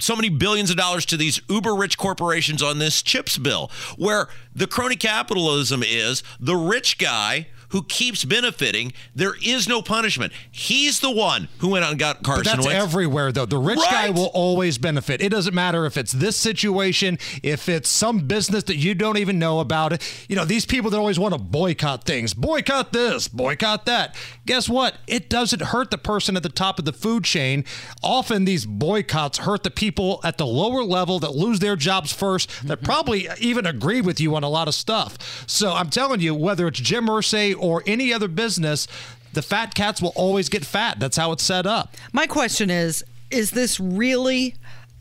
so 0.00 0.16
many 0.16 0.28
billions 0.28 0.70
of 0.70 0.76
dollars 0.76 1.06
to 1.06 1.16
these 1.16 1.40
uber 1.48 1.74
rich 1.74 1.96
corporations 1.98 2.62
on 2.62 2.78
this 2.78 3.02
chips 3.02 3.38
bill 3.38 3.70
where 3.96 4.28
the 4.54 4.66
crony 4.66 4.96
capitalism 4.96 5.82
is 5.84 6.22
the 6.40 6.56
rich 6.56 6.98
guy 6.98 7.46
who 7.74 7.82
keeps 7.82 8.24
benefiting 8.24 8.92
there 9.14 9.34
is 9.44 9.68
no 9.68 9.82
punishment 9.82 10.32
he's 10.50 11.00
the 11.00 11.10
one 11.10 11.48
who 11.58 11.68
went 11.68 11.84
out 11.84 11.90
and 11.90 11.98
got 12.00 12.22
But 12.22 12.24
carson 12.24 12.44
that's 12.44 12.66
Wentz. 12.66 12.82
everywhere, 12.82 13.32
though. 13.32 13.44
The 13.46 13.58
rich 13.58 13.78
guy 13.90 14.10
will 14.10 14.30
always 14.32 14.78
benefit. 14.78 15.20
It 15.20 15.28
doesn't 15.30 15.54
matter 15.54 15.84
if 15.84 15.96
it's 15.96 16.12
this 16.12 16.36
situation, 16.36 17.18
if 17.42 17.68
it's 17.68 17.88
some 17.88 18.20
business 18.28 18.62
that 18.64 18.76
you 18.76 18.94
don't 18.94 19.18
even 19.18 19.38
know 19.38 19.58
about. 19.60 19.92
It. 19.92 20.26
You 20.28 20.36
know, 20.36 20.44
these 20.44 20.64
people 20.64 20.90
that 20.90 20.98
always 20.98 21.18
want 21.18 21.34
to 21.34 21.40
boycott 21.40 22.04
things, 22.04 22.32
boycott 22.32 22.92
this, 22.92 23.26
boycott 23.28 23.84
that. 23.86 24.14
Guess 24.46 24.68
what? 24.68 24.94
It 25.06 25.28
doesn't 25.28 25.60
hurt 25.60 25.90
the 25.90 25.98
person 25.98 26.36
at 26.36 26.42
the 26.44 26.48
top 26.48 26.78
of 26.78 26.84
the 26.84 26.92
food 26.92 27.24
chain. 27.24 27.64
Often 28.02 28.44
these 28.44 28.64
boycotts 28.64 29.38
hurt 29.38 29.62
the 29.64 29.70
people 29.70 30.20
at 30.22 30.38
the 30.38 30.46
lower 30.46 30.84
level 30.84 31.18
that 31.20 31.34
lose 31.34 31.58
their 31.58 31.76
jobs 31.76 32.12
first, 32.12 32.48
that 32.68 32.78
Mm-hmm. 32.78 32.84
probably 32.84 33.28
even 33.40 33.66
agree 33.66 34.00
with 34.00 34.20
you 34.20 34.36
on 34.36 34.44
a 34.44 34.48
lot 34.48 34.68
of 34.68 34.74
stuff. 34.74 35.44
So 35.48 35.72
I'm 35.72 35.90
telling 35.90 36.20
you, 36.20 36.34
whether 36.34 36.66
it's 36.68 36.78
Jim 36.80 37.06
Irsay 37.06 37.54
or 37.64 37.82
any 37.86 38.12
other 38.12 38.28
business, 38.28 38.86
the 39.32 39.42
fat 39.42 39.74
cats 39.74 40.00
will 40.00 40.12
always 40.14 40.48
get 40.48 40.64
fat. 40.64 41.00
That's 41.00 41.16
how 41.16 41.32
it's 41.32 41.42
set 41.42 41.66
up. 41.66 41.94
My 42.12 42.26
question 42.26 42.70
is 42.70 43.04
Is 43.30 43.50
this 43.50 43.80
really 43.80 44.54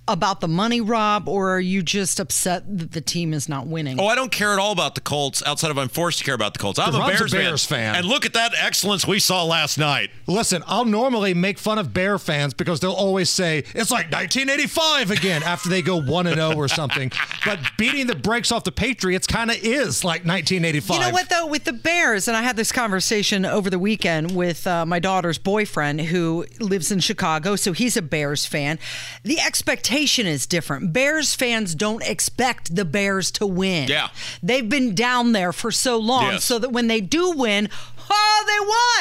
about 0.08 0.42
the 0.42 0.48
money, 0.48 0.82
Rob, 0.82 1.30
or 1.30 1.52
are 1.52 1.60
you 1.60 1.82
just 1.82 2.20
upset 2.20 2.78
that 2.78 2.92
the 2.92 3.00
team 3.00 3.34
is 3.34 3.48
not 3.48 3.68
winning? 3.68 4.00
Oh, 4.00 4.08
I 4.08 4.16
don't 4.16 4.32
care 4.32 4.52
at 4.52 4.60
all 4.60 4.74
about 4.74 4.96
the 4.96 5.02
Colts 5.02 5.42
outside 5.46 5.72
of 5.72 5.78
I'm 5.78 5.88
forced 5.88 6.18
to 6.20 6.26
care 6.26 6.36
about 6.36 6.54
the 6.54 6.60
Colts. 6.60 6.78
I'm 6.78 6.94
a 6.94 7.00
Rob's 7.00 7.16
a 7.16 7.18
Bears, 7.20 7.32
Bears 7.32 7.66
fan. 7.66 7.96
And 7.96 8.06
look 8.06 8.26
at 8.26 8.34
that 8.34 8.54
excellence 8.58 9.08
we 9.08 9.20
saw 9.20 9.46
last 9.46 9.78
night. 9.78 10.12
Listen, 10.28 10.62
I'll 10.68 10.84
normally 10.84 11.34
make 11.34 11.58
fun 11.58 11.78
of 11.78 11.94
Bear 11.94 12.20
fans 12.20 12.54
because 12.54 12.82
they'll 12.82 12.92
always 12.92 13.30
say 13.30 13.60
it's 13.60 13.92
like 13.92 14.12
1985 14.12 15.12
again 15.12 15.42
after 15.42 15.70
they 15.70 15.82
go 15.82 16.02
1 16.02 16.28
and 16.28 16.36
0 16.36 16.56
or 16.56 16.68
something. 16.68 17.10
But 17.46 17.60
beating 17.78 18.08
the 18.08 18.16
brakes 18.16 18.52
off 18.52 18.66
the 18.66 18.74
Patriots 18.74 19.26
kind 19.26 19.52
of 19.52 19.58
is 19.58 20.04
like 20.04 20.26
1985. 20.26 20.98
You 20.98 21.02
know 21.02 21.12
what 21.12 21.30
though, 21.30 21.48
with 21.48 21.64
the 21.64 21.74
Bears, 21.74 22.28
and 22.28 22.36
I 22.36 22.42
had 22.42 22.58
this 22.58 22.74
conversation 22.74 23.46
over 23.46 23.70
the 23.70 23.80
weekend 23.80 24.36
with 24.36 24.68
uh, 24.68 24.86
my 24.86 25.00
daughter's 25.00 25.38
boyfriend 25.38 26.02
who 26.02 26.46
lives 26.60 26.92
in 26.92 27.00
Chicago, 27.00 27.56
so 27.56 27.72
he's 27.72 27.96
a 27.96 28.02
Bears 28.02 28.46
fan. 28.46 28.80
The 29.24 29.40
expectation 29.40 29.93
is 29.94 30.46
different. 30.48 30.92
Bears 30.94 31.36
fans 31.36 31.76
don't 31.76 32.02
expect 32.04 32.76
the 32.76 32.86
Bears 32.86 33.32
to 33.32 33.46
win. 33.46 33.88
Yeah. 33.88 34.10
they've 34.42 34.68
been 34.68 34.96
down 34.96 35.32
there 35.34 35.54
for 35.54 35.72
so 35.72 35.98
long, 35.98 36.34
Yes. 36.34 36.44
so 36.46 36.58
that 36.60 36.72
when 36.72 36.88
they 36.88 37.00
do 37.02 37.32
win, 37.32 37.70
oh, 38.10 38.44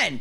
they 0.01 0.11
won. 0.13 0.21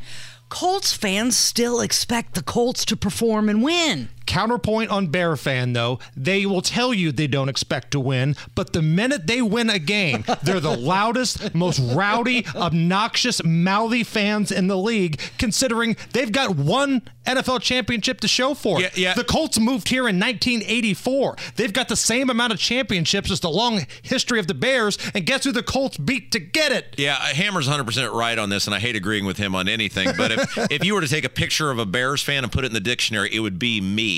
Colts 0.50 0.94
fans 0.94 1.38
still 1.38 1.80
expect 1.82 2.34
the 2.36 2.44
Colts 2.44 2.84
to 2.86 2.96
perform 2.98 3.48
and 3.50 3.64
win. 3.64 4.10
Counterpoint 4.26 4.90
on 4.90 5.08
Bear 5.08 5.36
fan, 5.36 5.74
though, 5.74 6.00
they 6.16 6.46
will 6.46 6.62
tell 6.62 6.94
you 6.94 7.12
they 7.12 7.28
don't 7.28 7.50
expect 7.50 7.92
to 7.92 8.00
win, 8.00 8.36
but 8.56 8.74
the 8.74 8.82
minute 8.82 9.28
they 9.28 9.42
win 9.42 9.70
a 9.70 9.80
game, 9.80 10.24
they're 10.44 10.60
the 10.60 10.78
loudest, 10.78 11.54
most 11.54 11.80
rowdy, 11.80 12.46
obnoxious, 12.56 13.44
mouthy 13.44 14.04
fans 14.04 14.52
in 14.52 14.68
the 14.68 14.78
league, 14.78 15.20
considering 15.38 15.98
they've 16.14 16.32
got 16.32 16.56
one 16.56 17.02
NFL 17.26 17.62
championship 17.62 18.20
to 18.22 18.28
show 18.28 18.54
for 18.54 18.80
it. 18.80 18.98
Yeah, 18.98 19.10
yeah. 19.10 19.14
The 19.14 19.24
Colts 19.24 19.60
moved 19.60 19.90
here 19.90 20.08
in 20.08 20.20
1984. 20.20 21.36
They've 21.56 21.74
got 21.74 21.88
the 21.88 21.96
same 21.96 22.30
amount 22.30 22.54
of 22.54 22.60
championships 22.60 23.30
as 23.32 23.40
the 23.42 23.50
long 23.50 23.86
history 24.02 24.40
of 24.40 24.48
the 24.48 24.54
Bears, 24.54 24.98
and 25.14 25.26
guess 25.26 25.44
who 25.44 25.52
the 25.52 25.64
Colts 25.64 25.98
beat 25.98 26.32
to 26.32 26.40
get 26.40 26.72
it? 26.72 26.96
Yeah, 26.98 27.16
Hammer's 27.16 27.68
100% 27.68 28.14
right 28.14 28.38
on 28.38 28.50
this, 28.50 28.66
and 28.66 28.76
I 28.76 28.80
hate 28.80 28.96
agreeing 28.96 29.26
with 29.26 29.38
him 29.38 29.56
on 29.56 29.68
anything. 29.68 30.10
But 30.18 30.32
if, 30.32 30.58
if 30.72 30.86
you 30.86 30.96
were 30.96 31.02
to 31.02 31.08
take 31.08 31.26
a 31.26 31.30
picture 31.30 31.70
of 31.70 31.80
a 31.80 31.86
Bears 31.86 32.22
fan 32.22 32.44
and 32.44 32.52
put 32.52 32.64
it 32.64 32.68
in 32.68 32.74
the 32.74 32.80
dictionary, 32.80 33.30
it 33.34 33.40
would 33.40 33.60
be 33.60 33.82
me. 33.82 34.11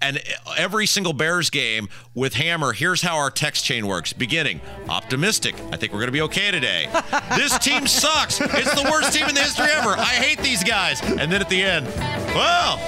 And 0.00 0.22
every 0.56 0.86
single 0.86 1.12
Bears 1.12 1.50
game 1.50 1.88
with 2.14 2.34
Hammer, 2.34 2.72
here's 2.72 3.02
how 3.02 3.16
our 3.16 3.30
text 3.30 3.64
chain 3.64 3.86
works. 3.86 4.12
Beginning, 4.12 4.60
optimistic. 4.88 5.54
I 5.72 5.76
think 5.76 5.92
we're 5.92 6.00
going 6.00 6.08
to 6.08 6.12
be 6.12 6.22
okay 6.22 6.50
today. 6.50 6.88
this 7.36 7.58
team 7.58 7.86
sucks. 7.86 8.40
It's 8.40 8.74
the 8.82 8.88
worst 8.90 9.12
team 9.12 9.28
in 9.28 9.34
the 9.34 9.42
history 9.42 9.70
ever. 9.70 9.90
I 9.90 10.14
hate 10.14 10.38
these 10.38 10.64
guys. 10.64 11.00
And 11.02 11.30
then 11.30 11.40
at 11.40 11.48
the 11.48 11.62
end, 11.62 11.86
well, 12.34 12.78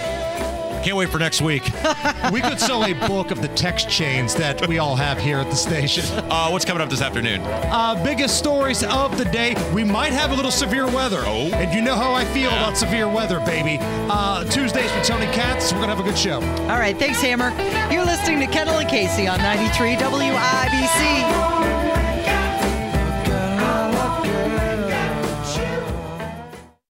can't 0.82 0.96
wait 0.96 1.08
for 1.08 1.18
next 1.18 1.40
week. 1.40 1.62
We 2.32 2.40
could 2.40 2.60
sell 2.60 2.84
a 2.84 2.94
book 2.94 3.30
of 3.30 3.42
the 3.42 3.48
text 3.48 3.90
chains 3.90 4.34
that 4.36 4.66
we 4.66 4.78
all 4.78 4.96
have 4.96 5.18
here 5.18 5.38
at 5.38 5.50
the 5.50 5.56
station. 5.56 6.04
Uh, 6.30 6.48
what's 6.48 6.64
coming 6.64 6.80
up 6.80 6.88
this 6.88 7.02
afternoon? 7.02 7.42
Uh, 7.42 8.00
biggest 8.02 8.38
stories 8.38 8.82
of 8.84 9.18
the 9.18 9.24
day. 9.26 9.54
We 9.74 9.84
might 9.84 10.12
have 10.12 10.30
a 10.30 10.34
little 10.34 10.50
severe 10.50 10.86
weather. 10.86 11.22
Oh. 11.26 11.50
And 11.52 11.74
you 11.74 11.82
know 11.82 11.94
how 11.96 12.12
I 12.12 12.24
feel 12.26 12.48
about 12.48 12.78
severe 12.78 13.08
weather, 13.08 13.40
baby. 13.40 13.78
Uh, 13.82 14.44
Tuesdays 14.44 14.90
with 14.94 15.04
Tony 15.04 15.26
Katz. 15.26 15.72
We're 15.72 15.80
going 15.80 15.90
to 15.90 15.96
have 15.96 16.06
a 16.06 16.08
good 16.08 16.18
show. 16.18 16.40
All 16.40 16.78
right, 16.78 16.96
thanks, 16.96 17.20
Hammer. 17.20 17.50
You're 17.92 18.06
listening 18.06 18.40
to 18.40 18.46
Kendall 18.46 18.76
and 18.76 18.88
Casey 18.88 19.26
on 19.26 19.38
93 19.38 19.96
WIBC. 19.96 21.81